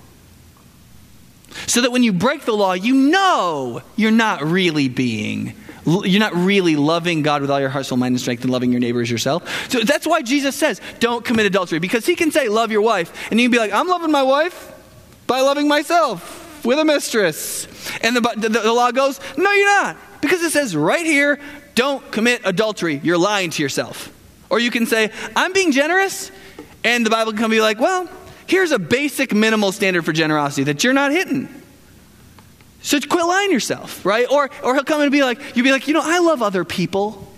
so 1.67 1.81
that 1.81 1.91
when 1.91 2.01
you 2.01 2.11
break 2.11 2.45
the 2.45 2.53
law, 2.53 2.73
you 2.73 2.95
know 2.95 3.83
you're 3.95 4.09
not 4.09 4.41
really 4.41 4.87
being, 4.87 5.53
you're 5.85 6.19
not 6.19 6.33
really 6.33 6.75
loving 6.75 7.21
God 7.21 7.41
with 7.41 7.51
all 7.51 7.59
your 7.59 7.69
heart, 7.69 7.85
soul, 7.85 7.97
mind, 7.97 8.13
and 8.13 8.19
strength 8.19 8.41
and 8.41 8.51
loving 8.51 8.71
your 8.71 8.79
neighbor 8.79 9.01
as 9.01 9.11
yourself. 9.11 9.69
So 9.69 9.81
that's 9.81 10.07
why 10.07 10.21
Jesus 10.21 10.55
says, 10.55 10.81
don't 10.99 11.23
commit 11.23 11.45
adultery, 11.45 11.79
because 11.79 12.05
he 12.05 12.15
can 12.15 12.31
say, 12.31 12.49
love 12.49 12.71
your 12.71 12.81
wife. 12.81 13.29
And 13.29 13.39
you 13.39 13.45
can 13.45 13.51
be 13.51 13.59
like, 13.59 13.71
I'm 13.71 13.87
loving 13.87 14.11
my 14.11 14.23
wife 14.23 14.73
by 15.27 15.41
loving 15.41 15.67
myself 15.67 16.65
with 16.65 16.79
a 16.79 16.85
mistress. 16.85 17.67
And 18.01 18.15
the, 18.15 18.21
the, 18.35 18.49
the 18.49 18.73
law 18.73 18.91
goes, 18.91 19.19
no, 19.37 19.51
you're 19.51 19.83
not. 19.83 19.97
Because 20.21 20.41
it 20.41 20.51
says 20.51 20.75
right 20.75 21.05
here, 21.05 21.39
don't 21.75 22.11
commit 22.11 22.41
adultery. 22.43 22.99
You're 23.03 23.17
lying 23.17 23.51
to 23.51 23.61
yourself. 23.61 24.11
Or 24.49 24.59
you 24.59 24.71
can 24.71 24.85
say, 24.85 25.11
I'm 25.35 25.53
being 25.53 25.71
generous. 25.71 26.31
And 26.83 27.05
the 27.05 27.09
Bible 27.09 27.33
can 27.33 27.41
come 27.41 27.51
be 27.51 27.61
like, 27.61 27.79
well, 27.79 28.09
here's 28.47 28.71
a 28.71 28.79
basic 28.79 29.33
minimal 29.33 29.71
standard 29.71 30.03
for 30.03 30.13
generosity 30.13 30.63
that 30.63 30.83
you're 30.83 30.93
not 30.93 31.11
hitting. 31.11 31.47
So 32.87 32.97
quit 33.01 33.25
lying 33.25 33.51
yourself, 33.51 34.05
right? 34.05 34.25
Or, 34.31 34.49
or 34.63 34.73
he'll 34.73 34.85
come 34.85 35.01
and 35.01 35.11
be 35.11 35.21
like, 35.21 35.57
you'll 35.57 35.65
be 35.65 35.73
like, 35.73 35.89
you 35.89 35.93
know, 35.93 35.99
I 36.01 36.19
love 36.19 36.41
other 36.41 36.63
people. 36.63 37.29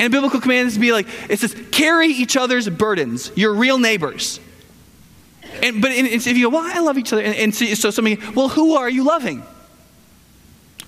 And 0.00 0.12
a 0.12 0.16
biblical 0.16 0.40
command 0.40 0.66
is 0.66 0.74
to 0.74 0.80
be 0.80 0.90
like, 0.90 1.06
it 1.30 1.38
says, 1.38 1.54
carry 1.70 2.08
each 2.08 2.36
other's 2.36 2.68
burdens, 2.68 3.30
your 3.36 3.54
real 3.54 3.78
neighbors. 3.78 4.40
And, 5.62 5.80
but 5.80 5.92
if 5.92 6.26
you 6.26 6.50
go, 6.50 6.56
well, 6.56 6.64
I 6.64 6.80
love 6.80 6.98
each 6.98 7.12
other. 7.12 7.22
And, 7.22 7.36
and 7.36 7.54
so, 7.54 7.64
so 7.74 7.90
somebody, 7.92 8.20
well, 8.34 8.48
who 8.48 8.74
are 8.74 8.90
you 8.90 9.04
loving? 9.04 9.44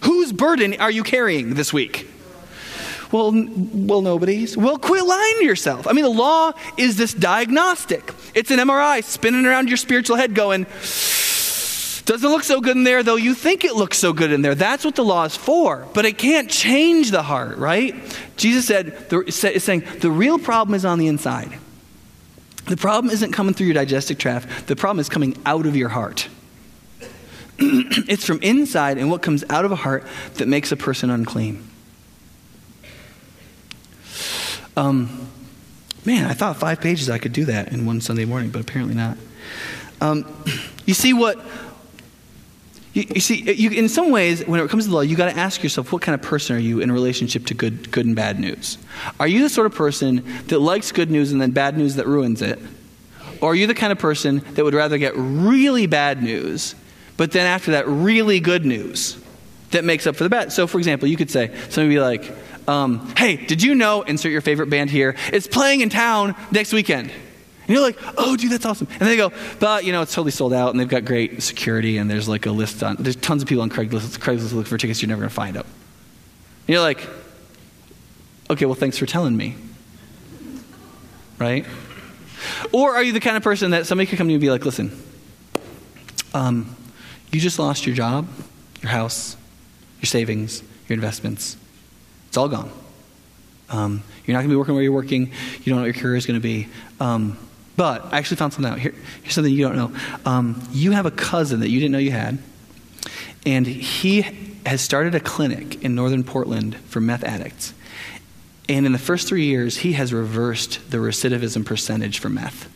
Whose 0.03 0.33
burden 0.33 0.75
are 0.81 0.91
you 0.91 1.05
carrying 1.05 1.55
this 1.55 1.73
week? 1.73 2.11
Well, 3.13 3.31
well, 3.33 4.03
nobody's. 4.03 4.57
Well, 4.57 4.77
quit 4.77 5.07
lying 5.07 5.37
to 5.39 5.45
yourself. 5.45 5.87
I 5.87 5.93
mean, 5.93 6.03
the 6.03 6.11
law 6.11 6.51
is 6.77 6.97
this 6.97 7.15
diagnostic. 7.15 8.13
It's 8.35 8.51
an 8.51 8.59
MRI 8.59 9.05
spinning 9.05 9.47
around 9.47 9.69
your 9.69 9.77
spiritual 9.77 10.17
head 10.17 10.35
going, 10.35 10.67
doesn't 12.05 12.29
look 12.29 12.43
so 12.43 12.61
good 12.61 12.77
in 12.77 12.85
there, 12.85 13.03
though 13.03 13.17
you 13.17 13.35
think 13.35 13.65
it 13.65 13.75
looks 13.75 13.99
so 13.99 14.13
good 14.13 14.31
in 14.31 14.43
there. 14.43 14.55
That's 14.55 14.85
what 14.85 14.95
the 14.95 15.05
law 15.05 15.25
is 15.25 15.37
for. 15.37 15.87
But 15.95 16.05
it 16.05 16.19
can't 16.19 16.51
change 16.51 17.11
the 17.11 17.23
heart, 17.23 17.57
right? 17.57 17.95
Jesus 18.37 18.67
said, 18.67 19.07
is 19.11 19.65
saying, 19.65 19.85
the 20.01 20.11
real 20.11 20.39
problem 20.39 20.75
is 20.75 20.85
on 20.85 20.99
the 20.99 21.07
inside. 21.07 21.59
The 22.67 22.77
problem 22.77 23.13
isn't 23.13 23.33
coming 23.33 23.55
through 23.55 23.67
your 23.67 23.75
digestive 23.75 24.19
tract, 24.19 24.67
the 24.67 24.77
problem 24.77 25.01
is 25.01 25.09
coming 25.09 25.37
out 25.47 25.67
of 25.67 25.77
your 25.77 25.89
heart. 25.89 26.29
it's 27.59 28.25
from 28.25 28.43
inside 28.43 28.99
and 28.99 29.11
what 29.11 29.23
comes 29.23 29.45
out 29.49 29.65
of 29.65 29.73
a 29.73 29.77
heart 29.77 30.05
that 30.35 30.49
makes 30.49 30.73
a 30.73 30.77
person 30.77 31.09
unclean. 31.09 31.67
Um, 34.77 35.29
man, 36.05 36.29
I 36.29 36.35
thought 36.35 36.57
five 36.57 36.81
pages 36.81 37.09
I 37.09 37.19
could 37.19 37.33
do 37.33 37.45
that 37.45 37.73
in 37.73 37.87
one 37.87 38.01
Sunday 38.01 38.25
morning, 38.25 38.51
but 38.51 38.61
apparently 38.61 38.95
not. 38.95 39.17
Um, 40.01 40.27
you 40.87 40.95
see 40.95 41.13
what 41.13 41.39
you, 42.95 43.05
you 43.17 43.21
see, 43.21 43.53
you, 43.53 43.71
in 43.71 43.89
some 43.89 44.11
ways, 44.11 44.47
when 44.47 44.61
it 44.61 44.71
comes 44.71 44.85
to 44.85 44.91
the 44.91 44.95
law, 44.95 45.03
you 45.03 45.17
got 45.17 45.31
to 45.31 45.37
ask 45.37 45.63
yourself, 45.63 45.93
what 45.93 46.01
kind 46.01 46.15
of 46.15 46.23
person 46.23 46.57
are 46.57 46.61
you 46.61 46.81
in 46.81 46.91
relationship 46.91 47.47
to 47.47 47.55
good, 47.55 47.91
good 47.91 48.07
and 48.07 48.15
bad 48.15 48.39
news? 48.39 48.79
Are 49.19 49.27
you 49.27 49.43
the 49.43 49.49
sort 49.49 49.67
of 49.67 49.75
person 49.75 50.25
that 50.47 50.61
likes 50.61 50.93
good 50.93 51.11
news 51.11 51.33
and 51.33 51.41
then 51.41 51.51
bad 51.51 51.77
news 51.77 51.97
that 51.97 52.07
ruins 52.07 52.41
it? 52.41 52.59
Or 53.41 53.51
are 53.51 53.55
you 53.55 53.67
the 53.67 53.75
kind 53.75 53.91
of 53.91 53.99
person 53.99 54.39
that 54.55 54.65
would 54.65 54.75
rather 54.75 54.97
get 54.97 55.13
really 55.17 55.87
bad 55.87 56.23
news, 56.23 56.77
but 57.17 57.33
then 57.33 57.47
after 57.47 57.73
that, 57.73 57.87
really 57.89 58.39
good 58.39 58.65
news 58.65 59.19
that 59.73 59.85
makes 59.85 60.07
up 60.07 60.15
for 60.15 60.23
the 60.23 60.31
bad? 60.31 60.53
So, 60.53 60.69
for 60.69 60.79
example, 60.79 61.09
you 61.09 61.17
could 61.17 61.33
say, 61.33 61.49
somebody 61.71 61.97
be 61.97 62.01
like, 62.01 62.33
um, 62.69 63.13
hey, 63.17 63.37
did 63.37 63.61
you 63.61 63.75
know, 63.75 64.03
insert 64.03 64.31
your 64.31 64.41
favorite 64.41 64.71
band 64.71 64.89
here, 64.89 65.17
it's 65.33 65.49
playing 65.49 65.81
in 65.81 65.91
town 65.91 66.37
next 66.53 66.73
weekend? 66.73 67.11
And 67.67 67.75
you're 67.75 67.81
like, 67.81 67.99
oh, 68.19 68.37
dude, 68.37 68.53
that's 68.53 68.67
awesome. 68.67 68.89
And 68.93 69.09
they 69.09 69.17
go, 69.17 69.33
but, 69.59 69.85
you 69.85 69.93
know, 69.93 70.03
it's 70.03 70.15
totally 70.15 70.31
sold 70.31 70.53
out, 70.53 70.71
and 70.71 70.79
they've 70.79 70.89
got 70.89 71.05
great 71.05 71.43
security, 71.43 71.97
and 71.97 72.11
there's 72.11 72.29
like 72.29 72.45
a 72.47 72.51
list 72.51 72.83
on, 72.83 72.97
there's 72.99 73.17
tons 73.17 73.43
of 73.43 73.49
people 73.49 73.63
on 73.63 73.71
Craigslist, 73.71 74.19
Craigslist 74.19 74.53
looking 74.53 74.65
for 74.65 74.77
tickets 74.77 75.01
you're 75.01 75.09
never 75.09 75.21
going 75.21 75.31
to 75.31 75.35
find 75.35 75.57
them. 75.57 75.67
And 76.67 76.75
you're 76.75 76.83
like, 76.83 77.09
okay, 78.51 78.67
well, 78.67 78.75
thanks 78.75 78.99
for 78.99 79.07
telling 79.07 79.37
me. 79.37 79.57
Right? 81.39 81.65
Or 82.73 82.95
are 82.95 83.03
you 83.03 83.13
the 83.13 83.21
kind 83.21 83.37
of 83.37 83.43
person 83.43 83.71
that 83.71 83.87
somebody 83.87 84.07
could 84.07 84.19
come 84.19 84.29
to 84.29 84.33
you 84.33 84.37
and 84.37 84.43
be 84.43 84.51
like, 84.51 84.65
listen, 84.65 85.03
um, 86.35 86.77
you 87.33 87.41
just 87.41 87.59
lost 87.59 87.87
your 87.87 87.97
job, 87.97 88.29
your 88.83 88.91
house, 88.91 89.37
your 90.01 90.07
savings, 90.07 90.63
your 90.89 90.95
investments. 90.95 91.57
It's 92.29 92.37
all 92.37 92.49
gone. 92.49 92.71
Um, 93.71 94.03
you're 94.25 94.35
not 94.35 94.41
going 94.41 94.51
to 94.51 94.53
be 94.53 94.57
working 94.57 94.75
where 94.75 94.83
you're 94.83 94.93
working. 94.93 95.33
You 95.63 95.65
don't 95.73 95.77
know 95.77 95.83
what 95.83 95.95
your 95.95 96.03
career 96.03 96.17
is 96.17 96.27
going 96.27 96.39
to 96.39 96.43
be. 96.43 96.69
Um, 97.01 97.39
but 97.77 98.13
I 98.13 98.19
actually 98.19 98.37
found 98.37 98.53
something 98.53 98.73
out. 98.73 98.79
Here, 98.79 98.95
here's 99.23 99.35
something 99.35 99.53
you 99.53 99.67
don't 99.67 99.77
know. 99.77 99.93
Um, 100.25 100.63
you 100.73 100.93
have 100.93 101.07
a 101.07 101.11
cousin 101.11 101.61
that 101.61 101.71
you 101.71 101.81
didn't 101.81 101.93
know 101.93 101.99
you 101.99 102.13
had, 102.13 102.39
and 103.45 103.67
he 103.67 104.23
has 104.67 104.81
started 104.81 105.15
a 105.15 105.21
clinic 105.21 105.83
in 105.85 105.95
northern 105.95 106.25
Portland 106.25 106.77
for 106.87 107.01
meth 107.01 107.25
addicts. 107.25 107.75
And 108.69 108.87
in 108.87 108.93
the 108.93 108.99
first 108.99 109.29
three 109.29 109.45
years, 109.45 109.79
he 109.79 109.93
has 109.93 110.13
reversed 110.13 110.91
the 110.91 110.99
recidivism 110.99 111.67
percentage 111.67 112.19
for 112.19 112.31
meth. 112.31 112.71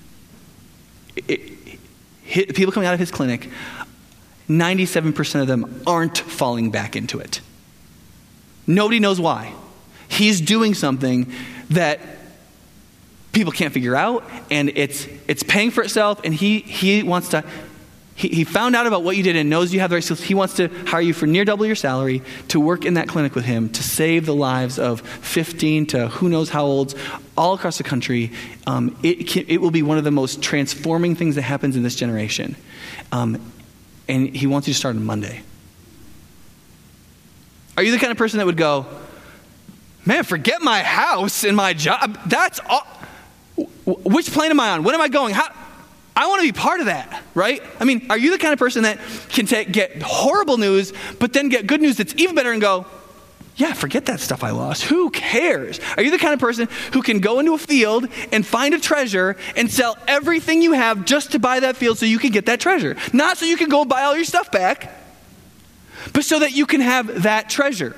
It, 1.16 1.40
it, 2.26 2.54
people 2.54 2.72
coming 2.72 2.86
out 2.86 2.94
of 2.94 3.00
his 3.00 3.10
clinic, 3.10 3.48
97% 4.48 5.40
of 5.40 5.46
them 5.46 5.82
aren't 5.86 6.18
falling 6.18 6.70
back 6.70 6.94
into 6.94 7.18
it. 7.18 7.40
Nobody 8.66 9.00
knows 9.00 9.18
why. 9.18 9.54
He's 10.08 10.40
doing 10.40 10.74
something 10.74 11.32
that 11.70 12.00
people 13.32 13.52
can't 13.52 13.72
figure 13.72 13.94
out, 13.94 14.24
and 14.50 14.70
it's, 14.74 15.06
it's 15.26 15.42
paying 15.42 15.70
for 15.70 15.82
itself, 15.82 16.20
and 16.24 16.34
he, 16.34 16.60
he 16.60 17.02
wants 17.02 17.28
to. 17.30 17.44
He, 18.14 18.42
found 18.42 18.74
out 18.74 18.88
about 18.88 19.04
what 19.04 19.16
you 19.16 19.22
did 19.22 19.36
and 19.36 19.48
knows 19.48 19.72
you 19.72 19.78
have 19.78 19.90
the 19.90 19.96
right 19.96 20.02
skills. 20.02 20.20
He 20.20 20.34
wants 20.34 20.54
to 20.54 20.66
hire 20.86 21.00
you 21.00 21.14
for 21.14 21.28
near 21.28 21.44
double 21.44 21.64
your 21.64 21.76
salary 21.76 22.20
to 22.48 22.58
work 22.58 22.84
in 22.84 22.94
that 22.94 23.06
clinic 23.06 23.36
with 23.36 23.44
him 23.44 23.68
to 23.68 23.82
save 23.84 24.26
the 24.26 24.34
lives 24.34 24.76
of 24.76 25.02
15 25.02 25.86
to 25.86 26.08
who 26.08 26.28
knows 26.28 26.48
how 26.48 26.64
olds 26.64 26.96
all 27.36 27.54
across 27.54 27.78
the 27.78 27.84
country. 27.84 28.32
Um, 28.66 28.98
it, 29.04 29.28
can, 29.28 29.44
it 29.46 29.60
will 29.60 29.70
be 29.70 29.82
one 29.84 29.98
of 29.98 30.04
the 30.04 30.10
most 30.10 30.42
transforming 30.42 31.14
things 31.14 31.36
that 31.36 31.42
happens 31.42 31.76
in 31.76 31.84
this 31.84 31.94
generation. 31.94 32.56
Um, 33.12 33.40
and 34.08 34.34
he 34.34 34.48
wants 34.48 34.66
you 34.66 34.74
to 34.74 34.78
start 34.80 34.96
on 34.96 35.04
Monday. 35.04 35.42
Are 37.76 37.84
you 37.84 37.92
the 37.92 37.98
kind 37.98 38.10
of 38.10 38.18
person 38.18 38.38
that 38.38 38.46
would 38.46 38.56
go, 38.56 38.84
man, 40.04 40.24
forget 40.24 40.60
my 40.60 40.82
house 40.82 41.44
and 41.44 41.56
my 41.56 41.72
job? 41.72 42.18
That's 42.26 42.58
all 42.68 42.84
which 43.86 44.30
plane 44.32 44.50
am 44.50 44.60
I 44.60 44.70
on? 44.70 44.84
When 44.84 44.94
am 44.94 45.00
I 45.00 45.08
going? 45.08 45.34
How? 45.34 45.48
I 46.18 46.26
want 46.26 46.40
to 46.40 46.48
be 46.48 46.52
part 46.52 46.80
of 46.80 46.86
that, 46.86 47.22
right? 47.34 47.62
I 47.78 47.84
mean, 47.84 48.06
are 48.10 48.18
you 48.18 48.32
the 48.32 48.38
kind 48.38 48.52
of 48.52 48.58
person 48.58 48.82
that 48.82 48.98
can 49.28 49.46
take, 49.46 49.70
get 49.70 50.02
horrible 50.02 50.58
news, 50.58 50.92
but 51.20 51.32
then 51.32 51.48
get 51.48 51.68
good 51.68 51.80
news 51.80 51.96
that's 51.96 52.12
even 52.16 52.34
better 52.34 52.50
and 52.50 52.60
go, 52.60 52.86
yeah, 53.54 53.72
forget 53.72 54.06
that 54.06 54.18
stuff 54.18 54.42
I 54.42 54.50
lost. 54.50 54.82
Who 54.84 55.10
cares? 55.10 55.80
Are 55.96 56.02
you 56.02 56.10
the 56.10 56.18
kind 56.18 56.34
of 56.34 56.40
person 56.40 56.68
who 56.92 57.02
can 57.02 57.20
go 57.20 57.38
into 57.38 57.54
a 57.54 57.58
field 57.58 58.08
and 58.32 58.44
find 58.44 58.74
a 58.74 58.80
treasure 58.80 59.36
and 59.56 59.70
sell 59.70 59.96
everything 60.08 60.60
you 60.60 60.72
have 60.72 61.04
just 61.04 61.32
to 61.32 61.38
buy 61.38 61.60
that 61.60 61.76
field 61.76 61.98
so 61.98 62.06
you 62.06 62.18
can 62.18 62.30
get 62.30 62.46
that 62.46 62.58
treasure? 62.60 62.96
Not 63.12 63.36
so 63.36 63.46
you 63.46 63.56
can 63.56 63.68
go 63.68 63.84
buy 63.84 64.02
all 64.02 64.14
your 64.16 64.24
stuff 64.24 64.50
back, 64.50 64.92
but 66.12 66.24
so 66.24 66.40
that 66.40 66.52
you 66.52 66.66
can 66.66 66.80
have 66.80 67.22
that 67.22 67.48
treasure 67.48 67.94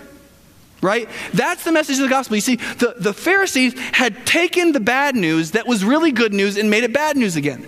right? 0.83 1.09
That's 1.33 1.65
the 1.65 1.73
message 1.73 1.97
of 1.97 2.03
the 2.03 2.09
gospel. 2.09 2.37
You 2.37 2.41
see, 2.41 2.57
the, 2.57 2.95
the 2.99 3.13
Pharisees 3.13 3.79
had 3.79 4.27
taken 4.27 4.73
the 4.73 4.81
bad 4.81 5.15
news 5.15 5.53
that 5.53 5.67
was 5.67 5.85
really 5.85 6.13
good 6.13 6.33
news 6.33 6.57
and 6.57 6.71
made 6.71 6.85
it 6.85 6.93
bad 6.93 7.17
news 7.17 7.37
again. 7.37 7.67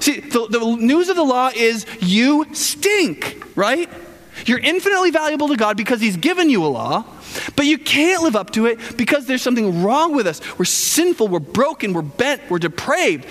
See, 0.00 0.20
the, 0.20 0.46
the 0.48 0.76
news 0.76 1.08
of 1.08 1.16
the 1.16 1.24
law 1.24 1.50
is 1.54 1.84
you 2.00 2.46
stink, 2.54 3.42
right? 3.56 3.90
You're 4.46 4.60
infinitely 4.60 5.10
valuable 5.10 5.48
to 5.48 5.56
God 5.56 5.76
because 5.76 6.00
He's 6.00 6.16
given 6.16 6.48
you 6.48 6.64
a 6.64 6.68
law, 6.68 7.04
but 7.56 7.66
you 7.66 7.78
can't 7.78 8.22
live 8.22 8.36
up 8.36 8.50
to 8.50 8.66
it 8.66 8.96
because 8.96 9.26
there's 9.26 9.42
something 9.42 9.82
wrong 9.82 10.14
with 10.14 10.26
us. 10.26 10.40
We're 10.58 10.64
sinful, 10.64 11.28
we're 11.28 11.40
broken, 11.40 11.92
we're 11.92 12.02
bent, 12.02 12.42
we're 12.48 12.58
depraved. 12.58 13.26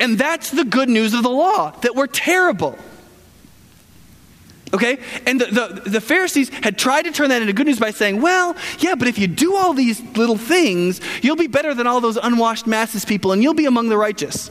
And 0.00 0.18
that's 0.18 0.50
the 0.50 0.64
good 0.64 0.88
news 0.88 1.12
of 1.12 1.22
the 1.22 1.30
law 1.30 1.72
that 1.80 1.94
we're 1.94 2.06
terrible. 2.06 2.78
Okay? 4.72 4.98
And 5.26 5.40
the, 5.40 5.46
the, 5.46 5.90
the, 5.90 6.00
Pharisees 6.00 6.50
had 6.50 6.76
tried 6.76 7.02
to 7.02 7.12
turn 7.12 7.30
that 7.30 7.40
into 7.40 7.54
good 7.54 7.66
news 7.66 7.78
by 7.78 7.90
saying, 7.90 8.20
well, 8.20 8.54
yeah, 8.80 8.94
but 8.94 9.08
if 9.08 9.18
you 9.18 9.26
do 9.26 9.56
all 9.56 9.72
these 9.72 10.00
little 10.16 10.36
things, 10.36 11.00
you'll 11.22 11.36
be 11.36 11.46
better 11.46 11.74
than 11.74 11.86
all 11.86 12.00
those 12.00 12.18
unwashed 12.18 12.66
masses 12.66 13.04
people 13.04 13.32
and 13.32 13.42
you'll 13.42 13.54
be 13.54 13.66
among 13.66 13.88
the 13.88 13.96
righteous. 13.96 14.48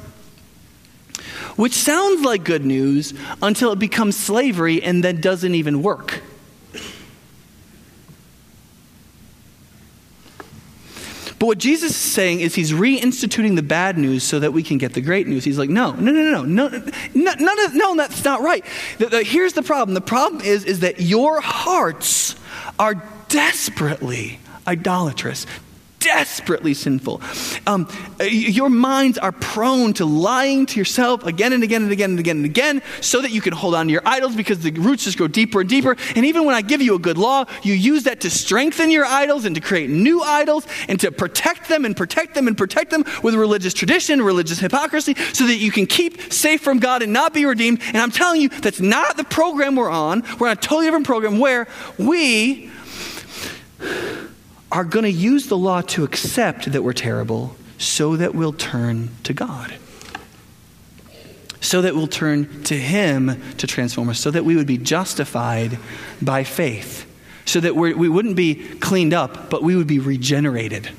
Which 1.56 1.74
sounds 1.74 2.24
like 2.24 2.44
good 2.44 2.66
news 2.66 3.14
until 3.42 3.72
it 3.72 3.80
becomes 3.80 4.16
slavery 4.16 4.82
and 4.82 5.04
then 5.04 5.22
doesn't 5.22 5.56
even 5.56 5.82
work. 5.82 6.22
But 11.40 11.46
what 11.46 11.58
Jesus 11.60 11.92
is 11.92 11.98
saying 11.98 12.40
is 12.40 12.56
he's 12.56 12.72
reinstituting 12.72 13.56
the 13.56 13.62
bad 13.62 13.98
news 13.98 14.24
so 14.24 14.40
that 14.40 14.54
we 14.54 14.64
can 14.64 14.80
get 14.80 14.94
the 14.94 15.02
great 15.02 15.28
news. 15.28 15.44
He's 15.44 15.60
like, 15.60 15.70
no, 15.70 15.92
no, 15.92 16.12
no, 16.12 16.44
no, 16.44 16.44
no, 16.44 16.68
no, 17.14 17.34
no, 17.34 17.66
of, 17.66 17.76
no, 17.76 17.96
that's 17.96 18.24
not 18.24 18.42
right. 18.42 18.66
The, 18.98 19.08
the, 19.08 19.24
here's 19.24 19.54
the 19.54 19.62
problem. 19.62 19.94
The 19.94 20.02
problem 20.02 20.42
is, 20.42 20.66
is 20.66 20.80
that 20.80 21.00
your 21.00 21.40
hearts 21.40 22.36
are 22.80 22.96
desperately 23.30 24.40
idolatrous, 24.66 25.46
desperately 26.00 26.74
sinful. 26.74 27.22
Um, 27.66 27.88
your 28.22 28.70
minds 28.70 29.18
are 29.18 29.32
prone 29.32 29.94
to 29.94 30.06
lying 30.06 30.66
to 30.68 30.80
yourself 30.80 31.26
again 31.26 31.54
and 31.54 31.64
again 31.64 31.84
and 31.84 31.92
again 31.92 32.12
and 32.12 32.20
again 32.20 32.38
and 32.38 32.46
again 32.46 32.82
so 33.02 33.22
that 33.22 33.32
you 33.32 33.42
can 33.42 33.54
hold 33.54 33.76
on 33.76 33.88
to 33.88 33.92
your 33.92 34.02
idols 34.06 34.36
because 34.36 34.60
the 34.60 34.72
roots 34.72 35.06
just 35.06 35.18
go 35.18 35.28
deeper 35.28 35.62
and 35.62 35.70
deeper. 35.70 35.96
And 36.16 36.26
even 36.26 36.46
when 36.46 36.56
I 36.56 36.62
give 36.62 36.82
you 36.82 36.96
a 36.96 37.00
good 37.00 37.18
law, 37.18 37.46
you 37.64 37.74
use 37.74 38.04
that 38.04 38.22
to 38.22 38.30
strengthen 38.30 38.92
your 38.92 39.06
idols 39.06 39.46
and 39.46 39.56
to 39.56 39.62
create 39.62 39.90
new 39.90 40.22
idols 40.22 40.68
and 40.88 41.00
to 41.00 41.12
protect 41.12 41.70
them 41.70 41.86
and 41.86 41.96
protect 41.96 42.36
them 42.36 42.48
and 42.48 42.58
protect 42.58 42.92
them 42.92 43.04
with 43.24 43.36
religious 43.36 43.74
tradition, 43.74 44.22
religious 44.22 44.60
hypocrisy, 44.60 45.16
so 45.34 45.48
that 45.48 45.56
you 45.56 45.72
can 45.72 45.86
keep 45.86 46.32
safe 46.32 46.62
from 46.62 46.80
God 46.80 47.02
and 47.02 47.12
not 47.12 47.34
be 47.34 47.46
redeemed. 47.46 47.82
And 47.88 47.98
I'm 47.98 48.12
telling 48.12 48.42
you, 48.42 48.50
that's 48.50 48.80
not 48.80 49.18
the 49.18 49.24
program 49.24 49.76
we're 49.76 49.90
on. 49.90 50.24
We're 50.40 50.48
on 50.48 50.54
a 50.54 50.60
totally 50.60 50.86
different 50.86 51.06
program 51.06 51.40
where 51.40 51.68
we 51.98 52.72
are 54.72 54.84
going 54.84 55.04
to 55.04 55.12
use 55.12 55.48
the 55.48 55.58
law 55.58 55.82
to 55.82 56.04
accept 56.04 56.72
that 56.72 56.84
we're 56.84 56.94
terrible 56.94 57.56
so 57.78 58.16
that 58.18 58.36
we'll 58.36 58.54
turn 58.54 59.10
to 59.24 59.34
God. 59.34 59.76
So 61.62 61.82
that 61.82 61.96
we'll 61.96 62.08
turn 62.08 62.64
to 62.64 62.76
Him 62.76 63.42
to 63.58 63.68
transform 63.68 64.10
us, 64.10 64.20
so 64.20 64.32
that 64.32 64.46
we 64.46 64.56
would 64.56 64.68
be 64.68 64.78
justified 64.78 65.78
by 66.22 66.44
faith, 66.44 67.06
so 67.46 67.60
that 67.60 67.76
we're, 67.76 67.96
we 67.96 68.10
would 68.10 68.26
not 68.26 68.36
be 68.36 68.56
cleaned 68.56 69.14
up, 69.14 69.50
but 69.50 69.64
we 69.64 69.76
would 69.76 69.88
be 69.88 70.00
regenerated. 70.00 70.90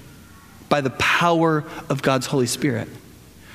by 0.69 0.81
the 0.81 0.91
power 0.91 1.65
of 1.89 2.03
God's 2.03 2.27
Holy 2.27 2.47
Spirit. 2.47 2.89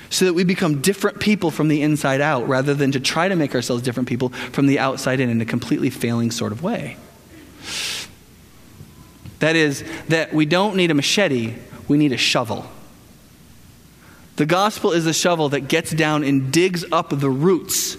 So 0.09 0.25
that 0.25 0.33
we 0.33 0.43
become 0.43 0.81
different 0.81 1.19
people 1.19 1.49
from 1.49 1.67
the 1.67 1.81
inside 1.81 2.21
out 2.21 2.47
rather 2.47 2.73
than 2.73 2.91
to 2.91 2.99
try 2.99 3.27
to 3.27 3.35
make 3.35 3.55
ourselves 3.55 3.81
different 3.81 4.09
people 4.09 4.29
from 4.29 4.67
the 4.67 4.79
outside 4.79 5.19
in 5.19 5.29
in 5.29 5.41
a 5.41 5.45
completely 5.45 5.89
failing 5.89 6.31
sort 6.31 6.51
of 6.51 6.61
way. 6.61 6.97
That 9.43 9.57
is, 9.57 9.83
that 10.07 10.33
we 10.33 10.45
don't 10.45 10.77
need 10.77 10.89
a 10.89 10.93
machete, 10.93 11.55
we 11.89 11.97
need 11.97 12.13
a 12.13 12.17
shovel. 12.17 12.65
The 14.37 14.45
gospel 14.45 14.93
is 14.93 15.05
a 15.05 15.13
shovel 15.13 15.49
that 15.49 15.67
gets 15.67 15.91
down 15.91 16.23
and 16.23 16.49
digs 16.49 16.85
up 16.93 17.09
the 17.09 17.29
roots. 17.29 17.97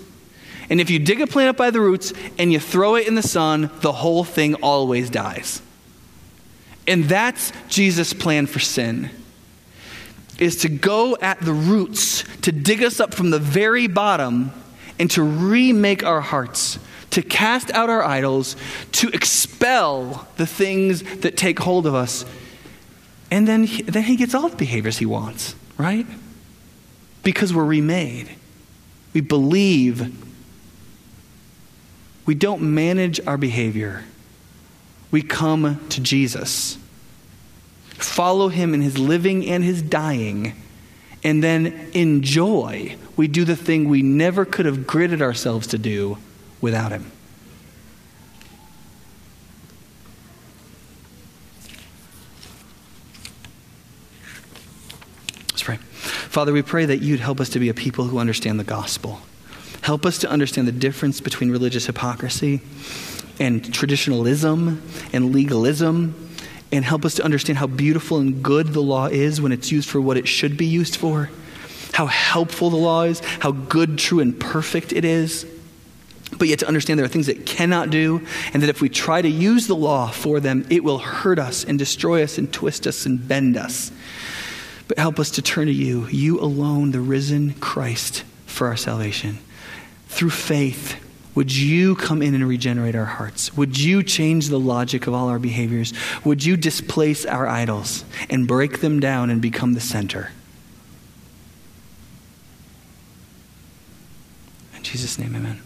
And 0.70 0.80
if 0.80 0.88
you 0.88 0.99
dig 0.99 1.20
a 1.20 1.26
plant 1.26 1.51
up 1.51 1.59
by 1.59 1.68
the 1.68 1.82
roots 1.82 2.14
and 2.38 2.51
you 2.51 2.59
throw 2.59 2.95
it 2.95 3.07
in 3.07 3.14
the 3.14 3.22
sun, 3.22 3.70
the 3.80 3.92
whole 3.92 4.24
thing 4.24 4.55
always 4.55 5.11
dies. 5.11 5.61
And 6.86 7.05
that's 7.05 7.53
Jesus' 7.68 8.14
plan 8.14 8.47
for 8.47 8.59
sin. 8.59 9.11
Is 10.38 10.57
to 10.62 10.70
go 10.70 11.14
at 11.20 11.42
the 11.42 11.53
roots, 11.53 12.24
to 12.40 12.53
dig 12.53 12.82
us 12.82 13.01
up 13.01 13.12
from 13.12 13.28
the 13.28 13.38
very 13.38 13.86
bottom, 13.86 14.51
and 14.99 15.11
to 15.11 15.22
remake 15.22 16.05
our 16.05 16.22
hearts, 16.22 16.78
to 17.14 17.22
cast 17.22 17.70
out 17.70 17.88
our 17.88 18.02
idols, 18.02 18.56
to 18.90 19.08
expel 19.10 20.26
the 20.36 20.46
things 20.46 21.02
that 21.20 21.36
take 21.36 21.60
hold 21.60 21.86
of 21.86 21.94
us. 21.94 22.24
And 23.30 23.46
then 23.46 23.62
he, 23.62 23.82
then 23.82 24.02
he 24.02 24.16
gets 24.16 24.34
all 24.34 24.48
the 24.48 24.56
behaviors 24.56 24.98
he 24.98 25.06
wants, 25.06 25.54
right? 25.78 26.06
Because 27.22 27.54
we're 27.54 27.64
remade. 27.64 28.30
We 29.12 29.20
believe. 29.20 30.12
We 32.26 32.34
don't 32.34 32.74
manage 32.74 33.24
our 33.28 33.38
behavior. 33.38 34.02
We 35.12 35.22
come 35.22 35.86
to 35.90 36.00
Jesus. 36.00 36.78
Follow 37.90 38.48
him 38.48 38.74
in 38.74 38.82
his 38.82 38.98
living 38.98 39.46
and 39.46 39.62
his 39.62 39.82
dying, 39.82 40.60
and 41.22 41.44
then 41.44 41.90
enjoy. 41.94 42.96
We 43.14 43.28
do 43.28 43.44
the 43.44 43.54
thing 43.54 43.88
we 43.88 44.02
never 44.02 44.44
could 44.44 44.66
have 44.66 44.84
gritted 44.84 45.22
ourselves 45.22 45.68
to 45.68 45.78
do 45.78 46.18
without 46.64 46.90
him. 46.90 47.12
Let's 55.50 55.62
pray. 55.62 55.76
Father, 55.76 56.54
we 56.54 56.62
pray 56.62 56.86
that 56.86 57.02
you'd 57.02 57.20
help 57.20 57.38
us 57.38 57.50
to 57.50 57.58
be 57.58 57.68
a 57.68 57.74
people 57.74 58.06
who 58.06 58.18
understand 58.18 58.58
the 58.58 58.64
gospel. 58.64 59.20
Help 59.82 60.06
us 60.06 60.16
to 60.20 60.30
understand 60.30 60.66
the 60.66 60.72
difference 60.72 61.20
between 61.20 61.50
religious 61.50 61.84
hypocrisy 61.84 62.62
and 63.38 63.72
traditionalism 63.74 64.82
and 65.12 65.34
legalism, 65.34 66.14
and 66.72 66.82
help 66.84 67.04
us 67.04 67.14
to 67.16 67.22
understand 67.22 67.58
how 67.58 67.66
beautiful 67.66 68.16
and 68.18 68.42
good 68.42 68.68
the 68.68 68.80
law 68.80 69.06
is 69.06 69.38
when 69.38 69.52
it's 69.52 69.70
used 69.70 69.88
for 69.88 70.00
what 70.00 70.16
it 70.16 70.26
should 70.26 70.56
be 70.56 70.64
used 70.64 70.96
for, 70.96 71.28
how 71.92 72.06
helpful 72.06 72.70
the 72.70 72.76
law 72.76 73.02
is, 73.02 73.20
how 73.40 73.52
good, 73.52 73.98
true, 73.98 74.20
and 74.20 74.40
perfect 74.40 74.94
it 74.94 75.04
is. 75.04 75.44
But 76.38 76.48
yet 76.48 76.58
to 76.60 76.68
understand 76.68 76.98
there 76.98 77.04
are 77.04 77.08
things 77.08 77.28
it 77.28 77.46
cannot 77.46 77.90
do, 77.90 78.26
and 78.52 78.62
that 78.62 78.70
if 78.70 78.80
we 78.80 78.88
try 78.88 79.22
to 79.22 79.28
use 79.28 79.66
the 79.66 79.76
law 79.76 80.08
for 80.08 80.40
them, 80.40 80.66
it 80.70 80.82
will 80.82 80.98
hurt 80.98 81.38
us 81.38 81.64
and 81.64 81.78
destroy 81.78 82.22
us 82.22 82.38
and 82.38 82.52
twist 82.52 82.86
us 82.86 83.06
and 83.06 83.26
bend 83.28 83.56
us. 83.56 83.92
But 84.88 84.98
help 84.98 85.18
us 85.18 85.30
to 85.32 85.42
turn 85.42 85.66
to 85.66 85.72
you, 85.72 86.06
you 86.08 86.40
alone, 86.40 86.90
the 86.90 87.00
risen 87.00 87.54
Christ, 87.54 88.24
for 88.46 88.66
our 88.66 88.76
salvation. 88.76 89.38
Through 90.08 90.30
faith, 90.30 91.00
would 91.34 91.54
you 91.54 91.96
come 91.96 92.22
in 92.22 92.34
and 92.34 92.46
regenerate 92.46 92.94
our 92.94 93.04
hearts? 93.04 93.56
Would 93.56 93.78
you 93.78 94.02
change 94.02 94.48
the 94.48 94.60
logic 94.60 95.06
of 95.06 95.14
all 95.14 95.28
our 95.28 95.40
behaviors? 95.40 95.92
Would 96.24 96.44
you 96.44 96.56
displace 96.56 97.26
our 97.26 97.48
idols 97.48 98.04
and 98.30 98.46
break 98.46 98.80
them 98.80 99.00
down 99.00 99.30
and 99.30 99.42
become 99.42 99.74
the 99.74 99.80
center? 99.80 100.30
In 104.76 104.82
Jesus' 104.84 105.18
name, 105.18 105.34
amen. 105.34 105.63